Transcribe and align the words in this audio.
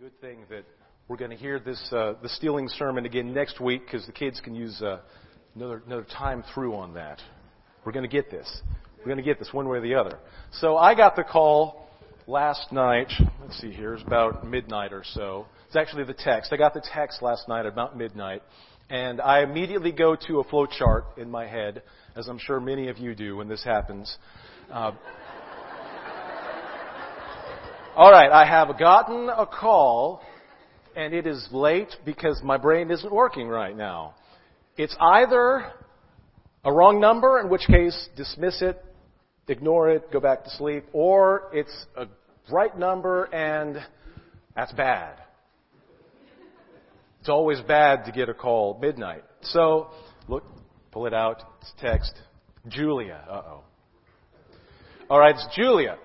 good 0.00 0.20
thing 0.20 0.40
that 0.50 0.64
we're 1.06 1.16
going 1.16 1.30
to 1.30 1.36
hear 1.36 1.60
this 1.60 1.80
uh, 1.92 2.14
the 2.20 2.28
stealing 2.28 2.68
sermon 2.68 3.06
again 3.06 3.32
next 3.32 3.60
week 3.60 3.82
because 3.86 4.04
the 4.06 4.12
kids 4.12 4.40
can 4.40 4.52
use 4.52 4.82
uh, 4.82 4.98
another 5.54 5.82
another 5.86 6.04
time 6.04 6.42
through 6.52 6.74
on 6.74 6.94
that. 6.94 7.20
We're 7.84 7.92
going 7.92 8.08
to 8.08 8.10
get 8.10 8.28
this. 8.28 8.62
We're 8.98 9.04
going 9.04 9.18
to 9.18 9.22
get 9.22 9.38
this 9.38 9.52
one 9.52 9.68
way 9.68 9.78
or 9.78 9.80
the 9.82 9.94
other. 9.94 10.18
So 10.54 10.76
I 10.76 10.96
got 10.96 11.14
the 11.14 11.22
call 11.22 11.86
last 12.26 12.72
night. 12.72 13.12
Let's 13.40 13.60
see 13.60 13.70
here. 13.70 13.94
It's 13.94 14.02
about 14.02 14.44
midnight 14.44 14.92
or 14.92 15.04
so. 15.04 15.46
It's 15.68 15.76
actually 15.76 16.04
the 16.04 16.14
text. 16.14 16.52
I 16.52 16.56
got 16.56 16.74
the 16.74 16.84
text 16.92 17.22
last 17.22 17.48
night 17.48 17.64
about 17.64 17.96
midnight, 17.96 18.42
and 18.90 19.20
I 19.20 19.42
immediately 19.42 19.92
go 19.92 20.16
to 20.26 20.40
a 20.40 20.44
flow 20.44 20.66
chart 20.66 21.04
in 21.18 21.30
my 21.30 21.46
head, 21.46 21.84
as 22.16 22.26
I'm 22.26 22.38
sure 22.38 22.58
many 22.58 22.88
of 22.88 22.98
you 22.98 23.14
do 23.14 23.36
when 23.36 23.46
this 23.46 23.62
happens. 23.62 24.16
Uh, 24.72 24.92
all 27.96 28.10
right, 28.10 28.30
I 28.30 28.44
have 28.44 28.76
gotten 28.76 29.28
a 29.28 29.46
call, 29.46 30.20
and 30.96 31.14
it 31.14 31.28
is 31.28 31.46
late 31.52 31.94
because 32.04 32.40
my 32.42 32.56
brain 32.56 32.90
isn't 32.90 33.12
working 33.12 33.46
right 33.46 33.76
now. 33.76 34.14
It's 34.76 34.96
either 35.00 35.70
a 36.64 36.72
wrong 36.72 36.98
number, 36.98 37.38
in 37.38 37.48
which 37.48 37.62
case 37.68 38.08
dismiss 38.16 38.62
it, 38.62 38.84
ignore 39.46 39.90
it, 39.90 40.10
go 40.10 40.18
back 40.18 40.42
to 40.42 40.50
sleep, 40.50 40.84
or 40.92 41.50
it's 41.52 41.86
a 41.96 42.06
right 42.50 42.76
number 42.76 43.24
and 43.26 43.76
that's 44.56 44.72
bad. 44.72 45.14
It's 47.20 47.28
always 47.28 47.60
bad 47.60 48.06
to 48.06 48.12
get 48.12 48.28
a 48.28 48.34
call 48.34 48.76
midnight. 48.82 49.22
So, 49.42 49.90
look, 50.26 50.42
pull 50.90 51.06
it 51.06 51.14
out, 51.14 51.42
it's 51.60 51.72
text. 51.78 52.12
Julia, 52.66 53.24
uh 53.30 53.42
oh. 53.46 53.60
Alright, 55.08 55.36
it's 55.36 55.46
Julia 55.54 55.96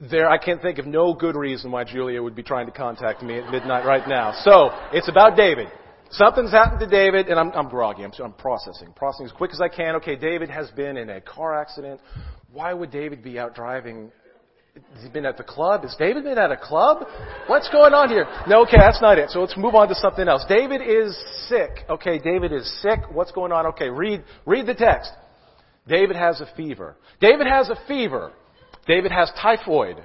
there, 0.00 0.28
I 0.28 0.38
can't 0.38 0.60
think 0.60 0.78
of 0.78 0.86
no 0.86 1.14
good 1.14 1.36
reason 1.36 1.70
why 1.70 1.84
Julia 1.84 2.22
would 2.22 2.34
be 2.34 2.42
trying 2.42 2.66
to 2.66 2.72
contact 2.72 3.22
me 3.22 3.38
at 3.38 3.50
midnight 3.50 3.86
right 3.86 4.06
now. 4.06 4.32
So, 4.42 4.70
it's 4.92 5.08
about 5.08 5.36
David. 5.36 5.68
Something's 6.10 6.50
happened 6.50 6.80
to 6.80 6.86
David, 6.86 7.28
and 7.28 7.40
I'm, 7.40 7.50
I'm 7.52 7.68
groggy. 7.68 8.04
I'm, 8.04 8.12
I'm 8.22 8.34
processing. 8.34 8.92
Processing 8.94 9.26
as 9.26 9.32
quick 9.32 9.52
as 9.52 9.60
I 9.60 9.68
can. 9.68 9.96
Okay, 9.96 10.16
David 10.16 10.50
has 10.50 10.70
been 10.70 10.96
in 10.96 11.08
a 11.10 11.20
car 11.20 11.60
accident. 11.60 12.00
Why 12.52 12.72
would 12.72 12.90
David 12.90 13.24
be 13.24 13.38
out 13.38 13.54
driving? 13.54 14.12
Has 14.94 15.02
he 15.02 15.08
been 15.08 15.24
at 15.24 15.38
the 15.38 15.42
club? 15.42 15.82
Has 15.82 15.96
David 15.98 16.24
been 16.24 16.38
at 16.38 16.52
a 16.52 16.56
club? 16.56 17.06
What's 17.46 17.68
going 17.70 17.94
on 17.94 18.10
here? 18.10 18.26
No, 18.46 18.62
okay, 18.62 18.76
that's 18.78 19.00
not 19.00 19.18
it. 19.18 19.30
So 19.30 19.40
let's 19.40 19.56
move 19.56 19.74
on 19.74 19.88
to 19.88 19.94
something 19.94 20.28
else. 20.28 20.44
David 20.48 20.82
is 20.82 21.16
sick. 21.48 21.86
Okay, 21.88 22.18
David 22.18 22.52
is 22.52 22.70
sick. 22.82 23.00
What's 23.10 23.32
going 23.32 23.50
on? 23.50 23.66
Okay, 23.66 23.88
read, 23.88 24.22
read 24.44 24.66
the 24.66 24.74
text. 24.74 25.10
David 25.88 26.16
has 26.16 26.40
a 26.40 26.48
fever. 26.56 26.96
David 27.20 27.46
has 27.46 27.70
a 27.70 27.76
fever. 27.88 28.32
David 28.86 29.12
has 29.12 29.30
typhoid. 29.40 30.02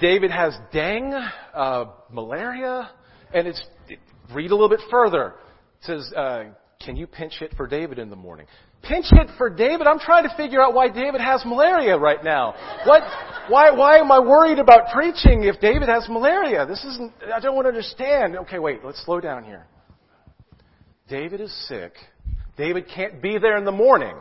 David 0.00 0.30
has 0.30 0.54
dengue, 0.72 1.14
uh, 1.54 1.86
malaria, 2.10 2.90
and 3.32 3.46
it's 3.46 3.62
it, 3.88 3.98
read 4.34 4.50
a 4.50 4.54
little 4.54 4.68
bit 4.68 4.80
further. 4.90 5.34
It 5.80 5.86
says, 5.86 6.12
uh, 6.14 6.44
"Can 6.84 6.96
you 6.96 7.06
pinch 7.06 7.38
hit 7.38 7.54
for 7.56 7.66
David 7.66 7.98
in 7.98 8.10
the 8.10 8.16
morning?" 8.16 8.46
Pinch 8.82 9.06
hit 9.10 9.30
for 9.38 9.48
David. 9.48 9.86
I'm 9.86 9.98
trying 9.98 10.28
to 10.28 10.36
figure 10.36 10.60
out 10.60 10.74
why 10.74 10.88
David 10.88 11.20
has 11.20 11.44
malaria 11.46 11.96
right 11.96 12.22
now. 12.22 12.54
What? 12.84 13.02
Why? 13.48 13.70
Why 13.70 13.98
am 13.98 14.12
I 14.12 14.18
worried 14.18 14.58
about 14.58 14.92
preaching 14.92 15.44
if 15.44 15.60
David 15.60 15.88
has 15.88 16.06
malaria? 16.08 16.66
This 16.66 16.84
isn't. 16.84 17.12
I 17.34 17.40
don't 17.40 17.54
want 17.54 17.64
to 17.64 17.70
understand. 17.70 18.36
Okay, 18.36 18.58
wait. 18.58 18.84
Let's 18.84 19.02
slow 19.04 19.20
down 19.20 19.44
here. 19.44 19.66
David 21.08 21.40
is 21.40 21.52
sick. 21.68 21.94
David 22.56 22.86
can't 22.94 23.22
be 23.22 23.38
there 23.38 23.56
in 23.56 23.64
the 23.64 23.72
morning. 23.72 24.16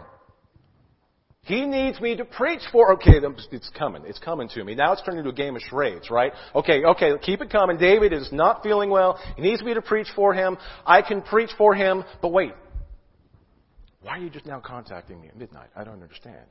He 1.45 1.67
needs 1.67 2.01
me 2.01 2.15
to 2.15 2.25
preach 2.25 2.61
for, 2.71 2.93
okay, 2.93 3.19
it's 3.51 3.69
coming. 3.77 4.01
It's 4.07 4.17
coming 4.17 4.49
to 4.49 4.63
me. 4.63 4.73
Now 4.73 4.93
it's 4.93 5.03
turning 5.03 5.19
into 5.19 5.29
a 5.29 5.33
game 5.33 5.55
of 5.55 5.61
charades, 5.61 6.09
right? 6.09 6.33
Okay, 6.55 6.83
okay, 6.83 7.11
keep 7.21 7.39
it 7.39 7.51
coming. 7.51 7.77
David 7.77 8.13
is 8.13 8.29
not 8.31 8.63
feeling 8.63 8.89
well. 8.89 9.19
He 9.35 9.43
needs 9.43 9.61
me 9.61 9.75
to 9.75 9.81
preach 9.83 10.07
for 10.15 10.33
him. 10.33 10.57
I 10.87 11.03
can 11.03 11.21
preach 11.21 11.51
for 11.55 11.75
him, 11.75 12.03
but 12.19 12.29
wait. 12.29 12.53
Why 14.01 14.17
are 14.17 14.21
you 14.21 14.31
just 14.31 14.47
now 14.47 14.59
contacting 14.59 15.21
me 15.21 15.27
at 15.27 15.37
midnight? 15.37 15.69
I 15.75 15.83
don't 15.83 16.01
understand. 16.01 16.45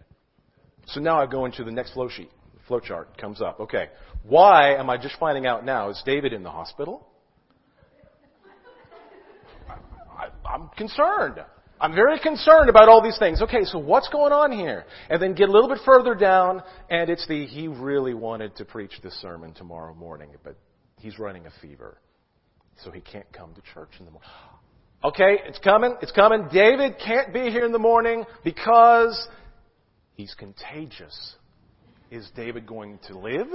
So 0.86 1.00
now 1.00 1.20
I 1.20 1.26
go 1.26 1.44
into 1.44 1.64
the 1.64 1.72
next 1.72 1.94
flow 1.94 2.08
sheet. 2.08 2.30
The 2.54 2.60
flow 2.68 2.78
chart 2.78 3.18
comes 3.18 3.42
up. 3.42 3.58
Okay. 3.58 3.88
Why 4.22 4.76
am 4.76 4.88
I 4.90 4.96
just 4.96 5.18
finding 5.18 5.44
out 5.44 5.64
now? 5.64 5.90
Is 5.90 6.00
David 6.06 6.32
in 6.32 6.44
the 6.44 6.50
hospital? 6.50 7.04
I, 9.68 10.28
I'm 10.48 10.68
concerned. 10.76 11.40
I'm 11.84 11.94
very 11.94 12.18
concerned 12.18 12.70
about 12.70 12.88
all 12.88 13.02
these 13.02 13.18
things. 13.18 13.42
Okay, 13.42 13.64
so 13.64 13.78
what's 13.78 14.08
going 14.08 14.32
on 14.32 14.50
here? 14.50 14.86
And 15.10 15.20
then 15.20 15.34
get 15.34 15.50
a 15.50 15.52
little 15.52 15.68
bit 15.68 15.80
further 15.84 16.14
down, 16.14 16.62
and 16.88 17.10
it's 17.10 17.28
the 17.28 17.44
he 17.44 17.68
really 17.68 18.14
wanted 18.14 18.56
to 18.56 18.64
preach 18.64 18.92
this 19.02 19.12
sermon 19.20 19.52
tomorrow 19.52 19.92
morning, 19.92 20.30
but 20.42 20.56
he's 20.98 21.18
running 21.18 21.44
a 21.44 21.50
fever, 21.60 21.98
so 22.82 22.90
he 22.90 23.02
can't 23.02 23.30
come 23.34 23.52
to 23.52 23.60
church 23.74 23.90
in 23.98 24.06
the 24.06 24.12
morning. 24.12 24.30
Okay, 25.04 25.40
it's 25.46 25.58
coming, 25.58 25.94
it's 26.00 26.12
coming. 26.12 26.48
David 26.50 26.94
can't 27.04 27.34
be 27.34 27.50
here 27.50 27.66
in 27.66 27.72
the 27.72 27.78
morning 27.78 28.24
because 28.44 29.28
he's 30.14 30.32
contagious. 30.32 31.34
Is 32.10 32.26
David 32.34 32.66
going 32.66 32.98
to 33.08 33.18
live? 33.18 33.48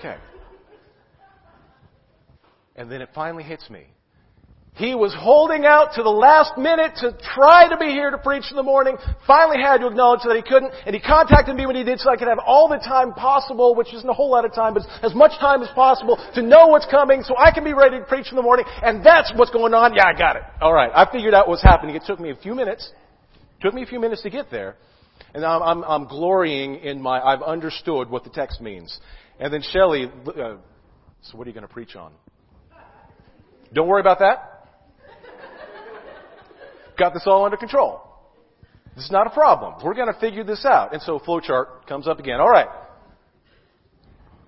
Okay. 0.00 0.16
And 2.74 2.90
then 2.90 3.02
it 3.02 3.10
finally 3.14 3.44
hits 3.44 3.70
me. 3.70 3.86
He 4.74 4.92
was 4.96 5.14
holding 5.14 5.64
out 5.64 5.94
to 5.94 6.02
the 6.02 6.10
last 6.10 6.58
minute 6.58 6.98
to 6.98 7.14
try 7.22 7.68
to 7.70 7.76
be 7.78 7.94
here 7.94 8.10
to 8.10 8.18
preach 8.18 8.50
in 8.50 8.56
the 8.56 8.62
morning. 8.66 8.96
Finally 9.24 9.62
had 9.62 9.78
to 9.78 9.86
acknowledge 9.86 10.22
that 10.26 10.34
he 10.34 10.42
couldn't, 10.42 10.74
and 10.84 10.96
he 10.96 11.00
contacted 11.00 11.54
me 11.54 11.64
when 11.64 11.76
he 11.76 11.84
did 11.84 12.00
so 12.00 12.10
I 12.10 12.16
could 12.16 12.26
have 12.26 12.40
all 12.44 12.66
the 12.66 12.78
time 12.78 13.14
possible, 13.14 13.76
which 13.76 13.94
isn't 13.94 14.08
a 14.08 14.12
whole 14.12 14.32
lot 14.32 14.44
of 14.44 14.52
time, 14.52 14.74
but 14.74 14.82
as 15.04 15.14
much 15.14 15.38
time 15.38 15.62
as 15.62 15.68
possible 15.76 16.18
to 16.34 16.42
know 16.42 16.66
what's 16.66 16.86
coming 16.90 17.22
so 17.22 17.36
I 17.38 17.52
can 17.52 17.62
be 17.62 17.72
ready 17.72 18.00
to 18.00 18.04
preach 18.04 18.30
in 18.30 18.36
the 18.36 18.42
morning. 18.42 18.66
And 18.82 19.06
that's 19.06 19.32
what's 19.36 19.52
going 19.52 19.74
on. 19.74 19.94
Yeah, 19.94 20.10
I 20.12 20.18
got 20.18 20.34
it. 20.34 20.42
Alright, 20.60 20.90
I 20.92 21.06
figured 21.10 21.34
out 21.34 21.46
what's 21.46 21.62
happening. 21.62 21.94
It 21.94 22.02
took 22.04 22.18
me 22.18 22.30
a 22.30 22.36
few 22.36 22.56
minutes. 22.56 22.90
It 23.60 23.64
took 23.64 23.74
me 23.74 23.84
a 23.84 23.86
few 23.86 24.00
minutes 24.00 24.22
to 24.22 24.30
get 24.30 24.50
there. 24.50 24.74
And 25.34 25.44
I'm, 25.44 25.62
I'm, 25.62 25.84
I'm 25.84 26.08
glorying 26.08 26.80
in 26.80 27.00
my, 27.00 27.20
I've 27.20 27.42
understood 27.42 28.10
what 28.10 28.24
the 28.24 28.30
text 28.30 28.60
means. 28.60 28.98
And 29.38 29.54
then 29.54 29.62
Shelley, 29.62 30.10
uh, 30.26 30.56
so 31.22 31.38
what 31.38 31.46
are 31.46 31.50
you 31.50 31.54
going 31.54 31.66
to 31.66 31.72
preach 31.72 31.94
on? 31.94 32.12
Don't 33.72 33.86
worry 33.86 34.00
about 34.00 34.18
that 34.18 34.50
got 36.96 37.14
this 37.14 37.24
all 37.26 37.44
under 37.44 37.56
control. 37.56 38.00
This 38.96 39.06
is 39.06 39.10
not 39.10 39.26
a 39.26 39.30
problem. 39.30 39.74
We're 39.84 39.94
going 39.94 40.12
to 40.12 40.20
figure 40.20 40.44
this 40.44 40.64
out. 40.64 40.92
And 40.92 41.02
so 41.02 41.18
flowchart 41.18 41.86
comes 41.88 42.06
up 42.06 42.18
again. 42.18 42.40
All 42.40 42.50
right. 42.50 42.68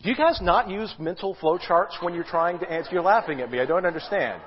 Do 0.03 0.11
you 0.11 0.17
guys 0.17 0.39
not 0.41 0.71
use 0.71 0.95
mental 0.99 1.35
flowcharts 1.37 2.01
when 2.01 2.15
you're 2.15 2.25
trying 2.25 2.61
to 2.61 2.71
answer? 2.71 2.91
You're 2.93 3.03
laughing 3.03 3.41
at 3.41 3.51
me. 3.51 3.59
I 3.59 3.67
don't 3.67 3.87
understand. 3.87 4.41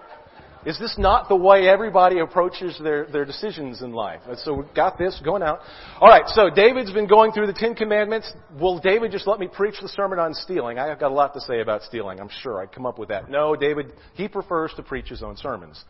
Is 0.66 0.78
this 0.78 0.96
not 0.98 1.30
the 1.30 1.38
way 1.38 1.70
everybody 1.70 2.20
approaches 2.20 2.78
their, 2.84 3.06
their 3.06 3.24
decisions 3.24 3.82
in 3.82 3.94
life? 3.94 4.20
So 4.44 4.54
we've 4.54 4.74
got 4.76 4.98
this 4.98 5.20
going 5.24 5.42
out. 5.42 5.60
All 6.02 6.10
right, 6.10 6.28
so 6.28 6.50
David's 6.50 6.92
been 6.92 7.08
going 7.08 7.32
through 7.32 7.48
the 7.48 7.54
Ten 7.54 7.76
Commandments. 7.76 8.32
Will 8.60 8.78
David 8.80 9.12
just 9.12 9.26
let 9.26 9.40
me 9.40 9.48
preach 9.48 9.76
the 9.82 9.88
sermon 9.88 10.20
on 10.20 10.34
stealing? 10.34 10.78
I've 10.78 11.00
got 11.00 11.12
a 11.12 11.14
lot 11.14 11.34
to 11.36 11.42
say 11.42 11.62
about 11.62 11.84
stealing. 11.84 12.20
I'm 12.20 12.30
sure 12.42 12.62
I'd 12.62 12.74
come 12.74 12.86
up 12.86 13.00
with 13.00 13.08
that. 13.08 13.30
No, 13.30 13.56
David, 13.56 13.94
he 14.16 14.28
prefers 14.28 14.74
to 14.76 14.84
preach 14.84 15.08
his 15.08 15.24
own 15.24 15.38
sermons. 15.38 15.82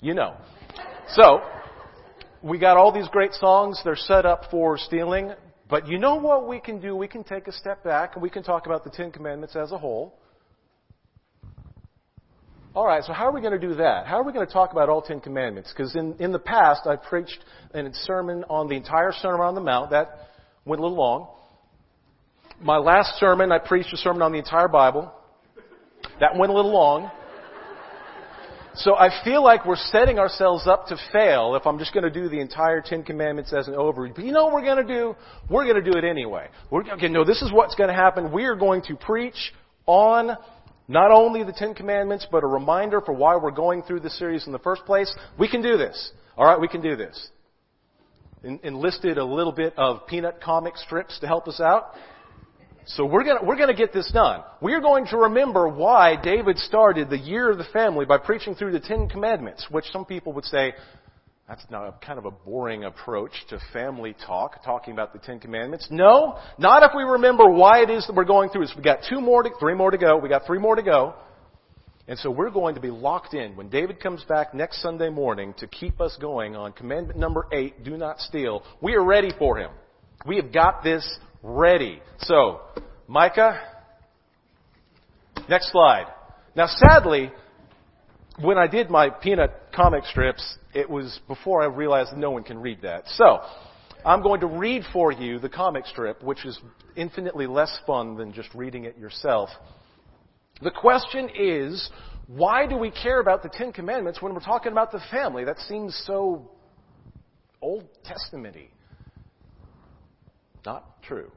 You 0.00 0.14
know. 0.14 0.36
So, 1.08 1.40
we 2.42 2.58
got 2.58 2.76
all 2.76 2.92
these 2.92 3.08
great 3.08 3.34
songs. 3.34 3.80
They're 3.84 3.96
set 3.96 4.24
up 4.24 4.44
for 4.50 4.78
stealing. 4.78 5.32
But 5.68 5.86
you 5.88 5.98
know 5.98 6.16
what 6.16 6.48
we 6.48 6.58
can 6.58 6.80
do? 6.80 6.96
We 6.96 7.06
can 7.06 7.22
take 7.22 7.46
a 7.46 7.52
step 7.52 7.84
back 7.84 8.14
and 8.14 8.22
we 8.22 8.30
can 8.30 8.42
talk 8.42 8.66
about 8.66 8.82
the 8.82 8.90
Ten 8.90 9.12
Commandments 9.12 9.54
as 9.56 9.72
a 9.72 9.78
whole. 9.78 10.18
All 12.74 12.86
right, 12.86 13.02
so 13.02 13.12
how 13.12 13.26
are 13.26 13.32
we 13.32 13.40
going 13.40 13.58
to 13.60 13.66
do 13.66 13.74
that? 13.74 14.06
How 14.06 14.20
are 14.20 14.24
we 14.24 14.32
going 14.32 14.46
to 14.46 14.52
talk 14.52 14.72
about 14.72 14.88
all 14.88 15.02
Ten 15.02 15.20
Commandments? 15.20 15.72
Because 15.76 15.94
in, 15.96 16.14
in 16.18 16.32
the 16.32 16.38
past, 16.38 16.86
I 16.86 16.96
preached 16.96 17.38
a 17.74 17.82
sermon 17.92 18.44
on 18.48 18.68
the 18.68 18.76
entire 18.76 19.12
Sermon 19.12 19.40
on 19.40 19.54
the 19.54 19.60
Mount. 19.60 19.90
That 19.90 20.28
went 20.64 20.80
a 20.80 20.82
little 20.82 20.96
long. 20.96 21.28
My 22.60 22.76
last 22.76 23.18
sermon, 23.18 23.52
I 23.52 23.58
preached 23.58 23.92
a 23.92 23.96
sermon 23.96 24.22
on 24.22 24.32
the 24.32 24.38
entire 24.38 24.68
Bible. 24.68 25.12
That 26.20 26.36
went 26.36 26.52
a 26.52 26.54
little 26.54 26.72
long. 26.72 27.10
So 28.82 28.94
I 28.94 29.10
feel 29.24 29.44
like 29.44 29.66
we're 29.66 29.76
setting 29.76 30.18
ourselves 30.18 30.66
up 30.66 30.86
to 30.86 30.96
fail 31.12 31.54
if 31.54 31.66
I'm 31.66 31.78
just 31.78 31.92
going 31.92 32.04
to 32.04 32.10
do 32.10 32.30
the 32.30 32.40
entire 32.40 32.80
Ten 32.80 33.02
Commandments 33.02 33.52
as 33.52 33.68
an 33.68 33.74
overview. 33.74 34.14
But 34.14 34.24
you 34.24 34.32
know 34.32 34.46
what 34.46 34.54
we're 34.54 34.64
going 34.64 34.86
to 34.86 34.94
do? 34.94 35.14
We're 35.50 35.64
going 35.64 35.84
to 35.84 35.90
do 35.90 35.98
it 35.98 36.04
anyway. 36.04 36.48
We're 36.70 36.84
going 36.84 36.98
to, 36.98 37.08
no, 37.10 37.22
this 37.22 37.42
is 37.42 37.52
what's 37.52 37.74
going 37.74 37.88
to 37.88 37.94
happen. 37.94 38.32
We 38.32 38.44
are 38.44 38.54
going 38.54 38.80
to 38.84 38.96
preach 38.96 39.52
on 39.84 40.34
not 40.88 41.10
only 41.10 41.44
the 41.44 41.52
Ten 41.52 41.74
Commandments, 41.74 42.26
but 42.32 42.42
a 42.42 42.46
reminder 42.46 43.02
for 43.02 43.12
why 43.12 43.36
we're 43.36 43.50
going 43.50 43.82
through 43.82 44.00
this 44.00 44.18
series 44.18 44.46
in 44.46 44.52
the 44.52 44.58
first 44.58 44.86
place. 44.86 45.14
We 45.38 45.46
can 45.46 45.60
do 45.60 45.76
this. 45.76 46.12
Alright, 46.38 46.58
we 46.58 46.68
can 46.68 46.80
do 46.80 46.96
this. 46.96 47.28
enlisted 48.42 49.18
a 49.18 49.24
little 49.24 49.52
bit 49.52 49.74
of 49.76 50.06
peanut 50.06 50.40
comic 50.40 50.78
strips 50.78 51.18
to 51.20 51.26
help 51.26 51.48
us 51.48 51.60
out. 51.60 51.92
So 52.96 53.04
we're 53.04 53.22
gonna, 53.24 53.44
we're 53.44 53.56
gonna 53.56 53.74
get 53.74 53.92
this 53.92 54.10
done. 54.12 54.42
We're 54.60 54.80
going 54.80 55.06
to 55.06 55.16
remember 55.16 55.68
why 55.68 56.16
David 56.20 56.58
started 56.58 57.08
the 57.08 57.18
year 57.18 57.48
of 57.50 57.58
the 57.58 57.66
family 57.72 58.04
by 58.04 58.18
preaching 58.18 58.56
through 58.56 58.72
the 58.72 58.80
Ten 58.80 59.08
Commandments, 59.08 59.66
which 59.70 59.84
some 59.92 60.04
people 60.04 60.32
would 60.32 60.44
say, 60.44 60.74
That's 61.46 61.64
now 61.70 61.94
kind 62.04 62.18
of 62.18 62.24
a 62.24 62.32
boring 62.32 62.82
approach 62.84 63.30
to 63.50 63.60
family 63.72 64.16
talk, 64.26 64.64
talking 64.64 64.92
about 64.92 65.12
the 65.12 65.20
Ten 65.20 65.38
Commandments. 65.38 65.86
No, 65.88 66.38
not 66.58 66.82
if 66.82 66.90
we 66.96 67.04
remember 67.04 67.48
why 67.48 67.82
it 67.82 67.90
is 67.90 68.06
that 68.08 68.16
we're 68.16 68.24
going 68.24 68.50
through 68.50 68.62
this. 68.62 68.74
We 68.76 68.82
got 68.82 69.00
two 69.08 69.20
more, 69.20 69.44
to, 69.44 69.50
three 69.60 69.74
more 69.74 69.92
to 69.92 69.98
go. 69.98 70.16
We 70.16 70.28
got 70.28 70.46
three 70.46 70.58
more 70.58 70.74
to 70.74 70.82
go. 70.82 71.14
And 72.08 72.18
so 72.18 72.28
we're 72.28 72.50
going 72.50 72.74
to 72.74 72.80
be 72.80 72.90
locked 72.90 73.34
in 73.34 73.54
when 73.54 73.68
David 73.68 74.00
comes 74.00 74.24
back 74.24 74.52
next 74.52 74.82
Sunday 74.82 75.10
morning 75.10 75.54
to 75.58 75.68
keep 75.68 76.00
us 76.00 76.18
going 76.20 76.56
on 76.56 76.72
commandment 76.72 77.20
number 77.20 77.46
eight, 77.52 77.84
do 77.84 77.96
not 77.96 78.18
steal. 78.18 78.64
We 78.80 78.94
are 78.94 79.04
ready 79.04 79.30
for 79.38 79.58
him. 79.58 79.70
We 80.26 80.36
have 80.36 80.52
got 80.52 80.82
this 80.82 81.06
ready. 81.42 82.00
So, 82.20 82.60
Micah, 83.06 83.60
next 85.48 85.72
slide. 85.72 86.06
Now 86.54 86.66
sadly, 86.66 87.30
when 88.40 88.58
I 88.58 88.66
did 88.66 88.90
my 88.90 89.10
peanut 89.10 89.52
comic 89.74 90.04
strips, 90.04 90.58
it 90.74 90.88
was 90.88 91.20
before 91.28 91.62
I 91.62 91.66
realized 91.66 92.16
no 92.16 92.30
one 92.30 92.42
can 92.42 92.58
read 92.58 92.82
that. 92.82 93.06
So, 93.08 93.40
I'm 94.04 94.22
going 94.22 94.40
to 94.40 94.46
read 94.46 94.84
for 94.92 95.12
you 95.12 95.38
the 95.38 95.48
comic 95.48 95.86
strip, 95.86 96.22
which 96.22 96.44
is 96.46 96.58
infinitely 96.96 97.46
less 97.46 97.76
fun 97.86 98.16
than 98.16 98.32
just 98.32 98.48
reading 98.54 98.84
it 98.84 98.96
yourself. 98.96 99.50
The 100.62 100.70
question 100.70 101.28
is, 101.34 101.90
why 102.26 102.66
do 102.66 102.76
we 102.76 102.90
care 102.90 103.20
about 103.20 103.42
the 103.42 103.48
Ten 103.48 103.72
Commandments 103.72 104.22
when 104.22 104.32
we're 104.32 104.40
talking 104.40 104.72
about 104.72 104.92
the 104.92 105.00
family? 105.10 105.44
That 105.44 105.58
seems 105.58 106.00
so 106.06 106.50
Old 107.60 107.84
Testamenty. 108.04 108.68
Not 110.64 111.02
true. 111.02 111.30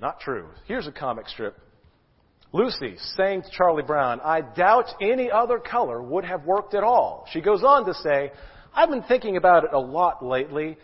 Not 0.00 0.20
true. 0.20 0.48
Here's 0.66 0.86
a 0.86 0.92
comic 0.92 1.28
strip 1.28 1.56
Lucy 2.52 2.96
saying 3.16 3.42
to 3.42 3.50
Charlie 3.50 3.82
Brown, 3.82 4.20
I 4.24 4.40
doubt 4.40 4.86
any 5.02 5.30
other 5.30 5.58
color 5.58 6.02
would 6.02 6.24
have 6.24 6.44
worked 6.44 6.74
at 6.74 6.82
all. 6.82 7.26
She 7.30 7.40
goes 7.40 7.62
on 7.62 7.84
to 7.86 7.94
say, 7.94 8.32
I've 8.74 8.88
been 8.88 9.02
thinking 9.02 9.36
about 9.36 9.64
it 9.64 9.70
a 9.72 9.78
lot 9.78 10.24
lately, 10.24 10.78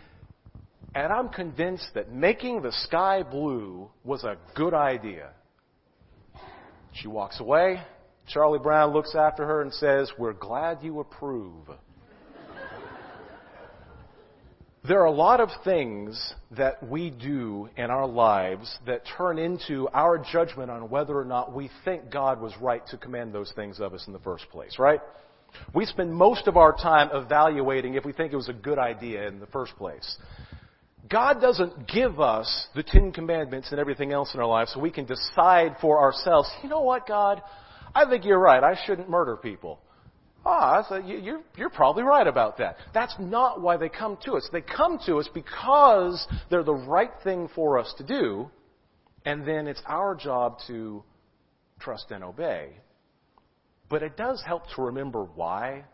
and 0.93 1.11
I'm 1.11 1.29
convinced 1.29 1.87
that 1.95 2.11
making 2.11 2.61
the 2.61 2.71
sky 2.71 3.23
blue 3.23 3.89
was 4.03 4.23
a 4.23 4.37
good 4.53 4.75
idea. 4.75 5.31
She 6.93 7.07
walks 7.07 7.39
away. 7.39 7.81
Charlie 8.27 8.59
Brown 8.59 8.93
looks 8.93 9.15
after 9.15 9.45
her 9.45 9.61
and 9.61 9.73
says, 9.73 10.11
We're 10.17 10.33
glad 10.33 10.79
you 10.81 10.99
approve. 10.99 11.69
There 14.87 15.01
are 15.01 15.05
a 15.05 15.11
lot 15.11 15.39
of 15.39 15.49
things 15.63 16.33
that 16.51 16.87
we 16.87 17.09
do 17.09 17.69
in 17.75 17.89
our 17.89 18.05
lives 18.05 18.77
that 18.85 19.01
turn 19.17 19.39
into 19.39 19.87
our 19.93 20.19
judgment 20.19 20.69
on 20.69 20.89
whether 20.89 21.17
or 21.17 21.25
not 21.25 21.53
we 21.53 21.71
think 21.83 22.11
God 22.11 22.39
was 22.39 22.53
right 22.61 22.85
to 22.87 22.97
command 22.97 23.33
those 23.33 23.51
things 23.55 23.79
of 23.79 23.95
us 23.95 24.05
in 24.05 24.13
the 24.13 24.19
first 24.19 24.47
place, 24.51 24.77
right? 24.77 24.99
We 25.73 25.85
spend 25.85 26.13
most 26.13 26.47
of 26.47 26.55
our 26.55 26.71
time 26.71 27.09
evaluating 27.13 27.95
if 27.95 28.05
we 28.05 28.13
think 28.13 28.31
it 28.31 28.35
was 28.35 28.49
a 28.49 28.53
good 28.53 28.77
idea 28.77 29.27
in 29.27 29.39
the 29.39 29.47
first 29.47 29.75
place. 29.75 30.17
God 31.09 31.41
doesn't 31.41 31.87
give 31.87 32.19
us 32.19 32.67
the 32.75 32.83
Ten 32.83 33.11
Commandments 33.11 33.69
and 33.71 33.79
everything 33.79 34.11
else 34.11 34.35
in 34.35 34.39
our 34.39 34.45
life 34.45 34.67
so 34.67 34.79
we 34.79 34.91
can 34.91 35.05
decide 35.05 35.77
for 35.81 35.99
ourselves, 35.99 36.47
you 36.61 36.69
know 36.69 36.81
what, 36.81 37.07
God? 37.07 37.41
I 37.95 38.07
think 38.07 38.23
you're 38.23 38.37
right. 38.37 38.63
I 38.63 38.77
shouldn't 38.85 39.09
murder 39.09 39.35
people. 39.35 39.79
Ah, 40.45 40.85
so 40.87 40.97
you're, 40.97 41.41
you're 41.57 41.71
probably 41.71 42.03
right 42.03 42.27
about 42.27 42.59
that. 42.59 42.77
That's 42.93 43.15
not 43.19 43.61
why 43.61 43.77
they 43.77 43.89
come 43.89 44.17
to 44.25 44.33
us. 44.33 44.47
They 44.51 44.61
come 44.61 44.99
to 45.07 45.17
us 45.17 45.27
because 45.33 46.27
they're 46.51 46.63
the 46.63 46.73
right 46.73 47.09
thing 47.23 47.49
for 47.55 47.79
us 47.79 47.91
to 47.97 48.03
do, 48.03 48.51
and 49.25 49.47
then 49.47 49.65
it's 49.67 49.81
our 49.87 50.13
job 50.13 50.59
to 50.67 51.03
trust 51.79 52.11
and 52.11 52.23
obey. 52.23 52.69
But 53.89 54.03
it 54.03 54.17
does 54.17 54.43
help 54.45 54.63
to 54.75 54.83
remember 54.83 55.23
why 55.23 55.85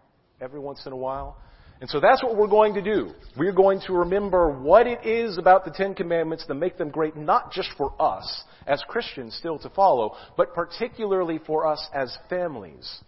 every 0.42 0.60
once 0.60 0.86
in 0.86 0.92
a 0.92 0.98
while. 0.98 1.38
And 1.80 1.90
so 1.90 2.00
that's 2.00 2.22
what 2.22 2.36
we're 2.36 2.48
going 2.48 2.74
to 2.74 2.82
do. 2.82 3.12
We're 3.38 3.54
going 3.54 3.82
to 3.88 3.94
remember 3.94 4.52
what 4.52 4.86
it 4.86 5.06
is 5.06 5.38
about 5.38 5.66
the 5.66 5.72
Ten 5.72 5.96
Commandments 5.96 6.46
that 6.48 6.56
make 6.56 6.78
them 6.78 6.90
great, 6.90 7.16
not 7.16 7.52
just 7.52 7.70
for 7.78 7.94
us 8.00 8.44
as 8.68 8.84
Christians 8.88 9.36
still 9.36 9.58
to 9.60 9.70
follow, 9.70 10.16
but 10.38 10.54
particularly 10.54 11.40
for 11.46 11.66
us 11.66 11.90
as 11.94 12.16
families 12.30 13.02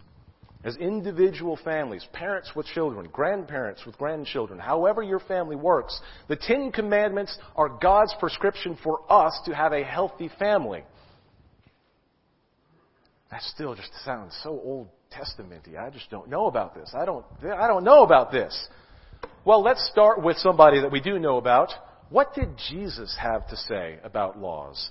as 0.64 0.76
individual 0.76 1.58
families, 1.62 2.06
parents 2.14 2.52
with 2.56 2.66
children, 2.66 3.08
grandparents 3.12 3.84
with 3.84 3.98
grandchildren, 3.98 4.58
however 4.58 5.02
your 5.02 5.20
family 5.20 5.56
works, 5.56 6.00
the 6.26 6.36
Ten 6.36 6.72
Commandments 6.72 7.36
are 7.54 7.68
God's 7.68 8.14
prescription 8.18 8.78
for 8.82 9.00
us 9.10 9.38
to 9.44 9.54
have 9.54 9.72
a 9.72 9.84
healthy 9.84 10.30
family. 10.38 10.82
That 13.30 13.42
still 13.42 13.74
just 13.74 13.90
sounds 14.04 14.34
so 14.42 14.50
Old 14.50 14.88
Testamenty. 15.12 15.76
I 15.78 15.90
just 15.90 16.10
don't 16.10 16.28
know 16.28 16.46
about 16.46 16.74
this. 16.74 16.90
I 16.94 17.04
don't, 17.04 17.24
I 17.44 17.68
don't 17.68 17.84
know 17.84 18.02
about 18.02 18.32
this. 18.32 18.68
Well, 19.44 19.62
let's 19.62 19.86
start 19.92 20.22
with 20.22 20.38
somebody 20.38 20.80
that 20.80 20.90
we 20.90 21.00
do 21.00 21.18
know 21.18 21.36
about. 21.36 21.70
What 22.08 22.34
did 22.34 22.48
Jesus 22.70 23.16
have 23.20 23.46
to 23.48 23.56
say 23.56 23.98
about 24.02 24.38
laws? 24.38 24.90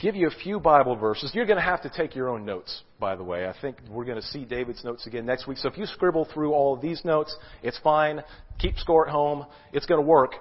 Give 0.00 0.16
you 0.16 0.26
a 0.26 0.42
few 0.42 0.58
Bible 0.58 0.96
verses. 0.96 1.30
You're 1.34 1.46
going 1.46 1.58
to 1.58 1.64
have 1.64 1.82
to 1.82 1.90
take 1.90 2.14
your 2.14 2.28
own 2.28 2.44
notes, 2.44 2.82
by 2.98 3.16
the 3.16 3.22
way. 3.22 3.46
I 3.46 3.54
think 3.60 3.76
we're 3.88 4.04
going 4.04 4.20
to 4.20 4.26
see 4.26 4.44
David's 4.44 4.82
notes 4.82 5.06
again 5.06 5.26
next 5.26 5.46
week. 5.46 5.58
So 5.58 5.68
if 5.68 5.76
you 5.76 5.86
scribble 5.86 6.26
through 6.32 6.52
all 6.52 6.74
of 6.74 6.80
these 6.80 7.04
notes, 7.04 7.36
it's 7.62 7.78
fine. 7.80 8.22
Keep 8.58 8.78
score 8.78 9.06
at 9.06 9.12
home. 9.12 9.46
It's 9.72 9.86
going 9.86 10.00
to 10.00 10.06
work. 10.06 10.32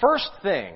First 0.00 0.28
thing, 0.42 0.74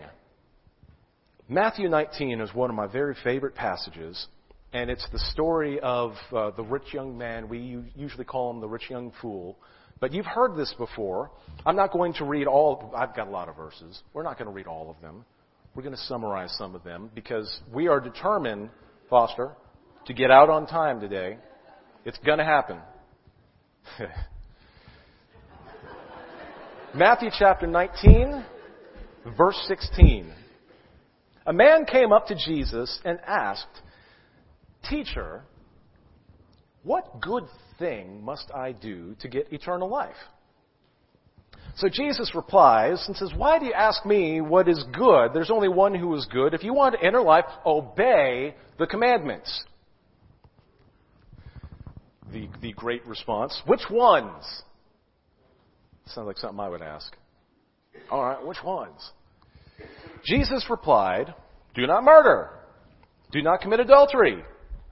Matthew 1.49 1.89
19 1.89 2.41
is 2.41 2.55
one 2.55 2.71
of 2.71 2.77
my 2.77 2.87
very 2.87 3.15
favorite 3.23 3.55
passages, 3.55 4.27
and 4.73 4.91
it's 4.91 5.07
the 5.13 5.19
story 5.19 5.79
of 5.81 6.13
uh, 6.35 6.51
the 6.53 6.65
rich 6.65 6.93
young 6.93 7.17
man. 7.17 7.49
We 7.49 7.83
usually 7.95 8.25
call 8.25 8.51
him 8.51 8.61
the 8.61 8.69
rich 8.69 8.91
young 8.91 9.13
fool. 9.21 9.59
But 10.01 10.13
you've 10.13 10.27
heard 10.27 10.57
this 10.57 10.75
before. 10.77 11.31
I'm 11.65 11.77
not 11.77 11.93
going 11.93 12.15
to 12.15 12.25
read 12.25 12.47
all, 12.47 12.93
I've 12.97 13.15
got 13.15 13.29
a 13.29 13.31
lot 13.31 13.49
of 13.49 13.57
verses. 13.57 14.03
We're 14.13 14.25
not 14.25 14.39
going 14.39 14.49
to 14.49 14.53
read 14.53 14.67
all 14.67 14.91
of 14.91 15.01
them. 15.01 15.25
We're 15.75 15.83
going 15.83 15.97
to 15.97 16.03
summarize 16.03 16.55
some 16.57 16.77
of 16.77 16.85
them 16.85 17.11
because 17.15 17.53
we 17.73 17.89
are 17.89 17.99
determined, 17.99 18.71
Foster, 19.11 19.51
to 20.07 20.15
get 20.15 20.31
out 20.31 20.49
on 20.49 20.67
time 20.67 21.01
today. 21.01 21.39
It's 22.05 22.19
going 22.19 22.39
to 22.39 22.45
happen. 22.45 22.79
Matthew 26.95 27.31
chapter 27.37 27.67
19, 27.67 28.45
verse 29.37 29.61
16. 29.67 30.33
A 31.47 31.53
man 31.53 31.87
came 31.87 32.13
up 32.13 32.29
to 32.29 32.37
Jesus 32.37 33.01
and 33.05 33.19
asked, 33.27 33.67
Teacher, 34.89 35.43
what 36.85 37.21
good 37.21 37.45
thing 37.81 38.23
must 38.23 38.49
I 38.55 38.71
do 38.71 39.17
to 39.21 39.29
get 39.29 39.53
eternal 39.53 39.89
life? 39.89 40.15
So 41.77 41.89
Jesus 41.89 42.33
replies 42.35 43.05
and 43.09 43.17
says, 43.17 43.33
Why 43.37 43.59
do 43.59 43.67
you 43.67 43.73
ask 43.73 44.07
me 44.07 44.41
what 44.41 44.69
is 44.69 44.85
good? 44.93 45.31
There's 45.35 45.51
only 45.51 45.69
one 45.69 45.95
who 45.95 46.15
is 46.15 46.27
good. 46.27 46.55
If 46.55 46.63
you 46.63 46.73
want 46.73 46.95
to 46.95 47.05
enter 47.05 47.21
life, 47.21 47.47
obey 47.67 48.55
the 48.79 48.87
commandments. 48.87 49.65
The, 52.33 52.49
the 52.63 52.73
great 52.73 53.05
response, 53.07 53.61
which 53.67 53.83
ones? 53.91 54.63
Sounds 56.07 56.27
like 56.27 56.39
something 56.39 56.61
I 56.61 56.69
would 56.69 56.83
ask. 56.83 57.17
All 58.11 58.25
right, 58.25 58.45
which 58.45 58.63
ones? 58.65 59.11
Jesus 60.25 60.67
replied, 60.69 61.35
Do 61.75 61.87
not 61.87 62.05
murder. 62.05 62.51
Do 63.33 63.43
not 63.43 63.61
commit 63.61 63.81
adultery. 63.81 64.43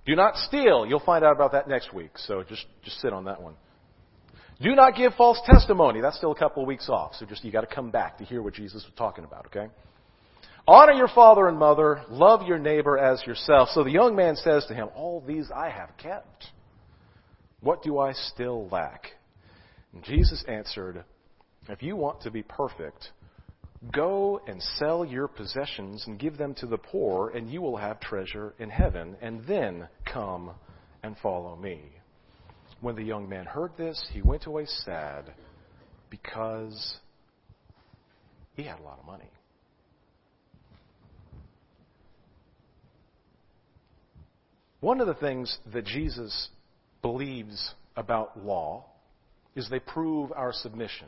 Do 0.04 0.16
not 0.16 0.37
steal. 0.37 0.85
You'll 0.87 1.00
find 1.00 1.25
out 1.25 1.33
about 1.33 1.52
that 1.52 1.68
next 1.68 1.95
week, 1.95 2.11
so 2.16 2.42
just, 2.42 2.66
just 2.85 3.00
sit 3.00 3.12
on 3.12 3.25
that 3.26 3.40
one. 3.40 3.54
Do 4.62 4.76
not 4.76 4.95
give 4.95 5.14
false 5.14 5.40
testimony. 5.45 6.00
That's 6.00 6.16
still 6.16 6.31
a 6.31 6.38
couple 6.38 6.62
of 6.62 6.69
weeks 6.69 6.88
off, 6.88 7.14
so 7.14 7.26
just 7.26 7.45
you 7.45 7.50
got 7.50 7.69
to 7.69 7.75
come 7.75 7.90
back 7.90 8.19
to 8.19 8.25
hear 8.25 8.42
what 8.42 8.54
Jesus 8.54 8.85
was 8.85 8.92
talking 8.97 9.25
about, 9.25 9.47
okay? 9.47 9.66
Honor 10.69 10.92
your 10.92 11.09
father 11.09 11.49
and 11.49 11.59
mother, 11.59 12.04
love 12.09 12.47
your 12.47 12.59
neighbor 12.59 12.97
as 12.97 13.26
yourself. 13.26 13.71
So 13.73 13.83
the 13.83 13.90
young 13.90 14.14
man 14.14 14.37
says 14.37 14.64
to 14.66 14.75
him, 14.75 14.88
All 14.95 15.21
these 15.21 15.50
I 15.54 15.69
have 15.71 15.90
kept. 15.99 16.45
What 17.61 17.83
do 17.83 17.99
I 17.99 18.12
still 18.12 18.69
lack? 18.69 19.07
And 19.92 20.04
Jesus 20.04 20.45
answered, 20.47 21.04
If 21.69 21.83
you 21.83 21.97
want 21.97 22.23
to 22.23 22.31
be 22.31 22.45
perfect, 22.45 23.09
go 23.92 24.40
and 24.47 24.62
sell 24.78 25.04
your 25.04 25.26
possessions 25.26 26.04
and 26.07 26.21
give 26.21 26.38
them 26.38 26.54
to 26.57 26.66
the 26.66 26.78
poor, 26.78 27.31
and 27.31 27.50
you 27.50 27.61
will 27.61 27.76
have 27.76 27.99
treasure 27.99 28.54
in 28.61 28.71
heaven, 28.71 29.16
and 29.21 29.45
then 29.47 29.88
come 30.04 30.52
and 31.02 31.16
follow 31.19 31.57
me. 31.57 31.83
When 32.82 32.96
the 32.96 33.04
young 33.04 33.28
man 33.28 33.46
heard 33.46 33.76
this, 33.78 34.04
he 34.12 34.22
went 34.22 34.46
away 34.46 34.66
sad 34.66 35.32
because 36.10 36.96
he 38.54 38.64
had 38.64 38.80
a 38.80 38.82
lot 38.82 38.98
of 38.98 39.06
money. 39.06 39.30
One 44.80 45.00
of 45.00 45.06
the 45.06 45.14
things 45.14 45.56
that 45.72 45.84
Jesus 45.84 46.48
believes 47.02 47.72
about 47.94 48.44
law 48.44 48.86
is 49.54 49.70
they 49.70 49.78
prove 49.78 50.32
our 50.32 50.52
submission. 50.52 51.06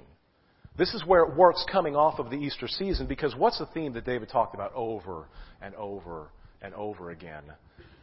This 0.79 0.95
is 0.95 1.05
where 1.05 1.25
it 1.25 1.35
works 1.35 1.67
coming 1.73 1.97
off 1.97 2.21
of 2.21 2.31
the 2.31 2.37
Easter 2.37 2.69
season 2.69 3.09
because 3.09 3.35
what's 3.35 3.59
the 3.59 3.67
theme 3.67 3.95
that 3.95 4.07
David 4.07 4.29
talked 4.29 4.55
about 4.55 4.73
over 4.77 5.27
and 5.61 5.75
over 5.75 6.29
and 6.63 6.73
over 6.75 7.11
again? 7.11 7.43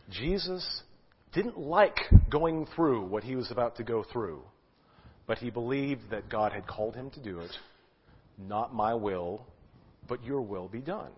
Jesus 0.10 0.84
didn't 1.34 1.58
like 1.58 1.98
going 2.30 2.68
through 2.76 3.06
what 3.06 3.24
he 3.24 3.36
was 3.36 3.52
about 3.52 3.78
to 3.78 3.84
go 3.84 4.04
through. 4.12 4.44
but 5.28 5.38
he 5.38 5.50
believed 5.50 6.10
that 6.10 6.28
God 6.28 6.52
had 6.52 6.68
called 6.68 6.94
him 6.94 7.10
to 7.12 7.20
do 7.22 7.40
it. 7.40 7.52
Not 8.38 8.74
my 8.74 8.94
will, 8.94 9.46
but 10.08 10.24
your 10.26 10.42
will 10.42 10.68
be 10.68 10.82
done. 10.82 11.12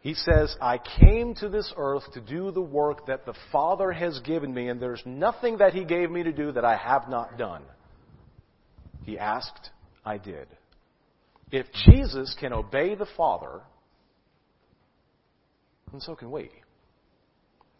He 0.00 0.14
says, 0.14 0.56
I 0.62 0.78
came 0.78 1.34
to 1.36 1.48
this 1.48 1.72
earth 1.76 2.04
to 2.14 2.22
do 2.22 2.50
the 2.50 2.62
work 2.62 3.06
that 3.06 3.26
the 3.26 3.34
Father 3.52 3.92
has 3.92 4.18
given 4.20 4.54
me, 4.54 4.68
and 4.68 4.80
there's 4.80 5.02
nothing 5.04 5.58
that 5.58 5.74
He 5.74 5.84
gave 5.84 6.10
me 6.10 6.22
to 6.22 6.32
do 6.32 6.52
that 6.52 6.64
I 6.64 6.76
have 6.76 7.08
not 7.08 7.36
done. 7.36 7.62
He 9.02 9.18
asked, 9.18 9.70
I 10.04 10.18
did. 10.18 10.46
If 11.50 11.66
Jesus 11.86 12.34
can 12.38 12.52
obey 12.52 12.94
the 12.94 13.06
Father, 13.16 13.60
then 15.90 16.00
so 16.00 16.14
can 16.14 16.30
we. 16.30 16.50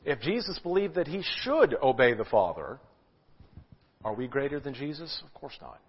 If 0.04 0.20
Jesus 0.20 0.58
believed 0.58 0.96
that 0.96 1.06
He 1.06 1.22
should 1.42 1.74
obey 1.82 2.14
the 2.14 2.24
Father, 2.24 2.78
are 4.04 4.14
we 4.14 4.26
greater 4.26 4.60
than 4.60 4.74
Jesus? 4.74 5.22
Of 5.24 5.32
course 5.32 5.56
not. 5.60 5.80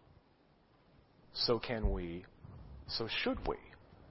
So 1.33 1.59
can 1.59 1.91
we. 1.91 2.25
So 2.87 3.07
should 3.23 3.37
we. 3.47 3.57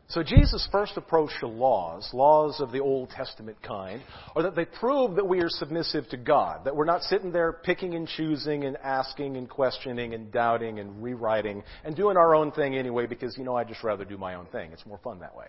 So 0.08 0.22
Jesus' 0.22 0.68
first 0.70 0.98
approach 0.98 1.30
to 1.40 1.46
laws, 1.46 2.10
laws 2.12 2.60
of 2.60 2.70
the 2.70 2.80
Old 2.80 3.08
Testament 3.08 3.56
kind, 3.62 4.02
are 4.36 4.42
that 4.42 4.54
they 4.54 4.66
prove 4.66 5.16
that 5.16 5.26
we 5.26 5.40
are 5.40 5.48
submissive 5.48 6.06
to 6.10 6.18
God, 6.18 6.66
that 6.66 6.76
we're 6.76 6.84
not 6.84 7.02
sitting 7.02 7.32
there 7.32 7.52
picking 7.54 7.94
and 7.94 8.06
choosing 8.06 8.64
and 8.64 8.76
asking 8.76 9.38
and 9.38 9.48
questioning 9.48 10.12
and 10.12 10.30
doubting 10.30 10.78
and 10.78 11.02
rewriting 11.02 11.62
and 11.84 11.96
doing 11.96 12.18
our 12.18 12.34
own 12.34 12.52
thing 12.52 12.76
anyway 12.76 13.06
because, 13.06 13.38
you 13.38 13.44
know, 13.44 13.56
I'd 13.56 13.68
just 13.68 13.82
rather 13.82 14.04
do 14.04 14.18
my 14.18 14.34
own 14.34 14.46
thing. 14.52 14.72
It's 14.72 14.84
more 14.84 15.00
fun 15.02 15.20
that 15.20 15.34
way. 15.34 15.46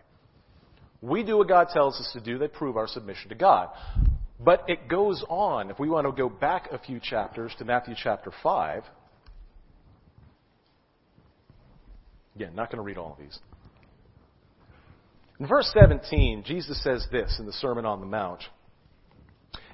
We 1.02 1.24
do 1.24 1.38
what 1.38 1.50
God 1.50 1.68
tells 1.74 2.00
us 2.00 2.10
to 2.14 2.22
do. 2.22 2.38
They 2.38 2.48
prove 2.48 2.78
our 2.78 2.88
submission 2.88 3.30
to 3.30 3.36
God. 3.36 3.70
But 4.40 4.66
it 4.68 4.88
goes 4.88 5.24
on. 5.30 5.70
If 5.70 5.80
we 5.80 5.90
want 5.90 6.08
to 6.08 6.12
go 6.12 6.30
back 6.30 6.70
a 6.72 6.78
few 6.78 7.00
chapters 7.00 7.54
to 7.60 7.66
Matthew 7.66 7.96
chapter 7.98 8.32
5, 8.44 8.84
again, 12.36 12.54
not 12.56 12.70
going 12.70 12.78
to 12.78 12.84
read 12.84 12.98
all 12.98 13.14
of 13.14 13.18
these. 13.18 13.40
In 15.40 15.48
verse 15.48 15.70
17, 15.74 16.44
Jesus 16.46 16.82
says 16.84 17.06
this 17.12 17.38
in 17.40 17.46
the 17.46 17.54
Sermon 17.54 17.86
on 17.86 18.00
the 18.00 18.06
Mount. 18.06 18.42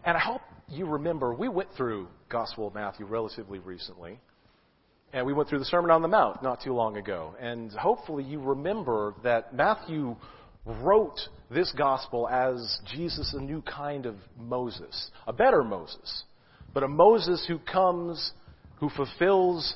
And 0.03 0.18
I 0.18 0.20
hope 0.20 0.41
you 0.68 0.86
remember, 0.86 1.34
we 1.34 1.50
went 1.50 1.70
through 1.77 2.08
Gospel 2.30 2.68
of 2.68 2.74
Matthew 2.74 3.06
relatively 3.06 3.60
recently. 3.60 4.20
And 5.13 5.25
we 5.25 5.34
went 5.34 5.50
through 5.50 5.60
the 5.60 5.65
Sermon 5.65 5.91
on 5.91 6.01
the 6.01 6.08
Mount 6.08 6.41
not 6.41 6.63
too 6.63 6.74
long 6.74 6.98
ago. 6.98 7.36
And 7.39 7.72
hopefully 7.72 8.24
you 8.24 8.39
remember 8.39 9.13
that 9.24 9.53
Matthew 9.53 10.15
wrote 10.65 11.20
this 11.50 11.74
gospel 11.77 12.27
as 12.30 12.80
Jesus, 12.94 13.34
a 13.34 13.41
new 13.41 13.62
kind 13.62 14.06
of 14.06 14.15
Moses, 14.38 15.12
a 15.27 15.34
better 15.34 15.63
Moses, 15.63 16.24
but 16.74 16.84
a 16.84 16.88
Moses 16.88 17.44
who 17.48 17.60
comes, 17.60 18.32
who 18.77 18.89
fulfills 18.89 19.75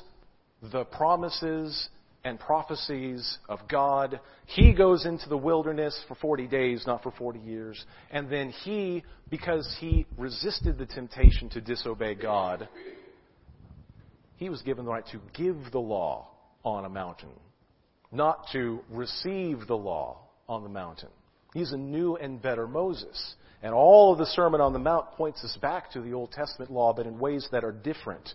the 0.62 0.84
promises 0.84 1.88
and 2.24 2.40
prophecies 2.40 3.38
of 3.48 3.60
God. 3.68 4.20
He 4.46 4.72
goes 4.72 5.06
into 5.06 5.28
the 5.28 5.36
wilderness 5.36 5.98
for 6.08 6.16
40 6.16 6.48
days, 6.48 6.84
not 6.86 7.02
for 7.02 7.12
40 7.12 7.38
years. 7.40 7.84
And 8.10 8.28
then 8.28 8.50
he, 8.50 9.04
because 9.30 9.76
he 9.80 10.06
resisted 10.16 10.78
the 10.78 10.86
temptation 10.86 11.48
to 11.50 11.60
disobey 11.60 12.14
God, 12.14 12.68
he 14.36 14.48
was 14.48 14.62
given 14.62 14.84
the 14.84 14.90
right 14.90 15.06
to 15.12 15.20
give 15.34 15.56
the 15.72 15.78
law 15.78 16.28
on 16.64 16.84
a 16.84 16.88
mountain, 16.88 17.30
not 18.10 18.46
to 18.52 18.80
receive 18.90 19.66
the 19.68 19.76
law 19.76 20.25
on 20.48 20.62
the 20.62 20.68
mountain. 20.68 21.10
He's 21.54 21.72
a 21.72 21.76
new 21.76 22.16
and 22.16 22.40
better 22.40 22.66
Moses. 22.66 23.34
And 23.62 23.72
all 23.74 24.12
of 24.12 24.18
the 24.18 24.26
Sermon 24.26 24.60
on 24.60 24.72
the 24.72 24.78
Mount 24.78 25.12
points 25.12 25.42
us 25.44 25.56
back 25.60 25.90
to 25.92 26.00
the 26.00 26.12
Old 26.12 26.32
Testament 26.32 26.70
law, 26.70 26.92
but 26.92 27.06
in 27.06 27.18
ways 27.18 27.48
that 27.52 27.64
are 27.64 27.72
different 27.72 28.34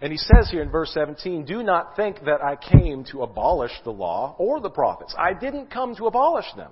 and 0.00 0.12
he 0.12 0.18
says 0.18 0.50
here 0.50 0.62
in 0.62 0.70
verse 0.70 0.90
17, 0.92 1.44
Do 1.46 1.62
not 1.62 1.96
think 1.96 2.24
that 2.26 2.42
I 2.44 2.56
came 2.56 3.04
to 3.12 3.22
abolish 3.22 3.72
the 3.84 3.92
law 3.92 4.36
or 4.38 4.60
the 4.60 4.70
prophets. 4.70 5.14
I 5.18 5.32
didn't 5.32 5.70
come 5.70 5.96
to 5.96 6.06
abolish 6.06 6.46
them. 6.54 6.70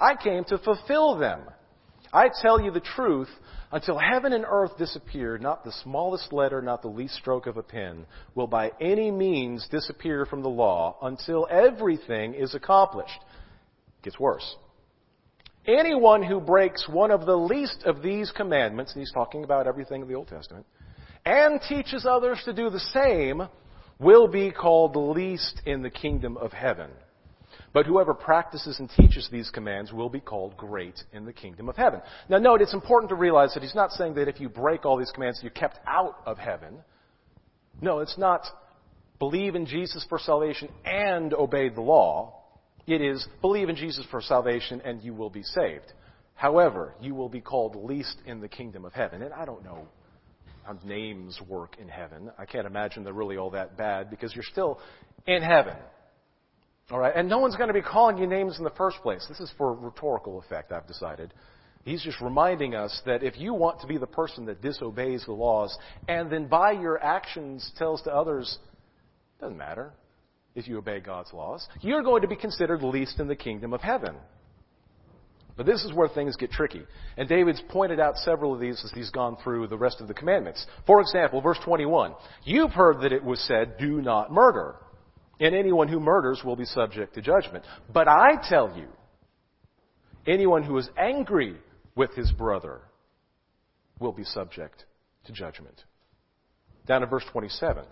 I 0.00 0.14
came 0.14 0.44
to 0.44 0.58
fulfill 0.58 1.18
them. 1.18 1.40
I 2.12 2.28
tell 2.40 2.60
you 2.60 2.70
the 2.70 2.80
truth, 2.80 3.30
until 3.72 3.98
heaven 3.98 4.32
and 4.32 4.44
earth 4.46 4.76
disappear, 4.78 5.38
not 5.38 5.64
the 5.64 5.72
smallest 5.82 6.32
letter, 6.32 6.60
not 6.60 6.82
the 6.82 6.88
least 6.88 7.14
stroke 7.14 7.46
of 7.46 7.56
a 7.56 7.62
pen, 7.62 8.06
will 8.34 8.46
by 8.46 8.70
any 8.80 9.10
means 9.10 9.66
disappear 9.68 10.26
from 10.26 10.42
the 10.42 10.48
law 10.48 10.98
until 11.02 11.48
everything 11.50 12.34
is 12.34 12.54
accomplished. 12.54 13.18
Gets 14.02 14.18
worse. 14.18 14.56
Anyone 15.66 16.22
who 16.22 16.40
breaks 16.40 16.88
one 16.88 17.10
of 17.10 17.24
the 17.24 17.36
least 17.36 17.84
of 17.84 18.02
these 18.02 18.32
commandments, 18.32 18.92
and 18.92 19.00
he's 19.00 19.12
talking 19.12 19.44
about 19.44 19.66
everything 19.66 20.02
in 20.02 20.08
the 20.08 20.14
Old 20.14 20.28
Testament, 20.28 20.66
and 21.24 21.60
teaches 21.68 22.04
others 22.04 22.40
to 22.44 22.52
do 22.52 22.68
the 22.68 22.80
same 22.80 23.48
will 24.00 24.26
be 24.26 24.50
called 24.50 24.92
the 24.92 24.98
least 24.98 25.62
in 25.64 25.82
the 25.82 25.90
kingdom 25.90 26.36
of 26.36 26.52
heaven. 26.52 26.90
But 27.72 27.86
whoever 27.86 28.12
practices 28.12 28.80
and 28.80 28.90
teaches 28.90 29.28
these 29.30 29.50
commands 29.50 29.92
will 29.92 30.10
be 30.10 30.20
called 30.20 30.56
great 30.56 31.00
in 31.12 31.24
the 31.24 31.32
kingdom 31.32 31.68
of 31.68 31.76
heaven. 31.76 32.02
Now 32.28 32.38
note, 32.38 32.60
it's 32.60 32.74
important 32.74 33.10
to 33.10 33.14
realize 33.14 33.54
that 33.54 33.62
he's 33.62 33.74
not 33.74 33.92
saying 33.92 34.14
that 34.14 34.28
if 34.28 34.40
you 34.40 34.48
break 34.48 34.84
all 34.84 34.98
these 34.98 35.12
commands, 35.12 35.38
you're 35.42 35.50
kept 35.50 35.78
out 35.86 36.16
of 36.26 36.38
heaven. 36.38 36.78
No, 37.80 38.00
it's 38.00 38.18
not 38.18 38.46
believe 39.18 39.54
in 39.54 39.66
Jesus 39.66 40.04
for 40.08 40.18
salvation 40.18 40.68
and 40.84 41.32
obey 41.32 41.68
the 41.68 41.80
law. 41.80 42.41
It 42.86 43.00
is 43.00 43.26
believe 43.40 43.68
in 43.68 43.76
Jesus 43.76 44.04
for 44.10 44.20
salvation 44.20 44.80
and 44.84 45.02
you 45.02 45.14
will 45.14 45.30
be 45.30 45.42
saved. 45.42 45.92
However, 46.34 46.94
you 47.00 47.14
will 47.14 47.28
be 47.28 47.40
called 47.40 47.76
least 47.76 48.16
in 48.26 48.40
the 48.40 48.48
kingdom 48.48 48.84
of 48.84 48.92
heaven. 48.92 49.22
And 49.22 49.32
I 49.32 49.44
don't 49.44 49.64
know 49.64 49.86
how 50.64 50.76
names 50.84 51.40
work 51.48 51.76
in 51.80 51.88
heaven. 51.88 52.30
I 52.38 52.44
can't 52.44 52.66
imagine 52.66 53.04
they're 53.04 53.12
really 53.12 53.36
all 53.36 53.50
that 53.50 53.76
bad 53.76 54.10
because 54.10 54.34
you're 54.34 54.44
still 54.44 54.80
in 55.26 55.42
heaven. 55.42 55.76
All 56.90 56.98
right? 56.98 57.12
And 57.14 57.28
no 57.28 57.38
one's 57.38 57.56
going 57.56 57.68
to 57.68 57.74
be 57.74 57.82
calling 57.82 58.18
you 58.18 58.26
names 58.26 58.58
in 58.58 58.64
the 58.64 58.70
first 58.70 58.96
place. 59.02 59.24
This 59.28 59.40
is 59.40 59.52
for 59.56 59.72
rhetorical 59.74 60.40
effect, 60.40 60.72
I've 60.72 60.86
decided. 60.86 61.32
He's 61.84 62.02
just 62.02 62.20
reminding 62.20 62.74
us 62.74 63.00
that 63.06 63.22
if 63.22 63.38
you 63.38 63.54
want 63.54 63.80
to 63.80 63.86
be 63.86 63.98
the 63.98 64.06
person 64.06 64.46
that 64.46 64.62
disobeys 64.62 65.24
the 65.24 65.32
laws 65.32 65.76
and 66.08 66.30
then 66.30 66.46
by 66.46 66.72
your 66.72 67.02
actions 67.02 67.70
tells 67.76 68.02
to 68.02 68.12
others, 68.12 68.58
doesn't 69.40 69.56
matter 69.58 69.92
if 70.54 70.68
you 70.68 70.78
obey 70.78 71.00
God's 71.00 71.32
laws, 71.32 71.66
you're 71.80 72.02
going 72.02 72.22
to 72.22 72.28
be 72.28 72.36
considered 72.36 72.82
least 72.82 73.20
in 73.20 73.28
the 73.28 73.36
kingdom 73.36 73.72
of 73.72 73.80
heaven. 73.80 74.14
But 75.56 75.66
this 75.66 75.84
is 75.84 75.92
where 75.92 76.08
things 76.08 76.36
get 76.36 76.50
tricky. 76.50 76.82
And 77.16 77.28
David's 77.28 77.62
pointed 77.68 78.00
out 78.00 78.16
several 78.16 78.54
of 78.54 78.60
these 78.60 78.82
as 78.84 78.90
he's 78.92 79.10
gone 79.10 79.36
through 79.42 79.66
the 79.66 79.76
rest 79.76 80.00
of 80.00 80.08
the 80.08 80.14
commandments. 80.14 80.64
For 80.86 81.00
example, 81.00 81.40
verse 81.40 81.58
21. 81.64 82.14
You've 82.44 82.72
heard 82.72 83.02
that 83.02 83.12
it 83.12 83.22
was 83.22 83.40
said, 83.40 83.76
do 83.78 84.00
not 84.00 84.32
murder. 84.32 84.76
And 85.40 85.54
anyone 85.54 85.88
who 85.88 86.00
murders 86.00 86.42
will 86.44 86.56
be 86.56 86.64
subject 86.64 87.14
to 87.14 87.22
judgment. 87.22 87.64
But 87.92 88.08
I 88.08 88.36
tell 88.48 88.76
you, 88.76 88.88
anyone 90.26 90.62
who 90.62 90.78
is 90.78 90.88
angry 90.96 91.56
with 91.94 92.14
his 92.14 92.32
brother 92.32 92.80
will 93.98 94.12
be 94.12 94.24
subject 94.24 94.84
to 95.26 95.32
judgment. 95.32 95.84
Down 96.86 97.02
to 97.02 97.06
verse 97.06 97.24
27. 97.30 97.84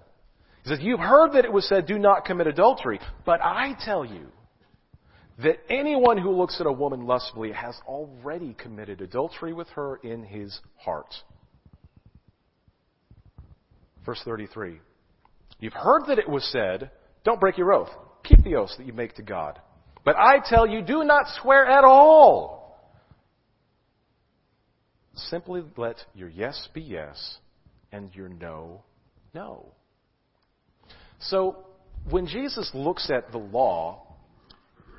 He 0.62 0.68
says, 0.68 0.78
You've 0.80 1.00
heard 1.00 1.32
that 1.32 1.44
it 1.44 1.52
was 1.52 1.68
said, 1.68 1.86
do 1.86 1.98
not 1.98 2.24
commit 2.24 2.46
adultery. 2.46 3.00
But 3.24 3.40
I 3.42 3.74
tell 3.84 4.04
you, 4.04 4.26
that 5.42 5.58
anyone 5.70 6.18
who 6.18 6.30
looks 6.30 6.60
at 6.60 6.66
a 6.66 6.72
woman 6.72 7.06
lustfully 7.06 7.52
has 7.52 7.74
already 7.86 8.54
committed 8.54 9.00
adultery 9.00 9.52
with 9.52 9.68
her 9.70 9.96
in 9.96 10.22
his 10.22 10.58
heart. 10.76 11.14
Verse 14.04 14.20
33. 14.24 14.80
You've 15.58 15.72
heard 15.72 16.06
that 16.08 16.18
it 16.18 16.28
was 16.28 16.44
said, 16.50 16.90
don't 17.24 17.40
break 17.40 17.58
your 17.58 17.72
oath. 17.72 17.90
Keep 18.24 18.44
the 18.44 18.56
oaths 18.56 18.76
that 18.76 18.86
you 18.86 18.92
make 18.92 19.14
to 19.14 19.22
God. 19.22 19.58
But 20.04 20.16
I 20.16 20.38
tell 20.44 20.66
you, 20.66 20.82
do 20.82 21.04
not 21.04 21.26
swear 21.42 21.66
at 21.66 21.84
all. 21.84 22.78
Simply 25.14 25.62
let 25.76 25.96
your 26.14 26.28
yes 26.28 26.68
be 26.72 26.80
yes 26.80 27.38
and 27.92 28.14
your 28.14 28.28
no, 28.28 28.82
no. 29.34 29.72
So, 31.20 31.64
when 32.08 32.26
Jesus 32.26 32.70
looks 32.74 33.10
at 33.10 33.30
the 33.30 33.38
law, 33.38 34.06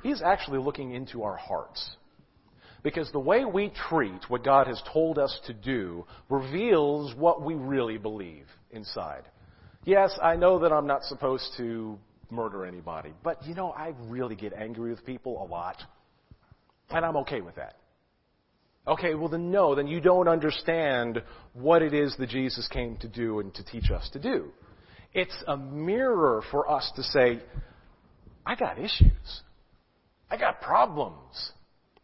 He's 0.02 0.22
actually 0.22 0.58
looking 0.58 0.92
into 0.94 1.22
our 1.22 1.36
hearts. 1.36 1.96
Because 2.82 3.10
the 3.12 3.20
way 3.20 3.44
we 3.44 3.72
treat 3.88 4.28
what 4.28 4.42
God 4.44 4.66
has 4.66 4.82
told 4.92 5.18
us 5.18 5.38
to 5.46 5.52
do 5.52 6.04
reveals 6.28 7.14
what 7.14 7.42
we 7.42 7.54
really 7.54 7.98
believe 7.98 8.46
inside. 8.72 9.22
Yes, 9.84 10.18
I 10.20 10.34
know 10.34 10.58
that 10.60 10.72
I'm 10.72 10.86
not 10.86 11.04
supposed 11.04 11.48
to 11.58 11.98
murder 12.30 12.64
anybody, 12.64 13.12
but 13.22 13.44
you 13.46 13.54
know, 13.54 13.70
I 13.70 13.94
really 14.08 14.34
get 14.34 14.52
angry 14.52 14.90
with 14.90 15.04
people 15.06 15.42
a 15.42 15.46
lot. 15.46 15.76
And 16.90 17.04
I'm 17.04 17.16
okay 17.18 17.40
with 17.40 17.54
that. 17.56 17.76
Okay, 18.86 19.14
well 19.14 19.28
then 19.28 19.52
no, 19.52 19.76
then 19.76 19.86
you 19.86 20.00
don't 20.00 20.26
understand 20.26 21.22
what 21.52 21.82
it 21.82 21.94
is 21.94 22.16
that 22.18 22.30
Jesus 22.30 22.66
came 22.68 22.96
to 22.98 23.08
do 23.08 23.38
and 23.38 23.54
to 23.54 23.64
teach 23.64 23.90
us 23.92 24.08
to 24.12 24.18
do. 24.18 24.50
It's 25.14 25.44
a 25.46 25.56
mirror 25.56 26.42
for 26.50 26.70
us 26.70 26.90
to 26.96 27.02
say, 27.02 27.40
I 28.46 28.54
got 28.54 28.78
issues. 28.78 29.42
I 30.30 30.36
got 30.36 30.60
problems. 30.60 31.52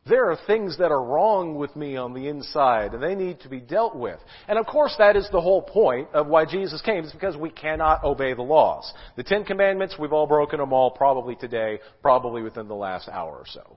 There 0.07 0.31
are 0.31 0.39
things 0.47 0.79
that 0.79 0.91
are 0.91 1.03
wrong 1.03 1.57
with 1.57 1.75
me 1.77 1.97
on 1.97 2.15
the 2.15 2.29
inside, 2.29 2.95
and 2.95 3.03
they 3.03 3.15
need 3.15 3.41
to 3.41 3.49
be 3.49 3.61
dealt 3.61 3.95
with. 3.95 4.19
And 4.47 4.59
of 4.59 4.67
course, 4.67 4.95
that 4.99 5.17
is 5.17 5.29
the 5.33 5.41
whole 5.41 5.61
point 5.61 6.09
of 6.15 6.27
why 6.27 6.47
Jesus 6.47 6.81
came, 6.81 7.05
is 7.05 7.13
because 7.13 7.37
we 7.37 7.51
cannot 7.51 8.05
obey 8.05 8.33
the 8.33 8.43
laws. 8.43 8.91
The 9.17 9.23
Ten 9.23 9.45
Commandments, 9.45 9.97
we've 9.99 10.13
all 10.13 10.27
broken 10.27 10.61
them 10.61 10.73
all, 10.73 10.91
probably 10.91 11.37
today, 11.37 11.81
probably 12.01 12.43
within 12.43 12.69
the 12.69 12.75
last 12.75 13.09
hour 13.09 13.33
or 13.33 13.45
so. 13.47 13.77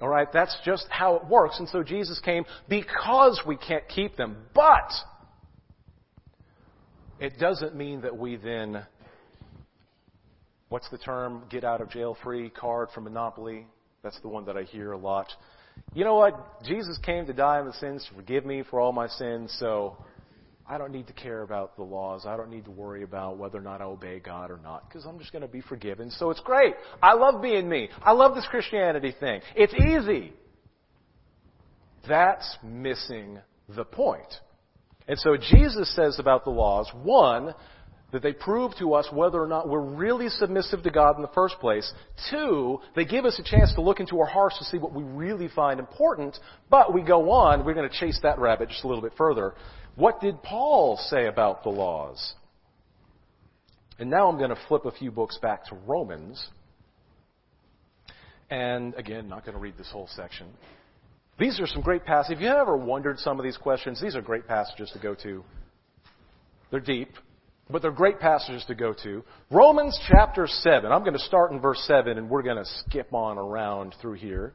Alright, 0.00 0.32
that's 0.32 0.56
just 0.64 0.86
how 0.90 1.16
it 1.16 1.26
works. 1.26 1.58
And 1.58 1.68
so 1.68 1.82
Jesus 1.82 2.20
came 2.20 2.44
because 2.68 3.40
we 3.46 3.56
can't 3.56 3.88
keep 3.88 4.16
them. 4.16 4.36
But, 4.54 4.92
it 7.20 7.38
doesn't 7.38 7.74
mean 7.74 8.02
that 8.02 8.16
we 8.16 8.36
then, 8.36 8.84
what's 10.68 10.88
the 10.90 10.98
term, 10.98 11.44
get 11.50 11.64
out 11.64 11.80
of 11.80 11.90
jail 11.90 12.16
free 12.22 12.50
card 12.50 12.88
from 12.94 13.04
Monopoly? 13.04 13.66
That's 14.02 14.20
the 14.20 14.28
one 14.28 14.44
that 14.46 14.56
I 14.56 14.62
hear 14.62 14.92
a 14.92 14.98
lot. 14.98 15.28
You 15.94 16.04
know 16.04 16.14
what? 16.14 16.62
Jesus 16.64 16.98
came 16.98 17.26
to 17.26 17.32
die 17.32 17.58
on 17.58 17.66
the 17.66 17.72
sins 17.74 18.06
to 18.08 18.14
forgive 18.14 18.44
me 18.46 18.62
for 18.68 18.80
all 18.80 18.92
my 18.92 19.08
sins, 19.08 19.54
so 19.58 19.96
I 20.68 20.78
don't 20.78 20.92
need 20.92 21.06
to 21.06 21.12
care 21.12 21.42
about 21.42 21.76
the 21.76 21.82
laws. 21.82 22.26
I 22.26 22.36
don't 22.36 22.50
need 22.50 22.64
to 22.64 22.70
worry 22.70 23.02
about 23.02 23.38
whether 23.38 23.58
or 23.58 23.62
not 23.62 23.80
I 23.80 23.84
obey 23.84 24.18
God 24.18 24.50
or 24.50 24.58
not, 24.58 24.88
because 24.88 25.06
I'm 25.06 25.18
just 25.18 25.32
going 25.32 25.42
to 25.42 25.48
be 25.48 25.60
forgiven. 25.60 26.10
So 26.10 26.30
it's 26.30 26.40
great. 26.40 26.74
I 27.02 27.14
love 27.14 27.42
being 27.42 27.68
me. 27.68 27.88
I 28.02 28.12
love 28.12 28.34
this 28.34 28.46
Christianity 28.50 29.14
thing. 29.18 29.40
It's 29.54 29.74
easy. 29.74 30.32
That's 32.08 32.56
missing 32.62 33.38
the 33.68 33.84
point. 33.84 34.32
And 35.08 35.18
so 35.18 35.36
Jesus 35.36 35.94
says 35.94 36.18
about 36.18 36.44
the 36.44 36.50
laws, 36.50 36.90
one, 37.02 37.54
that 38.12 38.22
they 38.22 38.32
prove 38.32 38.72
to 38.78 38.94
us 38.94 39.08
whether 39.12 39.42
or 39.42 39.46
not 39.46 39.68
we're 39.68 39.80
really 39.80 40.28
submissive 40.28 40.82
to 40.84 40.90
God 40.90 41.16
in 41.16 41.22
the 41.22 41.28
first 41.28 41.58
place. 41.58 41.92
Two, 42.30 42.78
they 42.94 43.04
give 43.04 43.24
us 43.24 43.38
a 43.38 43.42
chance 43.42 43.74
to 43.74 43.80
look 43.80 44.00
into 44.00 44.20
our 44.20 44.26
hearts 44.26 44.58
to 44.58 44.64
see 44.64 44.78
what 44.78 44.92
we 44.92 45.02
really 45.02 45.48
find 45.48 45.80
important. 45.80 46.36
But 46.70 46.94
we 46.94 47.02
go 47.02 47.30
on, 47.30 47.64
we're 47.64 47.74
going 47.74 47.88
to 47.88 47.98
chase 47.98 48.18
that 48.22 48.38
rabbit 48.38 48.68
just 48.68 48.84
a 48.84 48.88
little 48.88 49.02
bit 49.02 49.12
further. 49.18 49.54
What 49.96 50.20
did 50.20 50.42
Paul 50.42 50.98
say 51.08 51.26
about 51.26 51.62
the 51.62 51.70
laws? 51.70 52.34
And 53.98 54.10
now 54.10 54.28
I'm 54.28 54.38
going 54.38 54.50
to 54.50 54.58
flip 54.68 54.84
a 54.84 54.92
few 54.92 55.10
books 55.10 55.38
back 55.38 55.64
to 55.66 55.74
Romans. 55.74 56.46
And 58.50 58.94
again, 58.94 59.28
not 59.28 59.44
going 59.44 59.54
to 59.54 59.60
read 59.60 59.76
this 59.76 59.90
whole 59.90 60.08
section. 60.14 60.46
These 61.38 61.60
are 61.60 61.66
some 61.66 61.82
great 61.82 62.04
passages. 62.04 62.38
If 62.38 62.42
you 62.42 62.48
ever 62.48 62.76
wondered 62.76 63.18
some 63.18 63.38
of 63.38 63.44
these 63.44 63.56
questions, 63.56 64.00
these 64.00 64.16
are 64.16 64.22
great 64.22 64.46
passages 64.48 64.90
to 64.92 64.98
go 64.98 65.14
to. 65.22 65.44
They're 66.70 66.80
deep, 66.80 67.10
but 67.70 67.82
they're 67.82 67.90
great 67.90 68.20
passages 68.20 68.64
to 68.68 68.74
go 68.74 68.94
to. 69.02 69.22
Romans 69.50 69.98
chapter 70.08 70.46
7. 70.46 70.90
I'm 70.90 71.02
going 71.02 71.12
to 71.12 71.18
start 71.18 71.52
in 71.52 71.60
verse 71.60 71.82
7 71.86 72.16
and 72.16 72.30
we're 72.30 72.42
going 72.42 72.56
to 72.56 72.70
skip 72.86 73.12
on 73.12 73.36
around 73.36 73.94
through 74.00 74.14
here. 74.14 74.54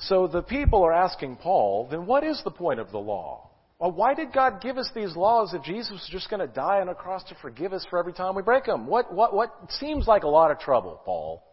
So 0.00 0.26
the 0.26 0.42
people 0.42 0.84
are 0.84 0.92
asking 0.92 1.36
Paul, 1.36 1.88
then 1.90 2.06
what 2.06 2.24
is 2.24 2.40
the 2.44 2.50
point 2.50 2.80
of 2.80 2.90
the 2.90 2.98
law? 2.98 3.50
Well, 3.78 3.92
why 3.92 4.14
did 4.14 4.32
God 4.32 4.60
give 4.60 4.76
us 4.76 4.90
these 4.94 5.14
laws 5.14 5.54
if 5.54 5.62
Jesus 5.62 5.92
was 5.92 6.08
just 6.10 6.28
going 6.30 6.40
to 6.40 6.52
die 6.52 6.80
on 6.80 6.88
a 6.88 6.94
cross 6.94 7.22
to 7.28 7.36
forgive 7.40 7.72
us 7.72 7.86
for 7.88 7.98
every 7.98 8.12
time 8.12 8.34
we 8.34 8.42
break 8.42 8.64
them? 8.64 8.86
What, 8.86 9.14
what, 9.14 9.34
what 9.34 9.54
seems 9.78 10.08
like 10.08 10.24
a 10.24 10.28
lot 10.28 10.50
of 10.50 10.58
trouble, 10.58 11.00
Paul? 11.04 11.44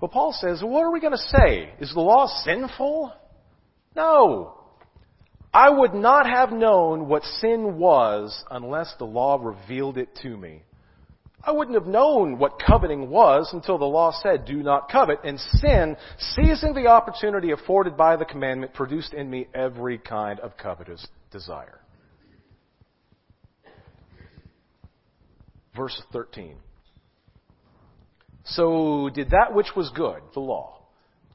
But 0.00 0.12
Paul 0.12 0.32
says, 0.32 0.62
what 0.62 0.82
are 0.82 0.90
we 0.90 1.00
going 1.00 1.12
to 1.12 1.18
say? 1.18 1.74
Is 1.78 1.92
the 1.92 2.00
law 2.00 2.26
sinful? 2.44 3.12
No. 3.94 4.54
I 5.52 5.68
would 5.68 5.94
not 5.94 6.26
have 6.26 6.52
known 6.52 7.08
what 7.08 7.22
sin 7.24 7.76
was 7.76 8.44
unless 8.50 8.94
the 8.98 9.04
law 9.04 9.38
revealed 9.40 9.98
it 9.98 10.08
to 10.22 10.36
me. 10.36 10.62
I 11.42 11.52
wouldn't 11.52 11.76
have 11.76 11.86
known 11.86 12.38
what 12.38 12.60
coveting 12.64 13.08
was 13.08 13.50
until 13.52 13.78
the 13.78 13.86
law 13.86 14.12
said, 14.22 14.44
do 14.44 14.62
not 14.62 14.90
covet. 14.90 15.20
And 15.24 15.40
sin, 15.40 15.96
seizing 16.18 16.74
the 16.74 16.86
opportunity 16.86 17.50
afforded 17.50 17.96
by 17.96 18.16
the 18.16 18.26
commandment, 18.26 18.74
produced 18.74 19.14
in 19.14 19.28
me 19.28 19.48
every 19.54 19.98
kind 19.98 20.38
of 20.40 20.56
covetous 20.56 21.06
desire. 21.30 21.80
Verse 25.74 26.00
13. 26.12 26.56
So 28.44 29.10
did 29.12 29.30
that 29.30 29.54
which 29.54 29.68
was 29.76 29.90
good, 29.94 30.20
the 30.34 30.40
law, 30.40 30.80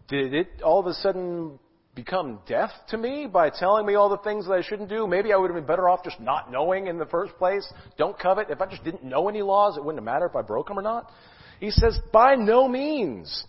did 0.07 0.33
it 0.33 0.61
all 0.63 0.79
of 0.79 0.87
a 0.87 0.93
sudden 0.93 1.59
become 1.95 2.39
death 2.47 2.71
to 2.89 2.97
me 2.97 3.25
by 3.25 3.49
telling 3.49 3.85
me 3.85 3.95
all 3.95 4.09
the 4.09 4.17
things 4.17 4.45
that 4.47 4.53
I 4.53 4.61
shouldn't 4.61 4.89
do? 4.89 5.07
Maybe 5.07 5.31
I 5.31 5.37
would 5.37 5.49
have 5.49 5.55
been 5.55 5.67
better 5.67 5.87
off 5.87 6.03
just 6.03 6.19
not 6.19 6.51
knowing 6.51 6.87
in 6.87 6.97
the 6.97 7.05
first 7.05 7.37
place. 7.37 7.65
Don't 7.97 8.17
covet. 8.19 8.49
If 8.49 8.61
I 8.61 8.65
just 8.65 8.83
didn't 8.83 9.03
know 9.03 9.29
any 9.29 9.41
laws, 9.41 9.77
it 9.77 9.83
wouldn't 9.83 9.99
have 9.99 10.13
mattered 10.13 10.27
if 10.27 10.35
I 10.35 10.41
broke 10.41 10.67
them 10.67 10.77
or 10.77 10.81
not. 10.81 11.11
He 11.59 11.71
says, 11.71 11.97
by 12.11 12.35
no 12.35 12.67
means. 12.67 13.45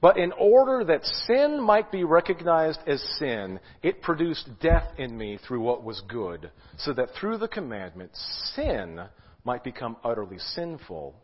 But 0.00 0.16
in 0.16 0.32
order 0.32 0.84
that 0.84 1.04
sin 1.26 1.60
might 1.60 1.90
be 1.90 2.04
recognized 2.04 2.80
as 2.86 3.02
sin, 3.18 3.60
it 3.82 4.02
produced 4.02 4.48
death 4.60 4.86
in 4.98 5.16
me 5.16 5.38
through 5.46 5.60
what 5.60 5.82
was 5.82 6.00
good, 6.08 6.50
so 6.78 6.92
that 6.92 7.10
through 7.18 7.38
the 7.38 7.48
commandment, 7.48 8.12
sin 8.54 9.00
might 9.44 9.64
become 9.64 9.96
utterly 10.04 10.38
sinful. 10.38 11.14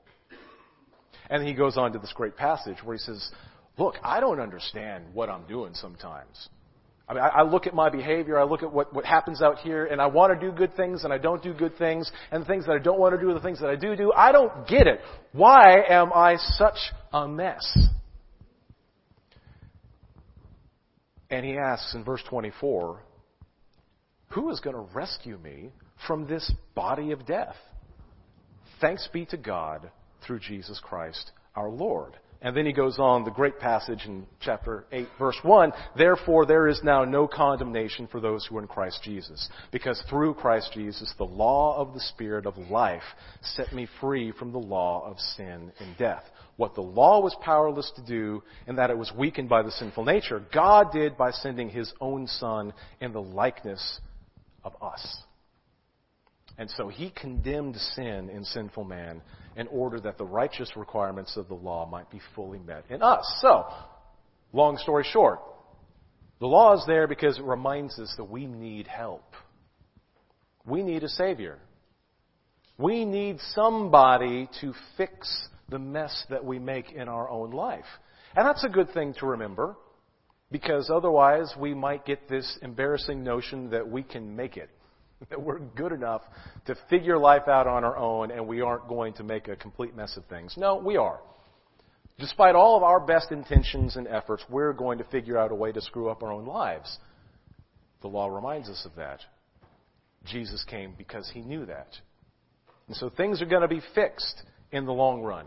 And 1.31 1.47
he 1.47 1.55
goes 1.55 1.79
on 1.79 1.93
to 1.93 1.99
this 2.01 2.13
great 2.13 2.37
passage 2.37 2.77
where 2.83 2.97
he 2.97 3.01
says, 3.01 3.31
look, 3.79 3.95
I 4.03 4.19
don't 4.19 4.41
understand 4.41 5.05
what 5.15 5.31
I'm 5.31 5.47
doing 5.47 5.75
sometimes. 5.75 6.49
I 7.09 7.15
mean, 7.15 7.23
I, 7.23 7.29
I 7.29 7.43
look 7.43 7.69
at 7.69 7.75
my 7.75 7.89
behavior, 7.89 8.39
I 8.39 8.45
look 8.45 8.65
at 8.65 8.73
what, 8.73 8.93
what 8.93 9.05
happens 9.05 9.41
out 9.41 9.59
here, 9.59 9.87
and 9.87 10.01
I 10.01 10.07
want 10.07 10.39
to 10.39 10.47
do 10.47 10.53
good 10.53 10.77
things, 10.77 11.05
and 11.05 11.13
I 11.13 11.19
don't 11.19 11.43
do 11.43 11.55
good 11.55 11.79
things, 11.79 12.11
and 12.33 12.43
the 12.43 12.47
things 12.47 12.67
that 12.67 12.73
I 12.73 12.79
don't 12.79 12.99
want 12.99 13.15
to 13.15 13.21
do 13.21 13.31
are 13.31 13.35
the 13.35 13.41
things 13.41 13.61
that 13.61 13.71
I 13.71 13.77
do 13.77 13.97
do. 13.97 14.13
I 14.13 14.33
don't 14.33 14.67
get 14.69 14.87
it. 14.87 15.01
Why 15.33 15.85
am 15.89 16.13
I 16.13 16.37
such 16.37 16.79
a 17.13 17.27
mess? 17.27 17.79
And 21.31 21.47
he 21.47 21.57
asks 21.57 21.95
in 21.95 22.05
verse 22.05 22.23
24, 22.29 23.03
Who 24.31 24.51
is 24.51 24.59
going 24.59 24.75
to 24.75 24.83
rescue 24.93 25.39
me 25.39 25.71
from 26.09 26.27
this 26.27 26.53
body 26.75 27.13
of 27.13 27.25
death? 27.25 27.57
Thanks 28.81 29.09
be 29.13 29.27
to 29.27 29.37
God 29.37 29.91
through 30.27 30.41
Jesus 30.41 30.81
Christ 30.83 31.33
our 31.55 31.69
Lord. 31.69 32.17
And 32.43 32.57
then 32.57 32.65
he 32.65 32.73
goes 32.73 32.99
on 32.99 33.25
the 33.25 33.31
great 33.31 33.59
passage 33.59 34.07
in 34.07 34.27
chapter 34.41 34.87
8 34.93 35.07
verse 35.19 35.37
1, 35.43 35.73
therefore 35.97 36.47
there 36.47 36.69
is 36.69 36.81
now 36.83 37.05
no 37.05 37.29
condemnation 37.29 38.07
for 38.07 38.19
those 38.19 38.47
who 38.47 38.57
are 38.57 38.63
in 38.63 38.69
Christ 38.69 39.01
Jesus, 39.05 39.49
because 39.71 40.03
through 40.09 40.35
Christ 40.35 40.71
Jesus 40.73 41.13
the 41.19 41.25
law 41.25 41.77
of 41.77 41.93
the 41.93 42.01
spirit 42.01 42.47
of 42.47 42.57
life 42.57 43.03
set 43.43 43.75
me 43.75 43.87
free 44.01 44.33
from 44.33 44.53
the 44.53 44.59
law 44.59 45.07
of 45.07 45.19
sin 45.19 45.71
and 45.79 45.99
death. 45.99 46.23
What 46.57 46.75
the 46.75 46.81
law 46.81 47.21
was 47.21 47.37
powerless 47.43 47.91
to 47.97 48.05
do 48.05 48.43
in 48.67 48.77
that 48.77 48.91
it 48.91 48.97
was 48.97 49.13
weakened 49.17 49.51
by 49.51 49.63
the 49.63 49.73
sinful 49.73 50.05
nature, 50.05 50.43
God 50.53 50.93
did 50.93 51.19
by 51.19 51.33
sending 51.33 51.69
his 51.69 51.93
own 52.01 52.27
son 52.27 52.73
in 53.03 53.13
the 53.13 53.23
likeness 53.23 54.01
of 54.65 54.75
us. 54.83 55.19
And 56.61 56.71
so 56.73 56.89
he 56.89 57.09
condemned 57.09 57.77
sin 57.95 58.29
in 58.29 58.45
sinful 58.45 58.85
man 58.85 59.23
in 59.57 59.67
order 59.69 59.99
that 60.01 60.19
the 60.19 60.27
righteous 60.27 60.77
requirements 60.77 61.39
of 61.39 61.49
the 61.49 61.55
law 61.55 61.87
might 61.87 62.11
be 62.11 62.21
fully 62.35 62.59
met 62.59 62.85
in 62.91 63.01
us. 63.03 63.25
So, 63.41 63.65
long 64.53 64.77
story 64.77 65.07
short, 65.11 65.41
the 66.39 66.47
law 66.47 66.75
is 66.75 66.85
there 66.87 67.09
because 67.09 67.39
it 67.39 67.45
reminds 67.45 67.99
us 67.99 68.13
that 68.19 68.25
we 68.25 68.47
need 68.47 68.87
help. 68.87 69.25
We 70.67 70.83
need 70.83 71.03
a 71.03 71.09
Savior. 71.09 71.57
We 72.77 73.07
need 73.07 73.39
somebody 73.55 74.47
to 74.61 74.75
fix 74.99 75.49
the 75.71 75.79
mess 75.79 76.27
that 76.29 76.45
we 76.45 76.59
make 76.59 76.93
in 76.93 77.09
our 77.09 77.31
own 77.31 77.53
life. 77.53 77.87
And 78.37 78.47
that's 78.47 78.65
a 78.65 78.69
good 78.69 78.93
thing 78.93 79.15
to 79.21 79.25
remember 79.25 79.77
because 80.51 80.91
otherwise 80.91 81.55
we 81.59 81.73
might 81.73 82.05
get 82.05 82.29
this 82.29 82.59
embarrassing 82.61 83.25
notion 83.25 83.71
that 83.71 83.89
we 83.89 84.03
can 84.03 84.37
make 84.37 84.59
it. 84.59 84.69
That 85.29 85.41
we're 85.41 85.59
good 85.59 85.93
enough 85.93 86.23
to 86.67 86.75
figure 86.89 87.19
life 87.19 87.47
out 87.47 87.67
on 87.67 87.85
our 87.85 87.97
own 87.97 88.31
and 88.31 88.47
we 88.47 88.63
aren't 88.63 88.89
going 88.89 89.13
to 89.15 89.23
make 89.23 89.49
a 89.49 89.57
complete 89.57 89.95
mess 89.95 90.17
of 90.17 90.25
things. 90.27 90.55
No, 90.57 90.77
we 90.77 90.97
are. 90.97 91.21
Despite 92.19 92.55
all 92.55 92.77
of 92.77 92.83
our 92.83 93.01
best 93.01 93.31
intentions 93.31 93.97
and 93.97 94.07
efforts, 94.07 94.45
we're 94.49 94.73
going 94.73 94.99
to 94.99 95.05
figure 95.05 95.39
out 95.39 95.53
a 95.53 95.55
way 95.55 95.73
to 95.73 95.81
screw 95.81 96.09
up 96.09 96.23
our 96.23 96.33
own 96.33 96.47
lives. 96.47 96.99
The 98.03 98.09
law 98.09 98.29
reminds 98.29 98.69
us 98.69 98.87
of 98.87 98.97
that. 98.97 99.21
Jesus 100.27 100.65
came 100.69 100.95
because 100.97 101.31
he 101.33 101.41
knew 101.41 101.67
that. 101.67 101.89
And 102.89 102.97
so 102.97 103.09
things 103.09 103.41
are 103.41 103.47
going 103.47 103.63
to 103.63 103.69
be 103.69 103.81
fixed 103.95 104.43
in 104.73 104.85
the 104.85 104.93
long 104.93 105.23
run. 105.23 105.47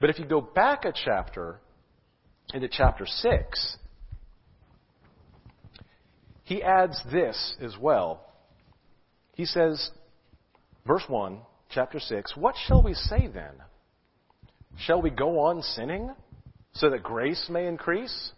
But 0.00 0.10
if 0.10 0.18
you 0.18 0.24
go 0.24 0.40
back 0.40 0.84
a 0.84 0.92
chapter, 0.92 1.60
into 2.54 2.68
chapter 2.68 3.04
6, 3.06 3.76
he 6.44 6.62
adds 6.62 7.00
this 7.12 7.56
as 7.60 7.76
well. 7.78 8.27
He 9.38 9.44
says, 9.44 9.90
verse 10.84 11.04
1, 11.06 11.38
chapter 11.70 12.00
6, 12.00 12.36
What 12.36 12.56
shall 12.66 12.82
we 12.82 12.92
say 12.92 13.28
then? 13.32 13.54
Shall 14.78 15.00
we 15.00 15.10
go 15.10 15.38
on 15.38 15.62
sinning 15.62 16.10
so 16.72 16.90
that 16.90 17.04
grace 17.04 17.46
may 17.48 17.68
increase? 17.68 18.32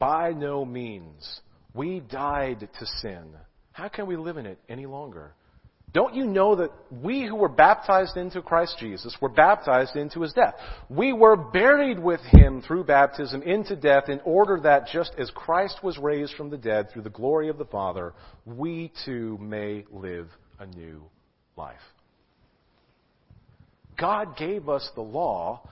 By 0.00 0.32
no 0.32 0.64
means. 0.64 1.40
We 1.74 2.00
died 2.00 2.68
to 2.80 2.86
sin. 3.00 3.36
How 3.70 3.86
can 3.86 4.08
we 4.08 4.16
live 4.16 4.36
in 4.36 4.46
it 4.46 4.58
any 4.68 4.84
longer? 4.84 5.32
Don't 5.92 6.14
you 6.14 6.24
know 6.24 6.54
that 6.56 6.70
we 6.90 7.26
who 7.26 7.34
were 7.34 7.48
baptized 7.48 8.16
into 8.16 8.42
Christ 8.42 8.76
Jesus 8.78 9.16
were 9.20 9.28
baptized 9.28 9.96
into 9.96 10.22
his 10.22 10.32
death? 10.32 10.54
We 10.88 11.12
were 11.12 11.36
buried 11.36 11.98
with 11.98 12.20
him 12.20 12.62
through 12.62 12.84
baptism 12.84 13.42
into 13.42 13.74
death 13.74 14.08
in 14.08 14.20
order 14.24 14.60
that 14.62 14.86
just 14.92 15.12
as 15.18 15.30
Christ 15.34 15.80
was 15.82 15.98
raised 15.98 16.34
from 16.34 16.50
the 16.50 16.56
dead 16.56 16.90
through 16.90 17.02
the 17.02 17.10
glory 17.10 17.48
of 17.48 17.58
the 17.58 17.64
Father, 17.64 18.12
we 18.46 18.92
too 19.04 19.36
may 19.40 19.84
live 19.90 20.28
a 20.60 20.66
new 20.66 21.02
life. 21.56 21.76
God 23.98 24.36
gave 24.36 24.68
us 24.68 24.88
the 24.94 25.02
law 25.02 25.68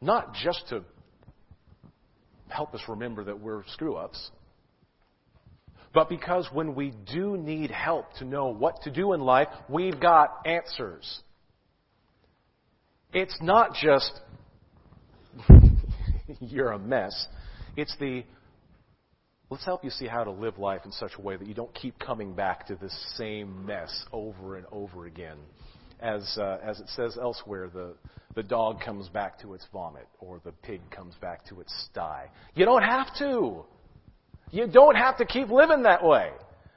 not 0.00 0.34
just 0.34 0.66
to 0.70 0.82
help 2.48 2.74
us 2.74 2.80
remember 2.88 3.24
that 3.24 3.38
we're 3.38 3.64
screw 3.72 3.96
ups, 3.96 4.30
but 5.96 6.10
because 6.10 6.46
when 6.52 6.74
we 6.74 6.92
do 7.10 7.38
need 7.38 7.70
help 7.70 8.12
to 8.18 8.26
know 8.26 8.48
what 8.48 8.82
to 8.82 8.90
do 8.90 9.14
in 9.14 9.20
life, 9.22 9.48
we've 9.66 9.98
got 9.98 10.42
answers. 10.44 11.22
It's 13.14 13.34
not 13.40 13.72
just, 13.72 14.12
you're 16.40 16.72
a 16.72 16.78
mess. 16.78 17.28
It's 17.78 17.96
the, 17.98 18.24
let's 19.48 19.64
help 19.64 19.84
you 19.84 19.88
see 19.88 20.06
how 20.06 20.22
to 20.22 20.30
live 20.30 20.58
life 20.58 20.82
in 20.84 20.92
such 20.92 21.12
a 21.18 21.22
way 21.22 21.34
that 21.34 21.48
you 21.48 21.54
don't 21.54 21.74
keep 21.74 21.98
coming 21.98 22.34
back 22.34 22.66
to 22.66 22.74
this 22.74 22.94
same 23.16 23.64
mess 23.64 24.04
over 24.12 24.56
and 24.58 24.66
over 24.70 25.06
again. 25.06 25.38
As, 25.98 26.36
uh, 26.38 26.58
as 26.62 26.78
it 26.78 26.90
says 26.90 27.16
elsewhere, 27.18 27.70
the, 27.72 27.94
the 28.34 28.42
dog 28.42 28.82
comes 28.82 29.08
back 29.08 29.40
to 29.40 29.54
its 29.54 29.64
vomit 29.72 30.08
or 30.20 30.42
the 30.44 30.52
pig 30.52 30.82
comes 30.90 31.14
back 31.22 31.46
to 31.46 31.62
its 31.62 31.72
sty. 31.90 32.26
You 32.54 32.66
don't 32.66 32.82
have 32.82 33.06
to. 33.20 33.64
You 34.50 34.66
don't 34.66 34.96
have 34.96 35.18
to 35.18 35.24
keep 35.24 35.48
living 35.50 35.82
that 35.82 36.04
way. 36.04 36.30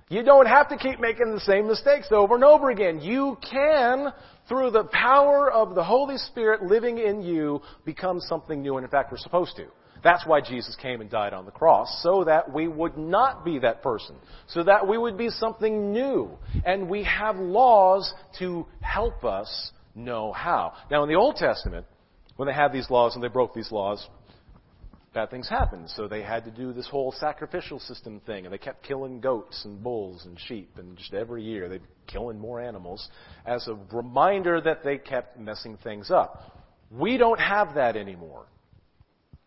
You 0.10 0.24
don't 0.24 0.48
have 0.48 0.70
to 0.70 0.78
keep 0.78 1.00
making 1.00 1.32
the 1.32 1.40
same 1.42 1.68
mistakes 1.68 2.08
over 2.12 2.34
and 2.34 2.44
over 2.44 2.72
again. 2.72 3.00
You 3.00 3.38
can, 3.48 4.12
through 4.48 4.72
the 4.72 4.86
power 4.86 5.52
of 5.52 5.76
the 5.76 5.84
Holy 5.84 6.18
Spirit 6.18 6.64
living 6.64 6.98
in 6.98 7.22
you, 7.22 7.62
become 7.86 8.20
something 8.20 8.62
new, 8.62 8.78
and 8.78 8.84
in 8.84 8.90
fact, 8.90 9.12
we're 9.12 9.20
supposed 9.20 9.56
to. 9.58 9.68
That's 10.04 10.26
why 10.26 10.42
Jesus 10.42 10.76
came 10.82 11.02
and 11.02 11.10
died 11.12 11.34
on 11.34 11.46
the 11.46 11.52
cross, 11.52 12.02
so 12.02 12.24
that 12.24 12.52
we 12.52 12.68
would 12.68 12.98
not 12.98 13.46
be 13.46 13.60
that 13.60 13.84
person, 13.84 14.16
so 14.48 14.64
that 14.64 14.88
we 14.88 14.98
would 14.98 15.18
be 15.18 15.30
something 15.30 15.94
new. 15.94 16.32
And 16.66 16.90
we 16.90 17.04
have 17.04 17.36
laws 17.36 18.12
to 18.40 18.66
help 18.82 19.24
us 19.24 19.72
know 19.94 20.32
how. 20.32 20.74
Now, 20.90 21.04
in 21.04 21.10
the 21.10 21.16
Old 21.16 21.36
Testament, 21.36 21.86
when 22.38 22.48
they 22.48 22.54
had 22.54 22.72
these 22.72 22.90
laws 22.90 23.14
and 23.14 23.24
they 23.24 23.28
broke 23.28 23.54
these 23.54 23.72
laws, 23.72 24.08
bad 25.14 25.30
things 25.32 25.50
happened. 25.50 25.90
So 25.90 26.08
they 26.08 26.22
had 26.22 26.46
to 26.46 26.52
do 26.52 26.74
this 26.74 26.88
whole 26.88 27.12
sacrificial 27.12 27.80
system 27.80 28.22
thing, 28.26 28.46
and 28.46 28.54
they 28.54 28.58
kept 28.58 28.84
killing 28.84 29.20
goats 29.20 29.66
and 29.66 29.82
bulls 29.82 30.26
and 30.26 30.40
sheep, 30.48 30.72
and 30.78 30.98
just 30.98 31.14
every 31.14 31.44
year 31.44 31.68
they'd 31.70 31.82
killing 32.08 32.40
more 32.40 32.60
animals 32.60 33.08
as 33.46 33.68
a 33.68 33.78
reminder 33.96 34.60
that 34.62 34.84
they 34.84 34.98
kept 34.98 35.40
messing 35.40 35.78
things 35.84 36.12
up. 36.12 36.56
We 36.92 37.18
don't 37.18 37.40
have 37.40 37.76
that 37.76 37.96
anymore. 37.96 38.46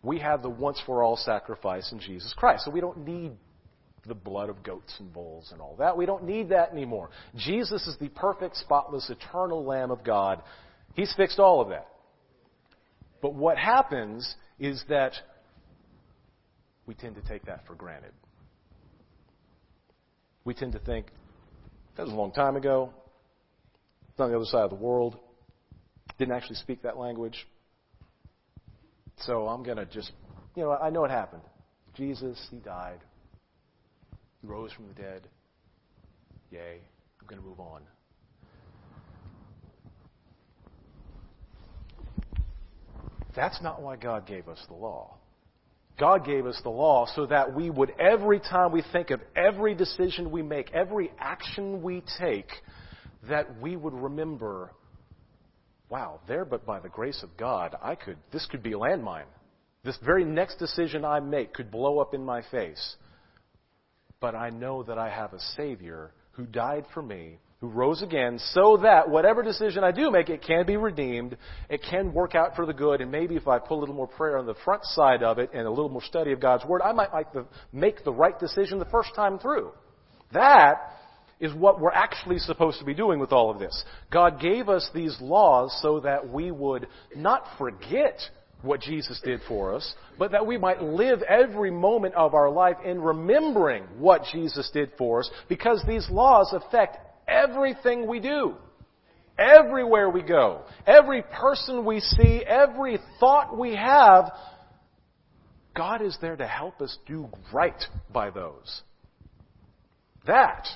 We 0.03 0.19
have 0.19 0.43
the 0.43 0.51
once 0.51 0.81
for 0.85 1.03
all 1.03 1.17
sacrifice 1.17 1.93
in 1.93 2.01
Jesus 2.01 2.33
Christ. 2.37 2.65
So 2.65 2.71
we 2.71 2.81
don't 2.81 3.05
need 3.05 3.33
the 4.07 4.15
blood 4.15 4.49
of 4.49 4.65
goats 4.65 4.93
and 4.99 5.13
bulls 5.13 5.51
and 5.53 5.61
all 5.61 5.77
that. 5.77 5.97
We 5.97 6.07
don't 6.07 6.25
need 6.25 6.49
that 6.49 6.73
anymore. 6.73 7.11
Jesus 7.37 7.87
is 7.87 7.97
the 8.01 8.09
perfect, 8.09 8.57
spotless, 8.57 9.11
eternal 9.11 9.65
Lamb 9.65 9.93
of 9.93 10.03
God. 10.03 10.43
He's 10.95 11.13
fixed 11.17 11.39
all 11.39 11.61
of 11.61 11.69
that. 11.69 11.89
But 13.21 13.35
what 13.35 13.57
happens 13.57 14.35
is 14.59 14.83
that 14.89 15.13
we 16.93 16.97
tend 16.97 17.15
to 17.15 17.23
take 17.23 17.47
that 17.47 17.67
for 17.67 17.75
granted. 17.75 18.13
We 20.45 20.53
tend 20.53 20.73
to 20.73 20.79
think, 20.79 21.07
that 21.97 22.03
was 22.03 22.13
a 22.13 22.15
long 22.15 22.33
time 22.33 22.55
ago. 22.55 22.93
It's 24.11 24.21
on 24.21 24.31
the 24.31 24.37
other 24.37 24.45
side 24.45 24.65
of 24.65 24.69
the 24.69 24.77
world. 24.77 25.17
Didn't 26.19 26.35
actually 26.35 26.57
speak 26.57 26.83
that 26.83 26.99
language. 26.99 27.47
So 29.21 29.49
I'm 29.49 29.63
going 29.63 29.79
to 29.79 29.87
just, 29.87 30.13
you 30.55 30.65
know, 30.65 30.73
I 30.73 30.91
know 30.91 31.07
it 31.07 31.11
happened. 31.11 31.41
Jesus, 31.97 32.39
He 32.51 32.59
died. 32.59 32.99
He 34.43 34.47
rose 34.47 34.71
from 34.73 34.89
the 34.89 34.95
dead. 34.95 35.23
Yay. 36.51 36.79
I'm 37.23 37.27
going 37.27 37.41
to 37.41 37.49
move 37.49 37.59
on. 37.59 37.81
That's 43.35 43.63
not 43.63 43.81
why 43.81 43.97
God 43.97 44.27
gave 44.27 44.47
us 44.47 44.63
the 44.69 44.75
law. 44.75 45.17
God 45.99 46.25
gave 46.25 46.47
us 46.47 46.59
the 46.63 46.71
law 46.71 47.07
so 47.15 47.27
that 47.27 47.55
we 47.55 47.71
would, 47.71 47.93
every 47.99 48.41
time 48.41 48.73
we 48.73 48.83
think 48.93 49.11
of 49.11 49.21
every 49.37 49.75
decision 49.75 50.31
we 50.31 50.43
make, 50.43 50.71
every 50.73 51.13
action 51.19 51.83
we 51.83 52.03
take, 52.19 52.51
that 53.29 53.61
we 53.61 53.77
would 53.77 53.95
remember, 53.95 54.73
wow, 55.89 56.21
there 56.27 56.45
but 56.45 56.67
by 56.67 56.81
the 56.81 56.89
grace 56.89 57.23
of 57.23 57.37
God, 57.37 57.77
I 57.83 57.95
could, 57.95 58.17
this 58.33 58.47
could 58.47 58.63
be 58.63 58.73
a 58.73 58.79
landmine. 58.79 59.27
This 59.85 59.99
very 60.05 60.25
next 60.25 60.57
decision 60.57 61.05
I 61.05 61.21
make 61.21 61.53
could 61.53 61.71
blow 61.71 61.99
up 61.99 62.15
in 62.15 62.25
my 62.25 62.43
face. 62.51 62.97
But 64.21 64.35
I 64.35 64.51
know 64.51 64.83
that 64.85 64.99
I 64.99 65.11
have 65.11 65.33
a 65.33 65.41
Savior 65.57 66.13
who 66.33 66.47
died 66.47 66.87
for 66.95 67.03
me 67.03 67.39
who 67.63 67.69
rose 67.69 68.03
again 68.03 68.41
so 68.41 68.77
that 68.83 69.09
whatever 69.09 69.41
decision 69.41 69.85
I 69.85 69.93
do 69.93 70.11
make, 70.11 70.29
it 70.29 70.43
can 70.43 70.67
be 70.67 70.77
redeemed, 70.77 71.37
it 71.71 71.81
can 71.89 72.13
work 72.13 72.35
out 72.35 72.57
for 72.57 72.67
the 72.67 72.73
good, 72.73 73.01
and 73.01 73.11
maybe 73.11 73.37
if 73.37 73.47
I 73.47 73.61
put 73.61 73.77
a 73.77 73.79
little 73.79 73.95
more 73.95 74.09
prayer 74.09 74.37
on 74.37 74.47
the 74.47 74.57
front 74.65 74.85
side 74.85 75.23
of 75.23 75.39
it 75.39 75.51
and 75.55 75.65
a 75.65 75.71
little 75.71 75.89
more 75.89 76.03
study 76.03 76.33
of 76.33 76.41
God's 76.41 76.65
Word, 76.65 76.83
I 76.83 76.91
might 76.91 77.13
like 77.13 77.29
make 77.73 78.03
the 78.03 78.13
right 78.13 78.37
decision 78.37 78.81
the 78.81 78.85
first 78.87 79.15
time 79.15 79.39
through. 79.39 79.71
That 80.33 80.75
is 81.39 81.55
what 81.55 81.81
we're 81.81 81.93
actually 81.93 82.41
supposed 82.41 82.81
to 82.81 82.85
be 82.85 82.95
doing 82.95 83.21
with 83.21 83.31
all 83.31 83.49
of 83.49 83.61
this. 83.61 83.85
God 84.11 84.41
gave 84.41 84.69
us 84.69 84.91
these 84.93 85.17
laws 85.21 85.79
so 85.83 86.01
that 86.01 86.29
we 86.29 86.51
would 86.51 86.89
not 87.15 87.47
forget 87.59 88.19
what 88.63 88.81
Jesus 88.81 89.21
did 89.25 89.41
for 89.47 89.73
us, 89.73 89.95
but 90.19 90.33
that 90.33 90.47
we 90.47 90.59
might 90.59 90.83
live 90.83 91.23
every 91.23 91.71
moment 91.71 92.17
of 92.17 92.35
our 92.35 92.51
life 92.51 92.77
in 92.85 93.01
remembering 93.01 93.85
what 93.99 94.23
Jesus 94.33 94.69
did 94.75 94.91
for 94.99 95.21
us, 95.21 95.31
because 95.49 95.81
these 95.87 96.09
laws 96.11 96.53
affect 96.53 96.97
everything 97.27 98.07
we 98.07 98.21
do. 98.21 98.55
Everywhere 99.39 100.11
we 100.11 100.23
go. 100.23 100.63
Every 100.87 101.23
person 101.23 101.85
we 101.85 102.01
see, 102.01 102.43
every 102.47 102.99
thought 103.19 103.59
we 103.59 103.75
have, 103.75 104.31
God 105.75 106.03
is 106.03 106.17
there 106.21 106.37
to 106.37 106.47
help 106.47 106.81
us 106.81 106.97
do 107.07 107.29
right 107.53 107.83
by 108.13 108.31
those. 108.31 108.83
That 110.27 110.69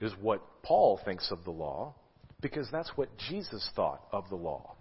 is 0.00 0.12
what 0.20 0.42
Paul 0.62 1.00
thinks 1.04 1.30
of 1.30 1.44
the 1.44 1.50
law, 1.50 1.94
because 2.40 2.68
that's 2.70 2.90
what 2.94 3.08
Jesus 3.28 3.68
thought 3.74 4.02
of 4.12 4.28
the 4.30 4.36
law. 4.36 4.76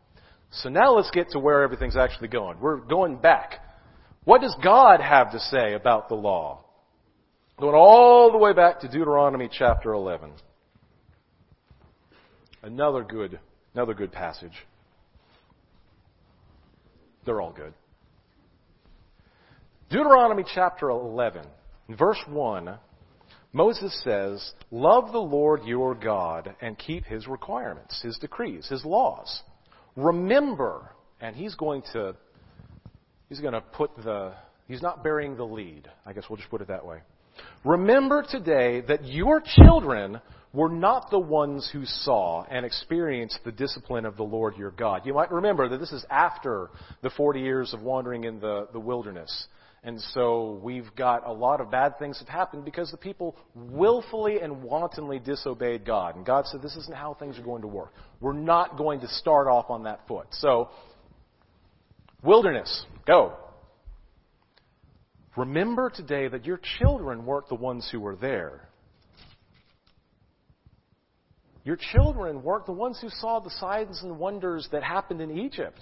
So 0.51 0.69
now 0.69 0.93
let's 0.93 1.11
get 1.11 1.31
to 1.31 1.39
where 1.39 1.63
everything's 1.63 1.97
actually 1.97 2.29
going. 2.29 2.59
We're 2.59 2.77
going 2.77 3.17
back. 3.17 3.55
What 4.23 4.41
does 4.41 4.55
God 4.63 5.01
have 5.01 5.31
to 5.31 5.39
say 5.39 5.73
about 5.73 6.07
the 6.07 6.15
law? 6.15 6.63
Going 7.59 7.73
all 7.73 8.31
the 8.31 8.37
way 8.37 8.53
back 8.53 8.81
to 8.81 8.87
Deuteronomy 8.87 9.49
chapter 9.51 9.91
11. 9.91 10.31
Another 12.61 13.03
good, 13.03 13.39
another 13.73 13.95
good 13.95 14.11
passage. 14.11 14.53
They're 17.25 17.41
all 17.41 17.51
good. 17.51 17.73
Deuteronomy 19.89 20.43
chapter 20.53 20.89
11, 20.89 21.47
verse 21.97 22.19
1, 22.27 22.77
Moses 23.53 24.03
says, 24.03 24.51
Love 24.69 25.11
the 25.11 25.17
Lord 25.17 25.63
your 25.65 25.95
God 25.95 26.55
and 26.61 26.77
keep 26.77 27.05
his 27.05 27.25
requirements, 27.25 27.99
his 28.03 28.19
decrees, 28.19 28.67
his 28.67 28.85
laws. 28.85 29.41
Remember, 29.95 30.91
and 31.19 31.35
he's 31.35 31.55
going 31.55 31.81
to, 31.93 32.15
he's 33.29 33.39
going 33.39 33.53
to 33.53 33.61
put 33.61 33.95
the, 34.03 34.33
he's 34.67 34.83
not 34.83 35.03
burying 35.03 35.35
the 35.37 35.45
lead. 35.45 35.89
I 36.05 36.13
guess 36.13 36.25
we'll 36.29 36.37
just 36.37 36.51
put 36.51 36.61
it 36.61 36.67
that 36.67 36.85
way. 36.85 36.99
Remember 37.63 38.23
today 38.27 38.81
that 38.81 39.05
your 39.05 39.41
children 39.41 40.21
were 40.53 40.69
not 40.69 41.11
the 41.11 41.19
ones 41.19 41.69
who 41.71 41.85
saw 41.85 42.43
and 42.49 42.65
experienced 42.65 43.39
the 43.43 43.51
discipline 43.51 44.05
of 44.05 44.17
the 44.17 44.23
Lord 44.23 44.55
your 44.57 44.71
God. 44.71 45.05
You 45.05 45.13
might 45.13 45.31
remember 45.31 45.69
that 45.69 45.77
this 45.79 45.91
is 45.91 46.05
after 46.09 46.69
the 47.03 47.09
40 47.11 47.41
years 47.41 47.73
of 47.73 47.81
wandering 47.81 48.23
in 48.23 48.39
the, 48.39 48.67
the 48.73 48.79
wilderness. 48.79 49.47
And 49.83 50.01
so 50.01 50.59
we've 50.63 50.93
got 50.95 51.27
a 51.27 51.31
lot 51.31 51.61
of 51.61 51.69
bad 51.69 51.99
things 51.99 52.19
have 52.19 52.27
happened 52.27 52.65
because 52.65 52.91
the 52.91 52.97
people 52.97 53.35
willfully 53.53 54.39
and 54.41 54.63
wantonly 54.63 55.19
disobeyed 55.19 55.85
God. 55.85 56.15
And 56.15 56.25
God 56.25 56.45
said, 56.47 56.61
this 56.61 56.75
isn't 56.75 56.95
how 56.95 57.13
things 57.13 57.37
are 57.37 57.43
going 57.43 57.61
to 57.61 57.67
work. 57.67 57.93
We're 58.19 58.33
not 58.33 58.77
going 58.77 59.01
to 59.01 59.07
start 59.07 59.47
off 59.47 59.69
on 59.69 59.83
that 59.83 60.07
foot. 60.07 60.27
So, 60.31 60.69
wilderness, 62.23 62.85
go. 63.05 63.37
Remember 65.37 65.91
today 65.91 66.27
that 66.27 66.45
your 66.45 66.59
children 66.79 67.25
weren't 67.25 67.47
the 67.47 67.55
ones 67.55 67.87
who 67.91 67.99
were 67.99 68.15
there. 68.15 68.67
Your 71.63 71.77
children 71.93 72.41
weren't 72.41 72.65
the 72.65 72.71
ones 72.71 72.97
who 72.99 73.09
saw 73.09 73.39
the 73.39 73.51
signs 73.51 74.01
and 74.01 74.17
wonders 74.17 74.67
that 74.71 74.83
happened 74.83 75.21
in 75.21 75.37
Egypt 75.37 75.79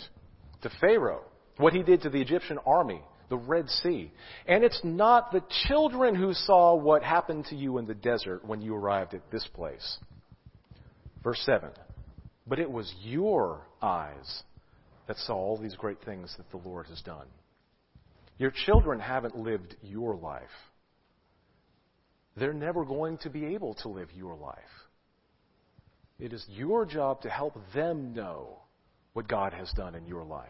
to 0.64 0.70
Pharaoh, 0.82 1.24
what 1.58 1.74
he 1.74 1.84
did 1.84 2.02
to 2.02 2.10
the 2.10 2.20
Egyptian 2.20 2.58
army, 2.66 3.02
the 3.30 3.38
Red 3.38 3.70
Sea. 3.70 4.12
And 4.46 4.64
it's 4.64 4.82
not 4.84 5.32
the 5.32 5.44
children 5.68 6.16
who 6.16 6.34
saw 6.34 6.76
what 6.76 7.02
happened 7.02 7.46
to 7.46 7.56
you 7.56 7.78
in 7.78 7.86
the 7.86 7.94
desert 7.94 8.44
when 8.44 8.62
you 8.62 8.76
arrived 8.76 9.14
at 9.14 9.32
this 9.32 9.48
place. 9.54 10.00
Verse 11.24 11.40
7 11.46 11.70
But 12.46 12.60
it 12.60 12.70
was 12.70 12.94
your 13.04 13.62
eyes 13.82 14.44
that 15.08 15.18
saw 15.18 15.36
all 15.36 15.58
these 15.58 15.76
great 15.76 16.04
things 16.04 16.36
that 16.38 16.50
the 16.52 16.68
Lord 16.68 16.88
has 16.88 17.00
done. 17.02 17.28
Your 18.38 18.52
children 18.52 19.00
haven't 19.00 19.38
lived 19.38 19.76
your 19.82 20.16
life. 20.16 20.44
They're 22.38 22.54
never 22.54 22.84
going 22.84 23.18
to 23.20 23.30
be 23.30 23.46
able 23.54 23.76
to 23.76 23.90
live 23.90 24.10
your 24.14 24.36
life. 24.36 24.58
It 26.20 26.34
is 26.34 26.46
your 26.50 26.86
job 26.86 27.22
to 27.22 27.30
help 27.30 27.58
them 27.74 28.14
know 28.14 28.60
what 29.14 29.28
God 29.28 29.54
has 29.54 29.72
done 29.72 29.96
in 29.96 30.06
your 30.06 30.24
life. 30.24 30.48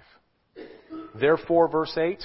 Therefore, 1.19 1.67
verse 1.67 1.95
8, 1.98 2.24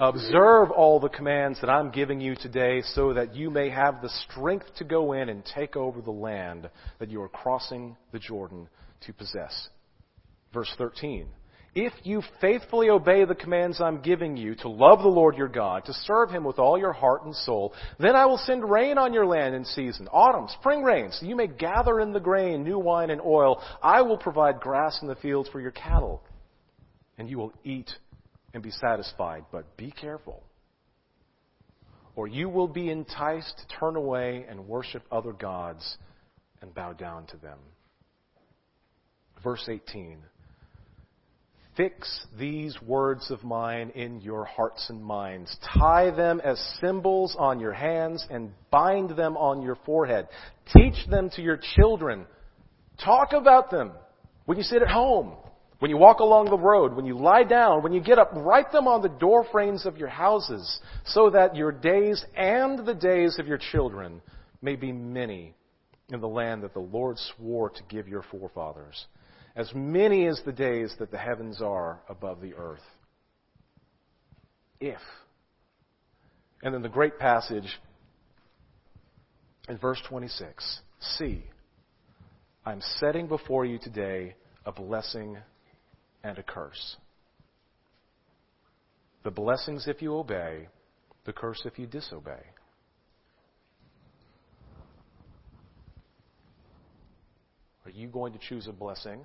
observe 0.00 0.70
all 0.70 0.98
the 0.98 1.08
commands 1.08 1.60
that 1.60 1.70
I'm 1.70 1.90
giving 1.90 2.20
you 2.20 2.34
today 2.34 2.82
so 2.94 3.14
that 3.14 3.34
you 3.34 3.50
may 3.50 3.70
have 3.70 4.00
the 4.00 4.10
strength 4.28 4.66
to 4.76 4.84
go 4.84 5.12
in 5.12 5.28
and 5.28 5.44
take 5.44 5.76
over 5.76 6.00
the 6.00 6.10
land 6.10 6.68
that 6.98 7.10
you 7.10 7.22
are 7.22 7.28
crossing 7.28 7.96
the 8.12 8.18
Jordan 8.18 8.68
to 9.06 9.12
possess. 9.12 9.68
Verse 10.52 10.72
13, 10.78 11.28
if 11.74 11.92
you 12.02 12.22
faithfully 12.40 12.88
obey 12.88 13.24
the 13.24 13.34
commands 13.34 13.80
I'm 13.80 14.00
giving 14.00 14.36
you 14.36 14.54
to 14.56 14.68
love 14.68 15.00
the 15.00 15.08
Lord 15.08 15.36
your 15.36 15.48
God, 15.48 15.84
to 15.84 15.92
serve 15.92 16.30
him 16.30 16.44
with 16.44 16.58
all 16.58 16.78
your 16.78 16.92
heart 16.92 17.24
and 17.24 17.34
soul, 17.34 17.74
then 17.98 18.16
I 18.16 18.26
will 18.26 18.38
send 18.38 18.68
rain 18.68 18.98
on 18.98 19.12
your 19.12 19.26
land 19.26 19.54
in 19.54 19.64
season, 19.64 20.08
autumn, 20.08 20.48
spring 20.60 20.82
rain, 20.82 21.10
so 21.12 21.26
you 21.26 21.36
may 21.36 21.46
gather 21.46 22.00
in 22.00 22.12
the 22.12 22.20
grain, 22.20 22.64
new 22.64 22.78
wine, 22.78 23.10
and 23.10 23.20
oil. 23.20 23.62
I 23.82 24.02
will 24.02 24.18
provide 24.18 24.60
grass 24.60 24.98
in 25.02 25.08
the 25.08 25.14
fields 25.16 25.48
for 25.50 25.60
your 25.60 25.70
cattle, 25.70 26.22
and 27.18 27.28
you 27.28 27.38
will 27.38 27.52
eat 27.64 27.90
and 28.54 28.62
be 28.62 28.70
satisfied. 28.70 29.44
But 29.52 29.76
be 29.76 29.90
careful, 29.90 30.42
or 32.16 32.26
you 32.26 32.48
will 32.48 32.68
be 32.68 32.90
enticed 32.90 33.58
to 33.58 33.78
turn 33.78 33.94
away 33.94 34.46
and 34.48 34.66
worship 34.66 35.02
other 35.12 35.32
gods 35.32 35.98
and 36.62 36.74
bow 36.74 36.92
down 36.92 37.26
to 37.26 37.36
them. 37.36 37.58
Verse 39.44 39.68
18. 39.68 40.18
Fix 41.78 42.26
these 42.36 42.76
words 42.82 43.30
of 43.30 43.44
mine 43.44 43.92
in 43.94 44.20
your 44.20 44.44
hearts 44.44 44.90
and 44.90 45.00
minds. 45.00 45.56
Tie 45.78 46.10
them 46.10 46.40
as 46.44 46.58
symbols 46.80 47.36
on 47.38 47.60
your 47.60 47.72
hands 47.72 48.26
and 48.30 48.50
bind 48.72 49.10
them 49.10 49.36
on 49.36 49.62
your 49.62 49.76
forehead. 49.86 50.26
Teach 50.76 51.06
them 51.08 51.30
to 51.36 51.40
your 51.40 51.60
children. 51.76 52.26
Talk 53.04 53.32
about 53.32 53.70
them 53.70 53.92
when 54.46 54.58
you 54.58 54.64
sit 54.64 54.82
at 54.82 54.88
home, 54.88 55.36
when 55.78 55.88
you 55.88 55.96
walk 55.96 56.18
along 56.18 56.46
the 56.46 56.58
road, 56.58 56.94
when 56.94 57.06
you 57.06 57.16
lie 57.16 57.44
down, 57.44 57.84
when 57.84 57.92
you 57.92 58.00
get 58.00 58.18
up. 58.18 58.32
Write 58.34 58.72
them 58.72 58.88
on 58.88 59.00
the 59.00 59.08
door 59.08 59.46
frames 59.52 59.86
of 59.86 59.96
your 59.96 60.08
houses 60.08 60.80
so 61.04 61.30
that 61.30 61.54
your 61.54 61.70
days 61.70 62.24
and 62.36 62.84
the 62.84 62.94
days 62.94 63.38
of 63.38 63.46
your 63.46 63.60
children 63.70 64.20
may 64.60 64.74
be 64.74 64.90
many 64.90 65.54
in 66.12 66.20
the 66.20 66.26
land 66.26 66.64
that 66.64 66.74
the 66.74 66.80
Lord 66.80 67.18
swore 67.36 67.70
to 67.70 67.82
give 67.88 68.08
your 68.08 68.24
forefathers 68.32 69.06
as 69.58 69.74
many 69.74 70.28
as 70.28 70.40
the 70.46 70.52
days 70.52 70.94
that 71.00 71.10
the 71.10 71.18
heavens 71.18 71.60
are 71.60 71.98
above 72.08 72.40
the 72.40 72.54
earth. 72.54 72.78
If. 74.80 75.00
And 76.62 76.72
then 76.72 76.82
the 76.82 76.88
great 76.88 77.18
passage 77.18 77.68
in 79.68 79.76
verse 79.76 80.00
26 80.08 80.80
See, 81.00 81.42
I'm 82.64 82.80
setting 83.00 83.26
before 83.26 83.64
you 83.64 83.78
today 83.78 84.36
a 84.64 84.70
blessing 84.70 85.36
and 86.22 86.38
a 86.38 86.42
curse. 86.44 86.96
The 89.24 89.32
blessings 89.32 89.88
if 89.88 90.00
you 90.00 90.14
obey, 90.14 90.68
the 91.24 91.32
curse 91.32 91.62
if 91.64 91.80
you 91.80 91.86
disobey. 91.86 92.44
Are 97.84 97.90
you 97.90 98.06
going 98.06 98.32
to 98.34 98.38
choose 98.38 98.68
a 98.68 98.72
blessing 98.72 99.24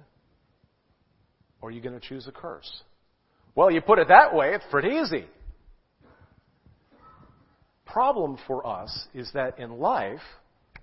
or 1.64 1.70
are 1.70 1.72
you 1.72 1.80
going 1.80 1.98
to 1.98 2.06
choose 2.06 2.28
a 2.28 2.32
curse? 2.32 2.84
Well, 3.56 3.72
you 3.72 3.80
put 3.80 3.98
it 3.98 4.10
that 4.10 4.36
way, 4.36 4.54
it's 4.54 4.66
pretty 4.70 4.98
easy. 5.02 5.24
Problem 7.86 8.38
for 8.48 8.68
us 8.68 9.08
is 9.14 9.32
that 9.34 9.60
in 9.60 9.80
life, 9.80 10.20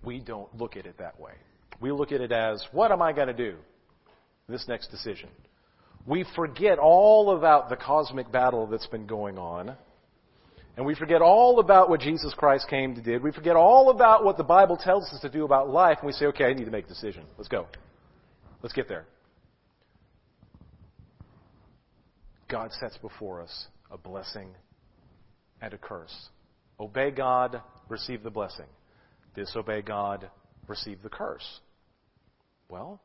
we 0.02 0.20
don't 0.20 0.52
look 0.56 0.78
at 0.78 0.86
it 0.86 0.96
that 0.96 1.20
way. 1.20 1.32
We 1.82 1.92
look 1.92 2.12
at 2.12 2.22
it 2.22 2.32
as, 2.32 2.66
what 2.72 2.92
am 2.92 3.02
I 3.02 3.12
going 3.12 3.26
to 3.26 3.34
do? 3.34 3.56
This 4.48 4.66
next 4.68 4.88
decision. 4.88 5.28
We 6.06 6.24
forget 6.34 6.78
all 6.78 7.36
about 7.36 7.68
the 7.68 7.76
cosmic 7.76 8.32
battle 8.32 8.66
that's 8.66 8.86
been 8.86 9.06
going 9.06 9.36
on. 9.36 9.76
And 10.78 10.86
we 10.86 10.94
forget 10.94 11.20
all 11.20 11.60
about 11.60 11.90
what 11.90 12.00
Jesus 12.00 12.32
Christ 12.32 12.68
came 12.70 12.94
to 12.94 13.02
do. 13.02 13.18
We 13.22 13.32
forget 13.32 13.54
all 13.54 13.90
about 13.90 14.24
what 14.24 14.38
the 14.38 14.44
Bible 14.44 14.78
tells 14.78 15.12
us 15.12 15.20
to 15.20 15.28
do 15.28 15.44
about 15.44 15.68
life. 15.68 15.98
And 16.00 16.06
we 16.06 16.14
say, 16.14 16.24
okay, 16.26 16.44
I 16.44 16.54
need 16.54 16.64
to 16.64 16.70
make 16.70 16.86
a 16.86 16.88
decision. 16.88 17.24
Let's 17.36 17.48
go. 17.48 17.66
Let's 18.62 18.72
get 18.72 18.88
there. 18.88 19.04
God 22.50 22.72
sets 22.72 22.98
before 22.98 23.40
us 23.40 23.66
a 23.90 23.96
blessing 23.96 24.48
and 25.62 25.72
a 25.72 25.78
curse. 25.78 26.28
Obey 26.78 27.10
God, 27.10 27.62
receive 27.88 28.22
the 28.22 28.30
blessing. 28.30 28.66
Disobey 29.34 29.82
God, 29.82 30.28
receive 30.66 31.02
the 31.02 31.08
curse. 31.08 31.60
Well, 32.68 33.00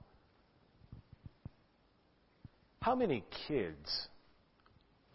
how 2.82 2.96
many 2.96 3.24
kids 3.48 4.08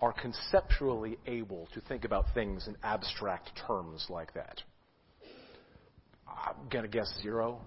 are 0.01 0.13
conceptually 0.13 1.19
able 1.27 1.69
to 1.75 1.81
think 1.81 2.05
about 2.05 2.27
things 2.35 2.67
in 2.67 2.77
abstract 2.83 3.51
terms 3.67 4.07
like 4.09 4.35
that? 4.35 4.63
I'm 6.27 6.69
going 6.71 6.85
to 6.85 6.91
guess 6.91 7.13
zero. 7.23 7.61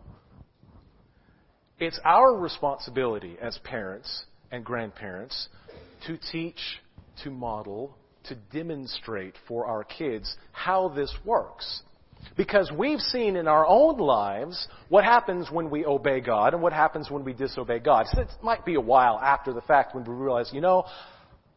It's 1.80 2.00
our 2.06 2.36
responsibility 2.36 3.38
as 3.42 3.58
parents 3.64 4.26
and 4.52 4.64
grandparents 4.64 5.50
to 6.08 6.18
teach, 6.32 6.60
to 7.24 7.32
model, 7.32 7.98
to 8.26 8.36
demonstrate 8.52 9.36
for 9.48 9.66
our 9.66 9.84
kids 9.84 10.36
how 10.52 10.90
this 10.90 11.14
works. 11.26 11.84
Because 12.38 12.72
we've 12.76 13.00
seen 13.00 13.36
in 13.36 13.48
our 13.48 13.68
own 13.68 13.98
lives 13.98 14.68
what 14.90 15.04
happens 15.04 15.52
when 15.52 15.70
we 15.70 15.86
obey 15.86 16.22
God 16.22 16.54
and 16.54 16.64
what 16.64 16.74
happens 16.74 17.12
when 17.12 17.24
we 17.26 17.34
disobey 17.34 17.80
God. 17.80 18.06
So 18.12 18.22
it 18.22 18.30
might 18.42 18.66
be 18.66 18.76
a 18.76 18.82
while 18.82 19.20
after 19.20 19.54
the 19.54 19.62
fact 19.62 19.94
when 19.94 20.06
we 20.06 20.14
realize, 20.14 20.50
you 20.54 20.62
know, 20.62 20.86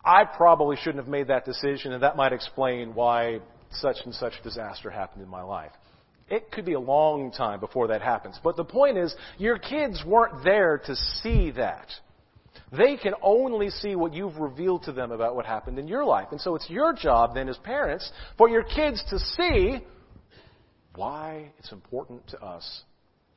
I 0.04 0.24
probably 0.24 0.76
shouldn't 0.76 0.98
have 0.98 1.08
made 1.08 1.28
that 1.28 1.44
decision 1.44 1.92
and 1.92 2.02
that 2.02 2.16
might 2.16 2.32
explain 2.32 2.94
why 2.94 3.40
such 3.70 3.96
and 4.04 4.14
such 4.14 4.34
disaster 4.42 4.90
happened 4.90 5.22
in 5.22 5.28
my 5.28 5.42
life. 5.42 5.72
It 6.28 6.50
could 6.50 6.64
be 6.64 6.72
a 6.72 6.80
long 6.80 7.30
time 7.30 7.60
before 7.60 7.88
that 7.88 8.02
happens. 8.02 8.38
But 8.42 8.56
the 8.56 8.64
point 8.64 8.98
is, 8.98 9.14
your 9.38 9.58
kids 9.58 10.02
weren't 10.04 10.42
there 10.42 10.78
to 10.86 10.96
see 11.22 11.52
that. 11.52 11.88
They 12.76 12.96
can 12.96 13.14
only 13.22 13.70
see 13.70 13.96
what 13.96 14.14
you've 14.14 14.38
revealed 14.38 14.84
to 14.84 14.92
them 14.92 15.12
about 15.12 15.36
what 15.36 15.46
happened 15.46 15.78
in 15.78 15.88
your 15.88 16.04
life. 16.04 16.28
And 16.30 16.40
so 16.40 16.54
it's 16.54 16.68
your 16.68 16.92
job 16.92 17.34
then 17.34 17.48
as 17.48 17.56
parents 17.58 18.10
for 18.36 18.48
your 18.48 18.62
kids 18.62 19.02
to 19.10 19.18
see 19.18 19.84
why 20.94 21.50
it's 21.58 21.72
important 21.72 22.26
to 22.28 22.40
us 22.40 22.82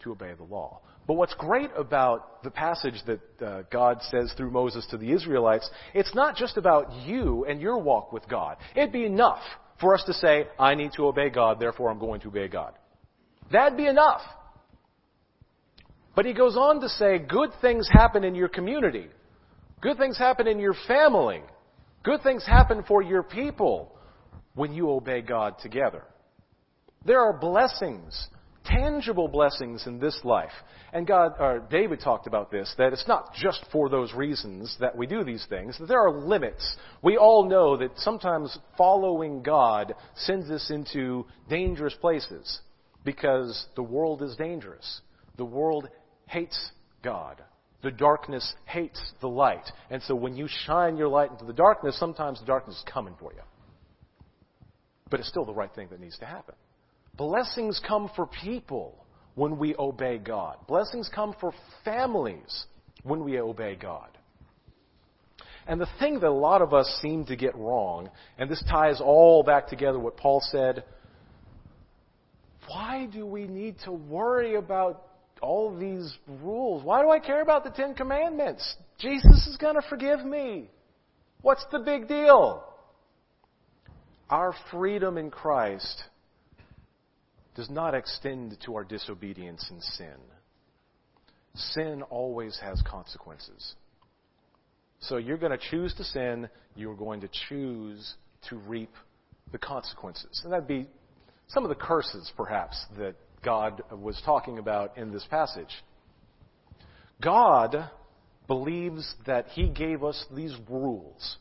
to 0.04 0.12
obey 0.12 0.34
the 0.36 0.44
law. 0.44 0.82
But 1.08 1.16
what's 1.16 1.34
great 1.34 1.72
about 1.76 2.44
the 2.44 2.52
passage 2.52 3.02
that 3.08 3.20
uh, 3.46 3.64
God 3.72 4.02
says 4.04 4.34
through 4.38 4.52
Moses 4.52 4.86
to 4.92 4.98
the 4.98 5.12
Israelites, 5.12 5.70
it's 5.94 6.14
not 6.14 6.36
just 6.36 6.56
about 6.56 6.94
you 7.06 7.46
and 7.46 7.60
your 7.60 7.80
walk 7.80 8.14
with 8.14 8.28
God. 8.30 8.58
It'd 8.76 8.92
be 8.92 9.06
enough 9.06 9.42
for 9.82 9.96
us 9.96 10.04
to 10.06 10.14
say, 10.14 10.48
I 10.58 10.76
need 10.76 10.92
to 10.98 11.08
obey 11.08 11.30
God, 11.30 11.60
therefore 11.60 11.90
I'm 11.90 12.00
going 12.00 12.22
to 12.22 12.28
obey 12.28 12.48
God. 12.48 12.74
That'd 13.52 13.78
be 13.78 13.88
enough. 13.88 14.22
But 16.20 16.26
he 16.26 16.34
goes 16.34 16.58
on 16.58 16.82
to 16.82 16.90
say, 16.90 17.18
good 17.18 17.52
things 17.62 17.88
happen 17.90 18.26
in 18.26 18.36
your 18.36 18.50
community. 18.50 19.08
Good 19.80 19.98
things 19.98 20.18
happen 20.18 20.48
in 20.48 20.60
your 20.60 20.76
family. 20.86 21.40
Good 22.04 22.24
things 22.24 22.46
happen 22.46 22.84
for 22.86 23.02
your 23.02 23.24
people 23.24 23.96
when 24.54 24.74
you 24.74 24.90
obey 24.90 25.22
God 25.22 25.56
together. 25.60 26.04
There 27.06 27.22
are 27.22 27.32
blessings, 27.32 28.28
tangible 28.66 29.30
blessings 29.30 29.88
in 29.88 29.98
this 30.02 30.20
life. 30.26 30.52
And 30.92 31.08
God, 31.08 31.36
or 31.40 31.66
David 31.72 32.02
talked 32.02 32.28
about 32.28 32.52
this, 32.52 32.70
that 32.78 32.92
it's 32.92 33.08
not 33.08 33.34
just 33.34 33.64
for 33.72 33.88
those 33.88 34.14
reasons 34.14 34.76
that 34.82 34.98
we 34.98 35.08
do 35.08 35.24
these 35.24 35.46
things, 35.48 35.78
that 35.80 35.88
there 35.88 36.06
are 36.06 36.12
limits. 36.12 36.76
We 37.02 37.16
all 37.16 37.48
know 37.48 37.78
that 37.78 37.92
sometimes 37.96 38.60
following 38.78 39.42
God 39.42 39.96
sends 40.16 40.52
us 40.52 40.70
into 40.70 41.28
dangerous 41.50 41.94
places 41.94 42.60
because 43.06 43.68
the 43.78 43.84
world 43.84 44.22
is 44.22 44.36
dangerous. 44.36 45.00
The 45.38 45.46
world 45.46 45.88
hates 46.30 46.72
God. 47.04 47.42
The 47.82 47.92
darkness 47.92 48.54
hates 48.66 49.02
the 49.20 49.28
light. 49.28 49.66
And 49.90 50.02
so 50.04 50.16
when 50.16 50.36
you 50.36 50.48
shine 50.66 50.96
your 50.98 51.08
light 51.08 51.32
into 51.32 51.46
the 51.46 51.54
darkness, 51.54 51.98
sometimes 52.00 52.40
the 52.40 52.46
darkness 52.46 52.76
is 52.78 52.84
coming 52.92 53.16
for 53.20 53.34
you. 53.34 53.42
But 55.10 55.20
it's 55.20 55.30
still 55.30 55.46
the 55.46 55.54
right 55.54 55.74
thing 55.74 55.88
that 55.92 56.00
needs 56.00 56.18
to 56.20 56.26
happen. 56.26 56.56
Blessings 57.18 57.82
come 57.86 58.10
for 58.16 58.28
people 58.44 59.06
when 59.36 59.58
we 59.58 59.76
obey 59.78 60.18
God. 60.18 60.58
Blessings 60.68 61.10
come 61.14 61.34
for 61.40 61.52
families 61.84 62.66
when 63.04 63.24
we 63.24 63.40
obey 63.40 63.76
God. 63.76 64.10
And 65.68 65.80
the 65.80 65.88
thing 66.00 66.20
that 66.20 66.28
a 66.28 66.32
lot 66.32 66.62
of 66.62 66.74
us 66.74 66.88
seem 67.02 67.26
to 67.26 67.36
get 67.36 67.56
wrong, 67.56 68.10
and 68.38 68.50
this 68.50 68.64
ties 68.70 69.02
all 69.02 69.44
back 69.44 69.68
together 69.68 70.00
what 70.00 70.18
Paul 70.18 70.42
said, 70.52 70.84
why 72.68 73.08
do 73.12 73.26
we 73.26 73.48
need 73.48 73.76
to 73.86 73.92
worry 73.92 74.56
about 74.56 75.09
all 75.42 75.76
these 75.78 76.18
rules? 76.28 76.84
Why 76.84 77.02
do 77.02 77.10
I 77.10 77.20
care 77.20 77.42
about 77.42 77.64
the 77.64 77.70
Ten 77.70 77.94
Commandments? 77.94 78.76
Jesus 79.00 79.48
is 79.48 79.58
going 79.58 79.76
to 79.76 79.82
forgive 79.90 80.26
me. 80.26 80.70
What's 81.42 81.66
the 81.72 81.80
big 81.80 82.08
deal? 82.08 82.64
Our 84.30 84.54
freedom 84.72 85.18
in 85.18 85.32
Christ 85.32 86.04
does 87.56 87.70
not 87.70 87.96
extend 87.96 88.58
to 88.66 88.76
our 88.76 88.84
disobedience 88.84 89.66
and 89.70 89.82
sin. 89.82 90.16
Sin 91.56 92.04
always 92.04 92.58
has 92.62 92.82
consequences. 92.84 93.76
So 95.00 95.18
you're 95.18 95.38
going 95.38 95.58
to 95.58 95.70
choose 95.72 95.94
to 95.96 96.04
sin, 96.04 96.50
you're 96.76 96.96
going 96.96 97.22
to 97.22 97.30
choose 97.50 98.16
to 98.50 98.58
reap 98.58 98.92
the 99.52 99.58
consequences. 99.58 100.42
And 100.44 100.54
that'd 100.54 100.68
be 100.68 100.88
some 101.48 101.64
of 101.64 101.70
the 101.70 101.76
curses, 101.76 102.32
perhaps, 102.38 102.86
that 102.98 103.16
God 103.44 103.82
was 103.92 104.22
talking 104.26 104.58
about 104.58 104.98
in 104.98 105.12
this 105.12 105.26
passage. 105.30 105.72
God 107.22 107.90
believes 108.48 109.14
that 109.26 109.48
He 109.50 109.70
gave 109.70 110.04
us 110.04 110.26
these 110.36 110.54
rules 110.70 111.38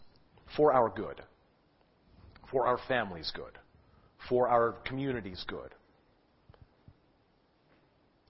for 0.57 0.73
our 0.73 0.89
good, 0.89 1.23
for 2.51 2.67
our 2.67 2.79
family's 2.89 3.33
good, 3.35 3.59
for 4.29 4.49
our 4.49 4.73
community's 4.85 5.45
good. 5.47 5.75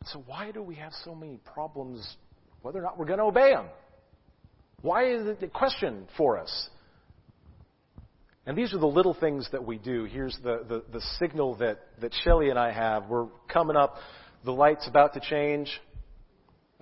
So, 0.06 0.22
why 0.26 0.52
do 0.52 0.62
we 0.62 0.76
have 0.76 0.92
so 1.04 1.14
many 1.14 1.38
problems 1.52 2.16
whether 2.62 2.78
or 2.78 2.82
not 2.82 2.98
we're 2.98 3.06
going 3.06 3.18
to 3.18 3.24
obey 3.24 3.52
them? 3.52 3.66
Why 4.80 5.10
is 5.12 5.26
it 5.26 5.42
a 5.42 5.48
question 5.48 6.06
for 6.16 6.38
us? 6.38 6.70
And 8.48 8.56
these 8.56 8.72
are 8.72 8.78
the 8.78 8.86
little 8.86 9.12
things 9.12 9.46
that 9.52 9.62
we 9.62 9.76
do. 9.76 10.04
Here's 10.04 10.34
the, 10.42 10.64
the, 10.66 10.82
the 10.90 11.02
signal 11.18 11.56
that, 11.56 11.80
that 12.00 12.14
Shelly 12.24 12.48
and 12.48 12.58
I 12.58 12.72
have. 12.72 13.06
We're 13.06 13.26
coming 13.46 13.76
up. 13.76 13.96
The 14.46 14.52
light's 14.52 14.88
about 14.88 15.12
to 15.14 15.20
change. 15.20 15.70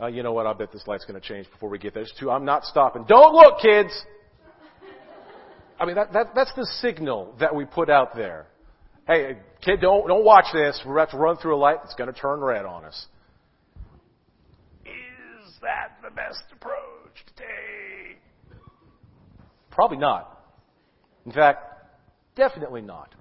Uh, 0.00 0.06
you 0.06 0.22
know 0.22 0.32
what? 0.32 0.46
I 0.46 0.52
bet 0.52 0.70
this 0.70 0.86
light's 0.86 1.04
going 1.04 1.20
to 1.20 1.26
change 1.26 1.50
before 1.50 1.68
we 1.68 1.78
get 1.78 1.92
there. 1.92 2.04
It's 2.04 2.14
two. 2.20 2.30
I'm 2.30 2.44
not 2.44 2.62
stopping. 2.62 3.04
Don't 3.08 3.34
look, 3.34 3.58
kids! 3.60 3.90
I 5.80 5.86
mean, 5.86 5.96
that, 5.96 6.12
that, 6.12 6.26
that's 6.36 6.52
the 6.54 6.66
signal 6.80 7.34
that 7.40 7.52
we 7.52 7.64
put 7.64 7.90
out 7.90 8.14
there. 8.14 8.46
Hey, 9.08 9.38
kid, 9.60 9.80
don't, 9.80 10.06
don't 10.06 10.24
watch 10.24 10.46
this. 10.52 10.80
We're 10.86 10.96
about 10.96 11.10
to 11.10 11.16
run 11.16 11.36
through 11.36 11.56
a 11.56 11.58
light 11.58 11.78
that's 11.82 11.96
going 11.96 12.14
to 12.14 12.18
turn 12.18 12.38
red 12.42 12.64
on 12.64 12.84
us. 12.84 13.06
Is 14.84 15.52
that 15.62 15.98
the 16.00 16.14
best 16.14 16.44
approach 16.52 17.26
to 17.26 17.42
take? 17.42 18.20
Probably 19.72 19.98
not. 19.98 20.35
In 21.26 21.32
fact, 21.32 21.64
definitely 22.36 22.82
not. 22.82 23.14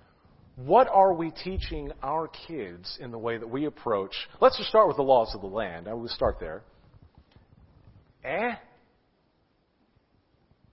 What 0.56 0.88
are 0.88 1.14
we 1.14 1.32
teaching 1.32 1.92
our 2.02 2.30
kids 2.48 2.98
in 3.02 3.12
the 3.12 3.18
way 3.18 3.38
that 3.38 3.50
we 3.50 3.66
approach? 3.66 4.16
Let's 4.40 4.58
just 4.58 4.70
start 4.70 4.88
with 4.88 4.96
the 4.96 5.04
laws 5.04 5.36
of 5.36 5.42
the 5.42 5.48
land. 5.48 5.88
I 5.90 5.94
will 5.94 6.08
start 6.08 6.40
there. 6.40 6.62
Eh? 8.24 8.54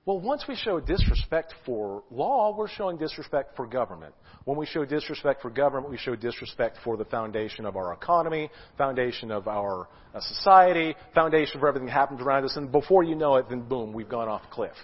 Well, 0.05 0.21
once 0.21 0.45
we 0.49 0.57
show 0.57 0.79
disrespect 0.79 1.55
for 1.64 2.03
law, 2.11 2.57
we're 2.57 2.68
showing 2.68 2.97
disrespect 2.97 3.57
for 3.57 3.66
government. 3.66 4.14
When 4.45 4.57
we 4.57 4.66
show 4.66 4.85
disrespect 4.85 5.42
for 5.42 5.51
government, 5.51 5.90
we 5.90 5.99
show 5.99 6.16
disrespect 6.16 6.79
for 6.85 6.97
the 6.97 7.05
foundation 7.05 7.64
of 7.66 7.77
our 7.77 7.92
economy, 7.92 8.51
foundation 8.77 9.31
of 9.31 9.47
our 9.47 9.88
uh, 10.14 10.21
society, 10.21 10.97
foundation 11.14 11.61
for 11.61 11.68
everything 11.68 11.87
that 11.87 11.92
happens 11.92 12.21
around 12.21 12.45
us, 12.45 12.57
and 12.57 12.71
before 12.71 13.05
you 13.05 13.14
know 13.14 13.37
it, 13.37 13.49
then 13.49 13.62
boom, 13.62 13.92
we've 13.92 14.09
gone 14.09 14.29
off 14.29 14.42
a 14.45 14.55
cliff. 14.55 14.75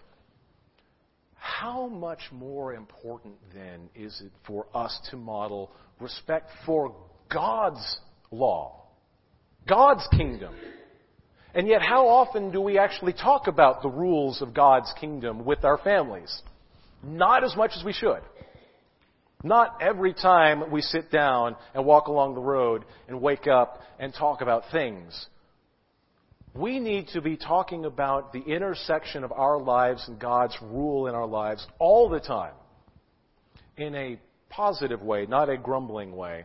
How 1.39 1.87
much 1.87 2.21
more 2.33 2.75
important 2.75 3.35
then 3.55 3.89
is 3.95 4.21
it 4.21 4.33
for 4.47 4.67
us 4.75 4.99
to 5.11 5.17
model 5.17 5.71
respect 6.01 6.51
for 6.67 6.95
God's 7.33 7.99
law, 8.31 8.85
God's 9.69 10.07
kingdom? 10.17 10.55
And 11.55 11.67
yet, 11.67 11.81
how 11.81 12.07
often 12.07 12.53
do 12.53 12.61
we 12.61 12.79
actually 12.79 13.15
talk 13.15 13.47
about 13.47 13.83
the 13.83 13.89
rules 13.89 14.43
of 14.43 14.53
God's 14.53 14.93
kingdom 15.01 15.45
with 15.45 15.65
our 15.65 15.79
families? 15.79 16.43
Not 17.03 17.43
as 17.43 17.57
much 17.57 17.73
as 17.77 17.85
we 17.85 17.93
should. 17.93 18.21
Not 19.43 19.79
every 19.81 20.15
time 20.15 20.71
we 20.71 20.83
sit 20.83 21.11
down 21.11 21.57
and 21.73 21.87
walk 21.87 22.09
along 22.09 22.35
the 22.35 22.41
road 22.41 22.85
and 23.07 23.21
wake 23.21 23.47
up 23.47 23.81
and 23.99 24.13
talk 24.13 24.41
about 24.41 24.65
things 24.73 25.27
we 26.55 26.81
need 26.81 27.09
to 27.09 27.21
be 27.21 27.37
talking 27.37 27.85
about 27.85 28.33
the 28.33 28.41
intersection 28.41 29.25
of 29.25 29.33
our 29.33 29.61
lives 29.61 30.07
and 30.09 30.19
God's 30.19 30.57
rule 30.63 31.07
in 31.07 31.15
our 31.15 31.27
lives 31.27 31.67
all 31.79 32.09
the 32.09 32.21
time 32.21 32.55
in 33.77 33.95
a 33.95 34.19
positive 34.49 35.03
way, 35.03 35.27
not 35.27 35.49
a 35.49 35.57
grumbling 35.57 36.15
way. 36.17 36.45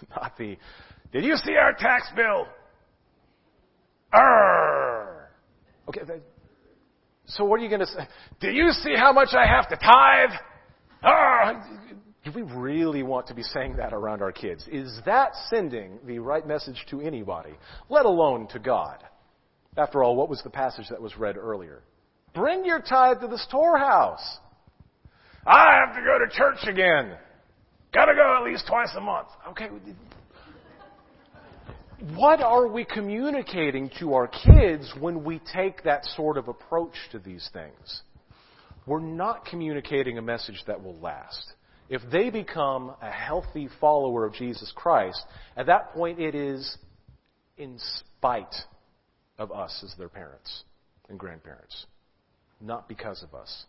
Not 0.10 0.36
the, 0.36 0.58
did 1.12 1.24
you 1.24 1.36
see 1.36 1.54
our 1.54 1.72
tax 1.72 2.10
bill? 2.16 2.46
Okay, 5.88 6.00
so 7.26 7.44
what 7.44 7.60
are 7.60 7.62
you 7.62 7.68
going 7.68 7.80
to 7.80 7.86
say? 7.86 8.08
Do 8.40 8.50
you 8.50 8.70
see 8.70 8.94
how 8.96 9.12
much 9.12 9.28
I 9.32 9.46
have 9.46 9.68
to 9.68 9.76
tithe? 9.76 10.38
Do 12.24 12.32
we 12.34 12.42
really 12.42 13.02
want 13.02 13.26
to 13.28 13.34
be 13.34 13.42
saying 13.42 13.76
that 13.76 13.92
around 13.92 14.22
our 14.22 14.32
kids? 14.32 14.64
Is 14.70 15.00
that 15.04 15.32
sending 15.48 15.98
the 16.06 16.18
right 16.18 16.46
message 16.46 16.84
to 16.90 17.00
anybody, 17.00 17.54
let 17.88 18.06
alone 18.06 18.48
to 18.48 18.58
God? 18.58 19.04
After 19.76 20.04
all, 20.04 20.16
what 20.16 20.28
was 20.28 20.42
the 20.42 20.50
passage 20.50 20.86
that 20.90 21.00
was 21.00 21.16
read 21.16 21.36
earlier? 21.36 21.82
Bring 22.34 22.64
your 22.64 22.80
tithe 22.80 23.20
to 23.20 23.28
the 23.28 23.38
storehouse. 23.38 24.38
I 25.46 25.74
have 25.74 25.94
to 25.94 26.02
go 26.02 26.18
to 26.18 26.28
church 26.30 26.68
again. 26.68 27.16
Gotta 27.92 28.14
go 28.14 28.36
at 28.38 28.44
least 28.44 28.66
twice 28.66 28.90
a 28.96 29.00
month. 29.00 29.28
Okay. 29.50 29.68
What 32.16 32.40
are 32.40 32.66
we 32.66 32.84
communicating 32.84 33.90
to 34.00 34.14
our 34.14 34.26
kids 34.28 34.92
when 34.98 35.24
we 35.24 35.40
take 35.54 35.84
that 35.84 36.04
sort 36.04 36.36
of 36.36 36.48
approach 36.48 36.94
to 37.12 37.18
these 37.18 37.48
things? 37.52 38.02
We're 38.86 39.00
not 39.00 39.46
communicating 39.46 40.18
a 40.18 40.22
message 40.22 40.62
that 40.66 40.82
will 40.82 40.96
last. 40.96 41.54
If 41.88 42.02
they 42.10 42.30
become 42.30 42.94
a 43.00 43.10
healthy 43.10 43.68
follower 43.80 44.26
of 44.26 44.34
Jesus 44.34 44.72
Christ, 44.74 45.22
at 45.56 45.66
that 45.66 45.92
point 45.92 46.18
it 46.18 46.34
is 46.34 46.76
in 47.56 47.78
spite 47.78 48.54
of 49.38 49.52
us 49.52 49.82
as 49.84 49.94
their 49.98 50.08
parents 50.08 50.64
and 51.08 51.18
grandparents, 51.18 51.86
not 52.60 52.88
because 52.88 53.22
of 53.22 53.34
us. 53.34 53.64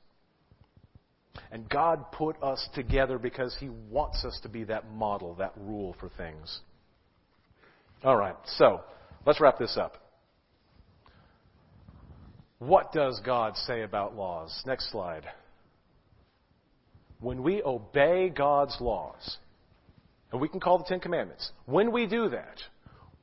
And 1.51 1.67
God 1.67 2.11
put 2.11 2.41
us 2.41 2.67
together 2.73 3.17
because 3.17 3.55
He 3.59 3.69
wants 3.69 4.23
us 4.23 4.39
to 4.43 4.49
be 4.49 4.63
that 4.65 4.89
model, 4.91 5.35
that 5.35 5.53
rule 5.57 5.95
for 5.99 6.09
things. 6.17 6.59
All 8.03 8.15
right, 8.15 8.35
so 8.57 8.81
let's 9.25 9.41
wrap 9.41 9.57
this 9.57 9.77
up. 9.77 9.97
What 12.59 12.93
does 12.93 13.19
God 13.25 13.57
say 13.57 13.81
about 13.81 14.15
laws? 14.15 14.63
Next 14.65 14.91
slide. 14.91 15.25
When 17.19 17.43
we 17.43 17.61
obey 17.63 18.29
God's 18.29 18.77
laws, 18.79 19.37
and 20.31 20.39
we 20.39 20.47
can 20.47 20.59
call 20.59 20.77
the 20.77 20.85
Ten 20.85 20.99
Commandments, 20.99 21.51
when 21.65 21.91
we 21.91 22.07
do 22.07 22.29
that, 22.29 22.61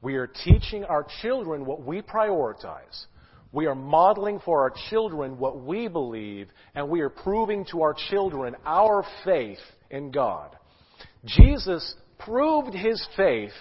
we 0.03 0.17
are 0.17 0.27
teaching 0.27 0.85
our 0.85 1.07
children 1.23 1.65
what 1.65 1.85
we 1.85 2.03
prioritize. 2.03 3.07
We 3.53 3.67
are 3.67 3.75
modeling 3.75 4.41
for 4.41 4.63
our 4.63 4.73
children 4.91 5.39
what 5.39 5.63
we 5.63 5.87
believe, 5.87 6.49
and 6.75 6.89
we 6.89 7.01
are 7.01 7.11
proving 7.11 7.65
to 7.71 7.83
our 7.83 7.95
children 8.11 8.57
our 8.67 9.05
faith 9.25 9.61
in 9.91 10.11
God. 10.11 10.57
Jesus 11.25 11.95
proved 12.19 12.75
his 12.75 13.07
faith 13.17 13.53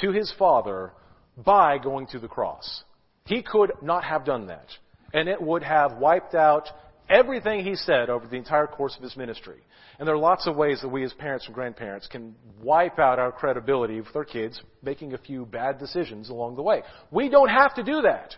to 0.00 0.12
his 0.12 0.32
Father 0.38 0.92
by 1.36 1.78
going 1.78 2.06
to 2.08 2.18
the 2.18 2.28
cross. 2.28 2.84
He 3.24 3.42
could 3.42 3.72
not 3.80 4.04
have 4.04 4.24
done 4.24 4.48
that, 4.48 4.66
and 5.14 5.28
it 5.28 5.40
would 5.40 5.62
have 5.62 5.98
wiped 5.98 6.34
out 6.34 6.68
everything 7.08 7.64
he 7.64 7.76
said 7.76 8.10
over 8.10 8.26
the 8.26 8.36
entire 8.36 8.66
course 8.66 8.96
of 8.96 9.02
his 9.02 9.16
ministry. 9.16 9.60
And 9.98 10.06
there 10.06 10.14
are 10.14 10.18
lots 10.18 10.46
of 10.46 10.54
ways 10.54 10.80
that 10.82 10.88
we 10.88 11.02
as 11.04 11.12
parents 11.12 11.46
and 11.46 11.54
grandparents 11.54 12.06
can 12.06 12.36
wipe 12.62 13.00
out 13.00 13.18
our 13.18 13.32
credibility 13.32 14.00
with 14.00 14.14
our 14.14 14.24
kids, 14.24 14.60
making 14.80 15.12
a 15.14 15.18
few 15.18 15.44
bad 15.44 15.78
decisions 15.78 16.30
along 16.30 16.54
the 16.54 16.62
way. 16.62 16.82
We 17.10 17.28
don't 17.28 17.48
have 17.48 17.74
to 17.74 17.82
do 17.82 18.02
that. 18.02 18.36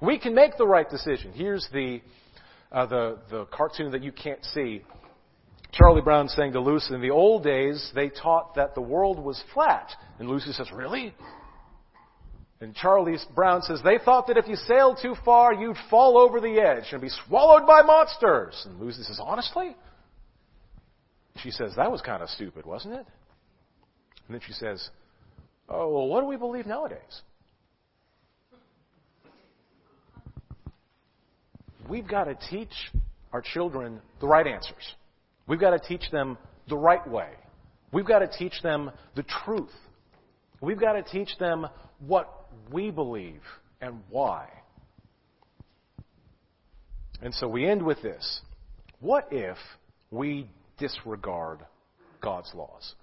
We 0.00 0.18
can 0.18 0.34
make 0.34 0.56
the 0.56 0.66
right 0.66 0.88
decision. 0.88 1.32
Here's 1.32 1.68
the, 1.72 2.00
uh, 2.72 2.86
the, 2.86 3.18
the 3.30 3.44
cartoon 3.46 3.92
that 3.92 4.02
you 4.02 4.12
can't 4.12 4.42
see. 4.46 4.82
Charlie 5.72 6.02
Brown 6.02 6.28
saying 6.28 6.52
to 6.52 6.60
Lucy, 6.60 6.94
in 6.94 7.02
the 7.02 7.10
old 7.10 7.44
days, 7.44 7.90
they 7.94 8.08
taught 8.08 8.54
that 8.54 8.74
the 8.74 8.80
world 8.80 9.22
was 9.22 9.42
flat. 9.52 9.90
And 10.18 10.28
Lucy 10.28 10.52
says, 10.52 10.70
really? 10.72 11.14
And 12.60 12.74
Charlie 12.74 13.18
Brown 13.34 13.60
says, 13.62 13.80
they 13.84 13.98
thought 14.02 14.28
that 14.28 14.38
if 14.38 14.48
you 14.48 14.56
sailed 14.56 14.98
too 15.02 15.16
far, 15.22 15.52
you'd 15.52 15.76
fall 15.90 16.16
over 16.16 16.40
the 16.40 16.60
edge 16.60 16.92
and 16.92 17.02
be 17.02 17.10
swallowed 17.26 17.66
by 17.66 17.82
monsters. 17.82 18.66
And 18.66 18.80
Lucy 18.80 19.02
says, 19.02 19.20
honestly? 19.20 19.76
She 21.42 21.50
says, 21.50 21.72
that 21.76 21.90
was 21.90 22.00
kind 22.00 22.22
of 22.22 22.28
stupid, 22.30 22.64
wasn't 22.64 22.94
it? 22.94 23.06
And 24.26 24.34
then 24.34 24.40
she 24.46 24.52
says, 24.52 24.88
oh, 25.68 25.92
well, 25.92 26.06
what 26.08 26.20
do 26.20 26.26
we 26.26 26.36
believe 26.36 26.66
nowadays? 26.66 27.22
We've 31.88 32.06
got 32.06 32.24
to 32.24 32.38
teach 32.50 32.72
our 33.32 33.42
children 33.42 34.00
the 34.20 34.26
right 34.26 34.46
answers. 34.46 34.94
We've 35.46 35.60
got 35.60 35.70
to 35.70 35.78
teach 35.78 36.10
them 36.10 36.38
the 36.68 36.76
right 36.76 37.06
way. 37.06 37.28
We've 37.92 38.06
got 38.06 38.20
to 38.20 38.28
teach 38.28 38.62
them 38.62 38.90
the 39.14 39.24
truth. 39.44 39.72
We've 40.60 40.80
got 40.80 40.94
to 40.94 41.02
teach 41.02 41.36
them 41.38 41.66
what 42.06 42.30
we 42.72 42.90
believe 42.90 43.42
and 43.80 44.00
why. 44.08 44.48
And 47.20 47.34
so 47.34 47.48
we 47.48 47.66
end 47.66 47.82
with 47.82 48.00
this. 48.02 48.40
What 49.00 49.28
if 49.30 49.58
we 50.10 50.48
disregard 50.78 51.60
God's 52.20 52.52
laws? 52.54 52.94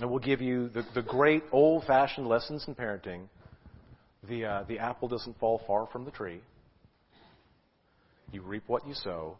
And 0.00 0.10
we'll 0.10 0.18
give 0.18 0.40
you 0.40 0.68
the, 0.68 0.84
the 0.94 1.02
great 1.02 1.44
old 1.52 1.84
fashioned 1.84 2.26
lessons 2.26 2.64
in 2.66 2.74
parenting. 2.74 3.28
The, 4.28 4.44
uh, 4.44 4.64
the 4.66 4.78
apple 4.78 5.08
doesn't 5.08 5.38
fall 5.38 5.62
far 5.66 5.86
from 5.86 6.04
the 6.04 6.10
tree. 6.10 6.40
You 8.32 8.42
reap 8.42 8.64
what 8.66 8.86
you 8.86 8.94
sow. 8.94 9.36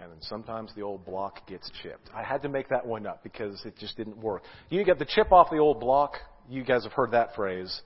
And 0.00 0.10
then 0.10 0.18
sometimes 0.20 0.72
the 0.74 0.82
old 0.82 1.06
block 1.06 1.46
gets 1.46 1.70
chipped. 1.82 2.10
I 2.14 2.22
had 2.22 2.42
to 2.42 2.48
make 2.48 2.68
that 2.68 2.84
one 2.84 3.06
up 3.06 3.22
because 3.22 3.64
it 3.64 3.78
just 3.78 3.96
didn't 3.96 4.18
work. 4.18 4.42
You 4.68 4.84
get 4.84 4.98
the 4.98 5.06
chip 5.06 5.32
off 5.32 5.48
the 5.50 5.58
old 5.58 5.80
block. 5.80 6.16
You 6.50 6.64
guys 6.64 6.82
have 6.84 6.92
heard 6.92 7.12
that 7.12 7.34
phrase. 7.34 7.80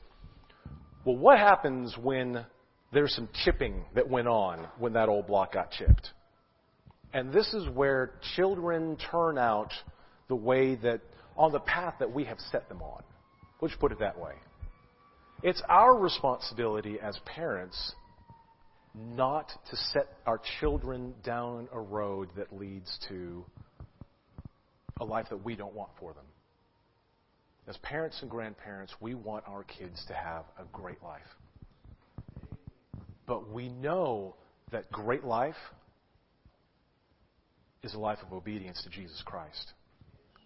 Well, 1.05 1.17
what 1.17 1.39
happens 1.39 1.97
when 2.01 2.45
there's 2.93 3.15
some 3.15 3.29
chipping 3.45 3.85
that 3.95 4.09
went 4.09 4.29
on 4.29 4.67
when 4.79 4.95
that 4.95 5.09
old 5.09 5.27
block 5.27 5.53
got 5.53 5.71
chipped? 5.71 6.11
And 7.13 7.33
this 7.33 7.53
is 7.55 7.69
where 7.71 8.13
children 8.37 8.97
turn 9.11 9.37
out 9.37 9.73
the 10.29 10.37
way 10.37 10.77
that, 10.77 11.01
on 11.37 11.53
the 11.53 11.61
path 11.61 11.95
that 11.99 12.13
we 12.13 12.25
have 12.25 12.39
set 12.53 12.69
them 12.69 12.83
on. 12.83 13.03
Let's 13.61 13.75
put 13.75 13.93
it 13.93 13.99
that 13.99 14.19
way. 14.19 14.35
It's 15.43 15.63
our 15.69 15.97
responsibility 15.97 16.99
as 17.01 17.19
parents 17.25 17.95
not 18.95 19.49
to 19.71 19.77
set 19.77 20.09
our 20.27 20.41
children 20.61 21.15
down 21.25 21.69
a 21.73 21.81
road 21.81 22.29
that 22.37 22.57
leads 22.57 22.99
to 23.09 23.45
a 25.01 25.05
life 25.05 25.27
that 25.31 25.45
we 25.45 25.57
don't 25.57 25.75
want 25.75 25.91
for 25.99 26.13
them. 26.13 26.25
As 27.67 27.77
parents 27.79 28.19
and 28.21 28.31
grandparents, 28.31 28.93
we 29.01 29.15
want 29.15 29.45
our 29.47 29.65
kids 29.65 30.05
to 30.09 30.15
have 30.15 30.45
a 30.59 30.65
great 30.73 31.03
life. 31.03 31.21
But 33.27 33.51
we 33.51 33.69
know 33.69 34.35
that 34.73 34.91
great 34.91 35.25
life 35.25 35.57
is 37.83 37.95
a 37.95 37.99
life 37.99 38.19
of 38.27 38.33
obedience 38.33 38.83
to 38.83 38.91
Jesus 38.91 39.23
Christ, 39.25 39.73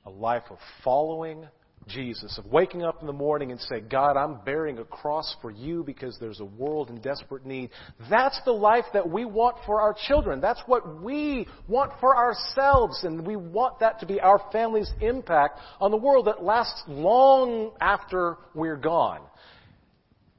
a 0.07 0.11
life 0.11 0.45
of 0.51 0.59
following 0.83 1.47
Jesus, 1.89 2.39
of 2.39 2.47
waking 2.47 2.83
up 2.83 3.01
in 3.01 3.07
the 3.07 3.13
morning 3.13 3.51
and 3.51 3.61
say, 3.61 3.81
God, 3.81 4.17
I'm 4.17 4.39
bearing 4.45 4.79
a 4.79 4.85
cross 4.85 5.37
for 5.43 5.51
you 5.51 5.83
because 5.85 6.17
there's 6.19 6.41
a 6.41 6.45
world 6.45 6.89
in 6.89 7.01
desperate 7.01 7.45
need. 7.45 7.71
That's 8.09 8.41
the 8.45 8.53
life 8.53 8.85
that 8.95 9.11
we 9.11 9.25
want 9.25 9.57
for 9.67 9.81
our 9.83 9.95
children. 10.07 10.41
That's 10.41 10.63
what 10.67 11.03
we 11.03 11.47
want 11.69 11.93
for 12.01 12.17
ourselves. 12.17 13.05
And 13.05 13.27
we 13.27 13.37
want 13.37 13.81
that 13.81 14.01
to 14.01 14.07
be 14.07 14.21
our 14.21 14.41
family's 14.51 14.91
impact 15.01 15.59
on 15.81 15.91
the 15.91 15.97
world 15.97 16.27
that 16.27 16.43
lasts 16.43 16.83
long 16.89 17.73
after 17.81 18.39
we're 18.55 18.77
gone. 18.77 19.21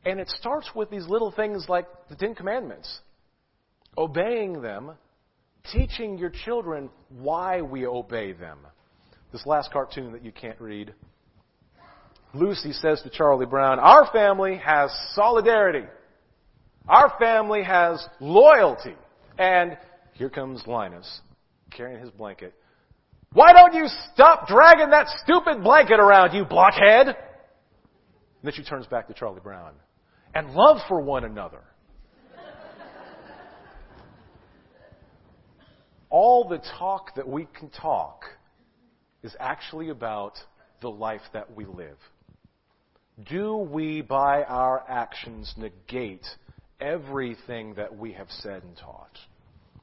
And 0.03 0.19
it 0.19 0.29
starts 0.29 0.69
with 0.73 0.89
these 0.89 1.07
little 1.07 1.31
things 1.31 1.65
like 1.67 1.85
the 2.09 2.15
Ten 2.15 2.33
Commandments. 2.33 2.99
Obeying 3.97 4.61
them, 4.61 4.93
teaching 5.71 6.17
your 6.17 6.29
children 6.29 6.89
why 7.09 7.61
we 7.61 7.85
obey 7.85 8.33
them. 8.33 8.59
This 9.31 9.45
last 9.45 9.71
cartoon 9.71 10.13
that 10.13 10.23
you 10.23 10.31
can't 10.31 10.59
read 10.59 10.93
Lucy 12.35 12.73
says 12.73 13.01
to 13.01 13.09
Charlie 13.09 13.45
Brown, 13.45 13.79
Our 13.79 14.11
family 14.11 14.57
has 14.57 14.91
solidarity. 15.13 15.87
Our 16.87 17.13
family 17.17 17.63
has 17.63 18.05
loyalty. 18.19 18.95
And 19.37 19.77
here 20.13 20.29
comes 20.29 20.61
Linus 20.67 21.21
carrying 21.71 21.99
his 21.99 22.11
blanket. 22.11 22.53
Why 23.33 23.53
don't 23.53 23.73
you 23.73 23.87
stop 24.13 24.47
dragging 24.47 24.91
that 24.91 25.07
stupid 25.23 25.63
blanket 25.63 25.99
around, 25.99 26.33
you 26.33 26.45
blockhead? 26.45 27.07
And 27.07 27.15
then 28.43 28.53
she 28.53 28.63
turns 28.63 28.85
back 28.87 29.07
to 29.07 29.13
Charlie 29.13 29.41
Brown. 29.41 29.73
And 30.33 30.53
love 30.53 30.77
for 30.87 31.01
one 31.01 31.23
another. 31.23 31.61
All 36.17 36.47
the 36.47 36.61
talk 36.79 37.13
that 37.15 37.27
we 37.27 37.45
can 37.59 37.69
talk 37.69 38.23
is 39.21 39.35
actually 39.37 39.89
about 39.89 40.35
the 40.79 40.87
life 40.89 41.19
that 41.33 41.53
we 41.53 41.65
live. 41.65 41.97
Do 43.29 43.57
we, 43.57 44.01
by 44.01 44.43
our 44.43 44.85
actions, 44.87 45.53
negate 45.57 46.25
everything 46.79 47.73
that 47.73 47.97
we 47.97 48.13
have 48.13 48.29
said 48.29 48.63
and 48.63 48.77
taught? 48.77 49.11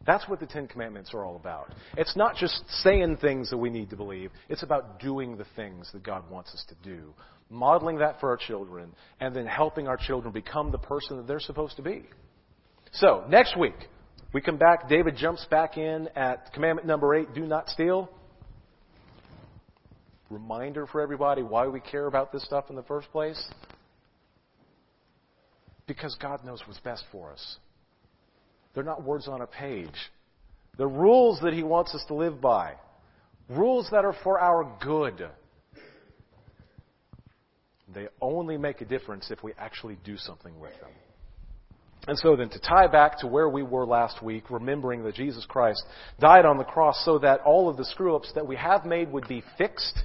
That's 0.06 0.26
what 0.26 0.40
the 0.40 0.46
Ten 0.46 0.68
Commandments 0.68 1.10
are 1.12 1.22
all 1.22 1.36
about. 1.36 1.70
It's 1.98 2.16
not 2.16 2.36
just 2.36 2.62
saying 2.82 3.18
things 3.18 3.50
that 3.50 3.58
we 3.58 3.68
need 3.68 3.90
to 3.90 3.96
believe, 3.96 4.30
it's 4.48 4.62
about 4.62 5.00
doing 5.00 5.36
the 5.36 5.46
things 5.54 5.90
that 5.92 6.02
God 6.02 6.30
wants 6.30 6.54
us 6.54 6.64
to 6.70 6.74
do, 6.82 7.12
modeling 7.50 7.98
that 7.98 8.20
for 8.20 8.30
our 8.30 8.38
children, 8.38 8.94
and 9.20 9.36
then 9.36 9.44
helping 9.44 9.86
our 9.86 9.98
children 9.98 10.32
become 10.32 10.72
the 10.72 10.78
person 10.78 11.18
that 11.18 11.26
they're 11.26 11.40
supposed 11.40 11.76
to 11.76 11.82
be. 11.82 12.04
So, 12.90 13.22
next 13.28 13.58
week, 13.58 13.76
we 14.32 14.40
come 14.40 14.56
back. 14.56 14.88
David 14.88 15.16
jumps 15.16 15.44
back 15.50 15.76
in 15.76 16.08
at 16.16 16.52
commandment 16.52 16.86
number 16.86 17.14
eight 17.14 17.34
do 17.34 17.46
not 17.46 17.68
steal 17.68 18.10
reminder 20.32 20.86
for 20.86 21.00
everybody 21.00 21.42
why 21.42 21.66
we 21.66 21.80
care 21.80 22.06
about 22.06 22.32
this 22.32 22.44
stuff 22.44 22.70
in 22.70 22.76
the 22.76 22.82
first 22.82 23.10
place? 23.12 23.42
Because 25.86 26.16
God 26.20 26.44
knows 26.44 26.62
what's 26.66 26.80
best 26.80 27.04
for 27.12 27.30
us. 27.30 27.56
They're 28.74 28.84
not 28.84 29.02
words 29.02 29.28
on 29.28 29.42
a 29.42 29.46
page. 29.46 30.10
They're 30.78 30.88
rules 30.88 31.40
that 31.42 31.52
He 31.52 31.62
wants 31.62 31.94
us 31.94 32.02
to 32.08 32.14
live 32.14 32.40
by. 32.40 32.74
Rules 33.48 33.88
that 33.90 34.04
are 34.04 34.16
for 34.24 34.40
our 34.40 34.66
good. 34.80 35.28
They 37.94 38.08
only 38.22 38.56
make 38.56 38.80
a 38.80 38.86
difference 38.86 39.30
if 39.30 39.42
we 39.42 39.52
actually 39.58 39.98
do 40.02 40.16
something 40.16 40.58
with 40.58 40.72
them. 40.80 40.90
And 42.08 42.18
so 42.18 42.34
then 42.34 42.48
to 42.50 42.58
tie 42.58 42.88
back 42.88 43.18
to 43.20 43.28
where 43.28 43.48
we 43.48 43.62
were 43.62 43.86
last 43.86 44.22
week, 44.22 44.50
remembering 44.50 45.04
that 45.04 45.14
Jesus 45.14 45.46
Christ 45.46 45.82
died 46.18 46.44
on 46.44 46.58
the 46.58 46.64
cross 46.64 47.00
so 47.04 47.18
that 47.20 47.40
all 47.42 47.68
of 47.68 47.76
the 47.76 47.84
screw 47.84 48.16
ups 48.16 48.32
that 48.34 48.46
we 48.46 48.56
have 48.56 48.84
made 48.84 49.12
would 49.12 49.28
be 49.28 49.44
fixed 49.56 49.98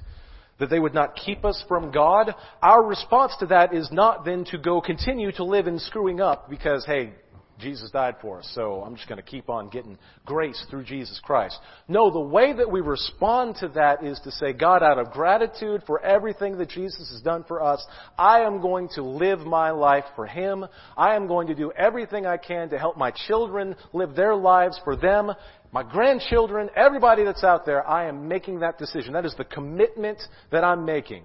that 0.58 0.70
they 0.70 0.78
would 0.78 0.94
not 0.94 1.14
keep 1.14 1.44
us 1.44 1.62
from 1.68 1.90
God, 1.90 2.34
our 2.62 2.82
response 2.82 3.34
to 3.40 3.46
that 3.46 3.72
is 3.72 3.90
not 3.92 4.24
then 4.24 4.44
to 4.46 4.58
go 4.58 4.80
continue 4.80 5.32
to 5.32 5.44
live 5.44 5.66
in 5.66 5.78
screwing 5.78 6.20
up 6.20 6.50
because, 6.50 6.84
hey, 6.84 7.12
Jesus 7.58 7.90
died 7.90 8.16
for 8.20 8.38
us, 8.38 8.50
so 8.54 8.82
I'm 8.82 8.94
just 8.94 9.08
going 9.08 9.20
to 9.20 9.28
keep 9.28 9.50
on 9.50 9.68
getting 9.68 9.98
grace 10.24 10.64
through 10.70 10.84
Jesus 10.84 11.20
Christ. 11.22 11.58
No, 11.88 12.10
the 12.10 12.20
way 12.20 12.52
that 12.52 12.70
we 12.70 12.80
respond 12.80 13.56
to 13.56 13.68
that 13.68 14.04
is 14.04 14.20
to 14.20 14.30
say, 14.30 14.52
God, 14.52 14.82
out 14.82 14.98
of 14.98 15.10
gratitude 15.10 15.82
for 15.86 16.00
everything 16.00 16.58
that 16.58 16.68
Jesus 16.68 17.10
has 17.10 17.20
done 17.22 17.44
for 17.48 17.62
us, 17.62 17.84
I 18.16 18.40
am 18.40 18.60
going 18.60 18.88
to 18.94 19.02
live 19.02 19.40
my 19.40 19.70
life 19.70 20.04
for 20.14 20.26
Him. 20.26 20.66
I 20.96 21.16
am 21.16 21.26
going 21.26 21.48
to 21.48 21.54
do 21.54 21.72
everything 21.72 22.26
I 22.26 22.36
can 22.36 22.70
to 22.70 22.78
help 22.78 22.96
my 22.96 23.12
children 23.26 23.74
live 23.92 24.14
their 24.14 24.36
lives 24.36 24.80
for 24.84 24.94
them 24.94 25.32
my 25.72 25.82
grandchildren, 25.82 26.70
everybody 26.74 27.24
that's 27.24 27.44
out 27.44 27.66
there, 27.66 27.86
I 27.86 28.08
am 28.08 28.26
making 28.26 28.60
that 28.60 28.78
decision. 28.78 29.12
That 29.12 29.26
is 29.26 29.34
the 29.36 29.44
commitment 29.44 30.18
that 30.50 30.64
I'm 30.64 30.84
making. 30.84 31.24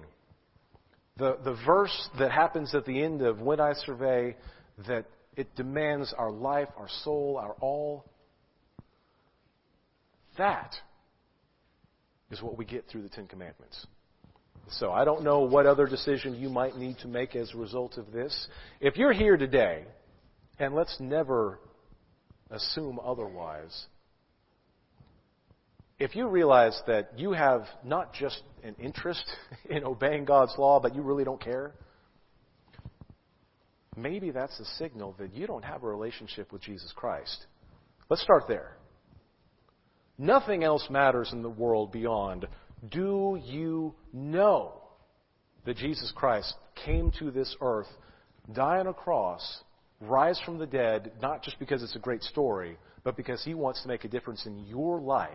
The, 1.16 1.38
the 1.42 1.56
verse 1.64 2.08
that 2.18 2.30
happens 2.30 2.74
at 2.74 2.84
the 2.84 3.02
end 3.02 3.22
of 3.22 3.40
When 3.40 3.60
I 3.60 3.72
Survey, 3.72 4.36
that 4.86 5.06
it 5.36 5.54
demands 5.56 6.14
our 6.16 6.30
life, 6.30 6.68
our 6.76 6.88
soul, 7.02 7.38
our 7.40 7.54
all. 7.60 8.04
That 10.38 10.74
is 12.30 12.42
what 12.42 12.56
we 12.58 12.64
get 12.64 12.84
through 12.88 13.02
the 13.02 13.08
Ten 13.08 13.26
Commandments. 13.26 13.86
So 14.70 14.90
I 14.92 15.04
don't 15.04 15.22
know 15.22 15.40
what 15.40 15.66
other 15.66 15.86
decision 15.86 16.34
you 16.34 16.48
might 16.48 16.76
need 16.76 16.98
to 16.98 17.08
make 17.08 17.36
as 17.36 17.52
a 17.52 17.56
result 17.56 17.98
of 17.98 18.12
this. 18.12 18.48
If 18.80 18.96
you're 18.96 19.12
here 19.12 19.36
today, 19.36 19.84
and 20.58 20.74
let's 20.74 20.96
never 21.00 21.58
assume 22.50 22.98
otherwise, 23.04 23.86
if 25.98 26.16
you 26.16 26.28
realize 26.28 26.80
that 26.86 27.18
you 27.18 27.32
have 27.32 27.66
not 27.84 28.12
just 28.14 28.42
an 28.62 28.74
interest 28.78 29.24
in 29.70 29.84
obeying 29.84 30.24
God's 30.24 30.54
law, 30.58 30.80
but 30.80 30.94
you 30.94 31.02
really 31.02 31.24
don't 31.24 31.40
care, 31.40 31.72
maybe 33.96 34.30
that's 34.30 34.58
a 34.60 34.64
signal 34.78 35.14
that 35.18 35.34
you 35.34 35.46
don't 35.46 35.64
have 35.64 35.82
a 35.82 35.86
relationship 35.86 36.52
with 36.52 36.62
Jesus 36.62 36.92
Christ. 36.94 37.46
Let's 38.08 38.22
start 38.22 38.44
there. 38.48 38.76
Nothing 40.18 40.62
else 40.62 40.86
matters 40.90 41.30
in 41.32 41.42
the 41.42 41.50
world 41.50 41.92
beyond 41.92 42.46
do 42.90 43.40
you 43.42 43.94
know 44.12 44.80
that 45.64 45.76
Jesus 45.76 46.12
Christ 46.14 46.54
came 46.84 47.10
to 47.18 47.30
this 47.30 47.56
earth, 47.60 47.88
die 48.52 48.78
on 48.78 48.86
a 48.86 48.92
cross, 48.92 49.60
rise 50.00 50.38
from 50.44 50.58
the 50.58 50.66
dead, 50.66 51.12
not 51.22 51.42
just 51.42 51.58
because 51.58 51.82
it's 51.82 51.96
a 51.96 52.00
great 52.00 52.22
story, 52.22 52.76
but 53.02 53.16
because 53.16 53.42
he 53.44 53.54
wants 53.54 53.82
to 53.82 53.88
make 53.88 54.04
a 54.04 54.08
difference 54.08 54.44
in 54.46 54.66
your 54.66 55.00
life? 55.00 55.30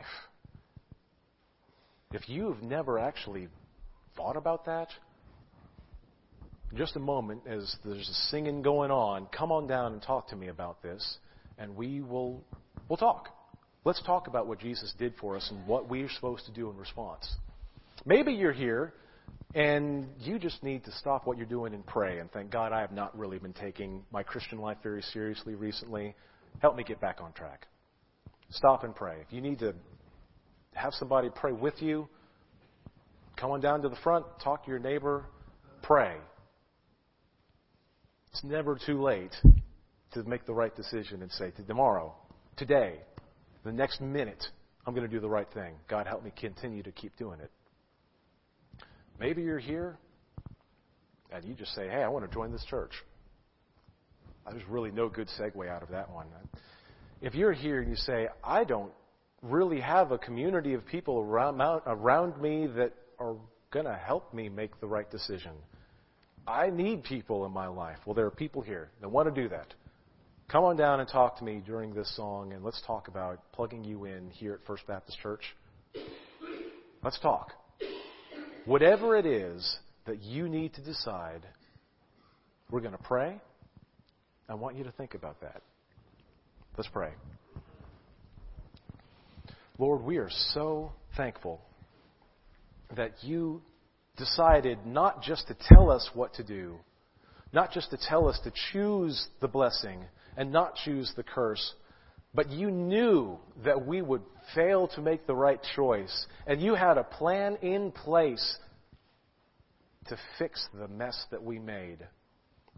If 2.11 2.27
you've 2.27 2.61
never 2.61 2.99
actually 2.99 3.47
thought 4.15 4.35
about 4.35 4.65
that, 4.65 4.89
just 6.75 6.95
a 6.95 6.99
moment 6.99 7.41
as 7.47 7.75
there's 7.83 8.07
a 8.07 8.13
singing 8.29 8.61
going 8.61 8.91
on, 8.91 9.27
come 9.27 9.51
on 9.51 9.67
down 9.67 9.93
and 9.93 10.01
talk 10.01 10.27
to 10.29 10.35
me 10.35 10.47
about 10.47 10.81
this, 10.81 11.17
and 11.57 11.75
we 11.75 12.01
will 12.01 12.43
we'll 12.87 12.97
talk. 12.97 13.29
Let's 13.85 14.01
talk 14.03 14.27
about 14.27 14.47
what 14.47 14.59
Jesus 14.59 14.93
did 14.99 15.13
for 15.19 15.35
us 15.35 15.47
and 15.51 15.65
what 15.65 15.89
we're 15.89 16.09
supposed 16.09 16.45
to 16.45 16.51
do 16.51 16.69
in 16.69 16.77
response. 16.77 17.27
Maybe 18.05 18.33
you're 18.33 18.51
here 18.53 18.93
and 19.55 20.07
you 20.19 20.37
just 20.37 20.61
need 20.63 20.83
to 20.85 20.91
stop 20.91 21.25
what 21.25 21.37
you're 21.37 21.47
doing 21.47 21.73
and 21.73 21.85
pray 21.85 22.19
and 22.19 22.31
thank 22.31 22.51
God 22.51 22.71
I 22.71 22.81
have 22.81 22.91
not 22.91 23.17
really 23.17 23.39
been 23.39 23.53
taking 23.53 24.03
my 24.11 24.21
Christian 24.21 24.59
life 24.59 24.77
very 24.83 25.01
seriously 25.01 25.55
recently. 25.55 26.13
Help 26.59 26.75
me 26.75 26.83
get 26.83 26.99
back 26.99 27.19
on 27.21 27.31
track. 27.33 27.67
Stop 28.51 28.83
and 28.83 28.95
pray. 28.95 29.17
If 29.25 29.31
you 29.33 29.41
need 29.41 29.59
to 29.59 29.73
have 30.73 30.93
somebody 30.93 31.29
pray 31.33 31.51
with 31.51 31.81
you, 31.81 32.07
come 33.37 33.51
on 33.51 33.61
down 33.61 33.81
to 33.83 33.89
the 33.89 33.97
front, 33.97 34.25
talk 34.43 34.65
to 34.65 34.69
your 34.69 34.79
neighbor, 34.79 35.25
pray. 35.81 36.17
It's 38.31 38.43
never 38.43 38.77
too 38.85 39.01
late 39.01 39.35
to 40.13 40.23
make 40.23 40.45
the 40.45 40.53
right 40.53 40.75
decision 40.75 41.21
and 41.21 41.31
say, 41.31 41.51
tomorrow, 41.67 42.15
today, 42.57 42.99
the 43.63 43.71
next 43.71 44.01
minute, 44.01 44.43
I'm 44.85 44.93
going 44.93 45.07
to 45.07 45.13
do 45.13 45.19
the 45.19 45.29
right 45.29 45.47
thing. 45.53 45.75
God, 45.87 46.07
help 46.07 46.23
me 46.23 46.31
continue 46.39 46.83
to 46.83 46.91
keep 46.91 47.15
doing 47.17 47.39
it. 47.39 47.51
Maybe 49.19 49.41
you're 49.41 49.59
here 49.59 49.97
and 51.31 51.43
you 51.45 51.53
just 51.53 51.73
say, 51.75 51.87
hey, 51.87 52.01
I 52.01 52.07
want 52.07 52.29
to 52.29 52.33
join 52.33 52.51
this 52.51 52.65
church. 52.69 52.93
There's 54.49 54.67
really 54.67 54.91
no 54.91 55.09
good 55.09 55.27
segue 55.39 55.69
out 55.69 55.83
of 55.83 55.89
that 55.89 56.11
one. 56.11 56.27
If 57.21 57.35
you're 57.35 57.53
here 57.53 57.81
and 57.81 57.89
you 57.89 57.95
say, 57.95 58.29
I 58.43 58.63
don't 58.63 58.91
really 59.41 59.79
have 59.79 60.11
a 60.11 60.17
community 60.17 60.73
of 60.73 60.85
people 60.85 61.19
around, 61.19 61.61
around 61.85 62.41
me 62.41 62.67
that 62.75 62.93
are 63.19 63.35
going 63.71 63.85
to 63.85 63.93
help 63.93 64.33
me 64.33 64.49
make 64.49 64.79
the 64.79 64.87
right 64.87 65.09
decision. 65.11 65.51
I 66.49 66.71
need 66.71 67.03
people 67.03 67.45
in 67.45 67.51
my 67.51 67.67
life. 67.67 67.97
Well, 68.05 68.15
there 68.15 68.25
are 68.25 68.31
people 68.31 68.63
here 68.63 68.89
that 69.01 69.09
want 69.09 69.33
to 69.33 69.41
do 69.41 69.49
that. 69.49 69.67
Come 70.51 70.63
on 70.63 70.77
down 70.77 70.99
and 70.99 71.07
talk 71.07 71.37
to 71.37 71.43
me 71.43 71.61
during 71.63 71.93
this 71.93 72.11
song, 72.15 72.53
and 72.53 72.63
let's 72.63 72.81
talk 72.87 73.07
about 73.07 73.39
plugging 73.51 73.83
you 73.83 74.05
in 74.05 74.31
here 74.31 74.53
at 74.53 74.59
First 74.65 74.87
Baptist 74.87 75.19
Church. 75.19 75.43
Let's 77.03 77.19
talk. 77.19 77.51
Whatever 78.65 79.15
it 79.15 79.27
is 79.27 79.77
that 80.07 80.23
you 80.23 80.49
need 80.49 80.73
to 80.73 80.81
decide, 80.81 81.45
we're 82.71 82.81
going 82.81 82.97
to 82.97 83.03
pray. 83.03 83.39
I 84.49 84.55
want 84.55 84.75
you 84.75 84.83
to 84.85 84.91
think 84.91 85.13
about 85.13 85.41
that. 85.41 85.61
Let's 86.77 86.89
pray. 86.89 87.11
Lord, 89.77 90.01
we 90.01 90.17
are 90.17 90.31
so 90.53 90.93
thankful 91.15 91.61
that 92.95 93.11
you 93.21 93.61
decided 94.19 94.85
not 94.85 95.23
just 95.23 95.47
to 95.47 95.55
tell 95.67 95.89
us 95.89 96.07
what 96.13 96.35
to 96.35 96.43
do, 96.43 96.77
not 97.51 97.71
just 97.71 97.89
to 97.89 97.97
tell 97.97 98.27
us 98.27 98.39
to 98.43 98.51
choose 98.71 99.27
the 99.41 99.47
blessing 99.47 100.03
and 100.37 100.51
not 100.51 100.75
choose 100.75 101.11
the 101.15 101.23
curse, 101.23 101.73
but 102.35 102.51
you 102.51 102.69
knew 102.69 103.39
that 103.65 103.87
we 103.87 104.03
would 104.03 104.21
fail 104.53 104.87
to 104.89 105.01
make 105.01 105.25
the 105.25 105.35
right 105.35 105.59
choice, 105.75 106.27
and 106.45 106.61
you 106.61 106.75
had 106.75 106.97
a 106.97 107.03
plan 107.03 107.57
in 107.63 107.91
place 107.91 108.57
to 110.07 110.17
fix 110.37 110.67
the 110.73 110.87
mess 110.87 111.25
that 111.31 111.43
we 111.43 111.57
made. 111.57 111.97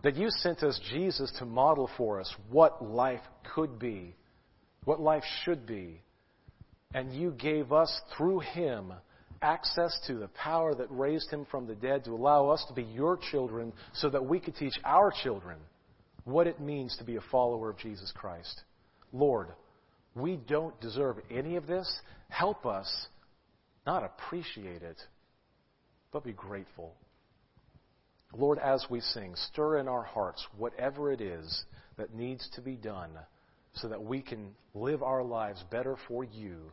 That 0.04 0.16
you 0.16 0.30
sent 0.30 0.64
us 0.64 0.80
Jesus 0.92 1.32
to 1.40 1.46
model 1.46 1.90
for 1.98 2.20
us 2.20 2.34
what 2.50 2.84
life 2.84 3.22
could 3.54 3.78
be, 3.78 4.16
what 4.86 5.02
life 5.02 5.24
should 5.44 5.66
be. 5.66 6.02
And 6.94 7.14
you 7.14 7.32
gave 7.32 7.72
us, 7.72 8.02
through 8.18 8.40
him, 8.40 8.94
access 9.42 10.00
to 10.08 10.16
the 10.16 10.28
power 10.30 10.74
that 10.76 10.88
raised 10.90 11.30
him 11.30 11.46
from 11.50 11.68
the 11.68 11.76
dead 11.76 12.06
to 12.06 12.12
allow 12.12 12.50
us 12.50 12.64
to 12.68 12.74
be 12.74 12.84
your 12.84 13.18
children 13.32 13.74
so 13.94 14.10
that 14.10 14.26
we 14.26 14.40
could 14.40 14.56
teach 14.56 14.78
our 14.84 15.12
children 15.24 15.58
what 16.24 16.48
it 16.48 16.60
means 16.60 16.96
to 16.98 17.04
be 17.04 17.16
a 17.16 17.22
follower 17.32 17.70
of 17.70 17.78
Jesus 17.78 18.12
Christ. 18.16 18.62
Lord, 19.12 19.48
we 20.16 20.38
don't 20.38 20.80
deserve 20.80 21.18
any 21.30 21.56
of 21.56 21.68
this. 21.68 21.92
Help 22.30 22.66
us 22.66 23.08
not 23.86 24.04
appreciate 24.04 24.84
it, 24.84 25.02
but 26.12 26.24
be 26.24 26.34
grateful. 26.34 26.94
Lord, 28.34 28.60
as 28.60 28.86
we 28.90 29.02
sing, 29.02 29.34
stir 29.36 29.80
in 29.80 29.88
our 29.88 30.04
hearts 30.04 30.46
whatever 30.58 31.12
it 31.12 31.20
is 31.20 31.64
that 31.98 32.14
needs 32.14 32.48
to 32.56 32.62
be 32.62 32.76
done 32.76 33.12
so 33.74 33.88
that 33.88 34.04
we 34.04 34.22
can 34.22 34.52
live 34.74 35.04
our 35.04 35.24
lives 35.24 35.64
better 35.72 35.98
for 36.08 36.24
you 36.24 36.72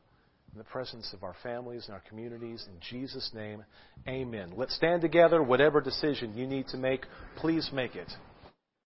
in 0.59 0.65
the 0.65 0.71
presence 0.73 1.13
of 1.13 1.23
our 1.23 1.37
families 1.41 1.85
and 1.87 1.95
our 1.95 2.03
communities. 2.09 2.67
In 2.67 2.81
Jesus' 2.81 3.31
name, 3.33 3.65
amen. 4.09 4.55
Let's 4.57 4.75
stand 4.75 5.03
together. 5.03 5.41
Whatever 5.41 5.81
decision 5.81 6.37
you 6.37 6.49
need 6.49 6.67
to 6.69 6.77
make, 6.77 7.07
please 7.37 7.71
make 7.73 7.95
it. 7.95 8.11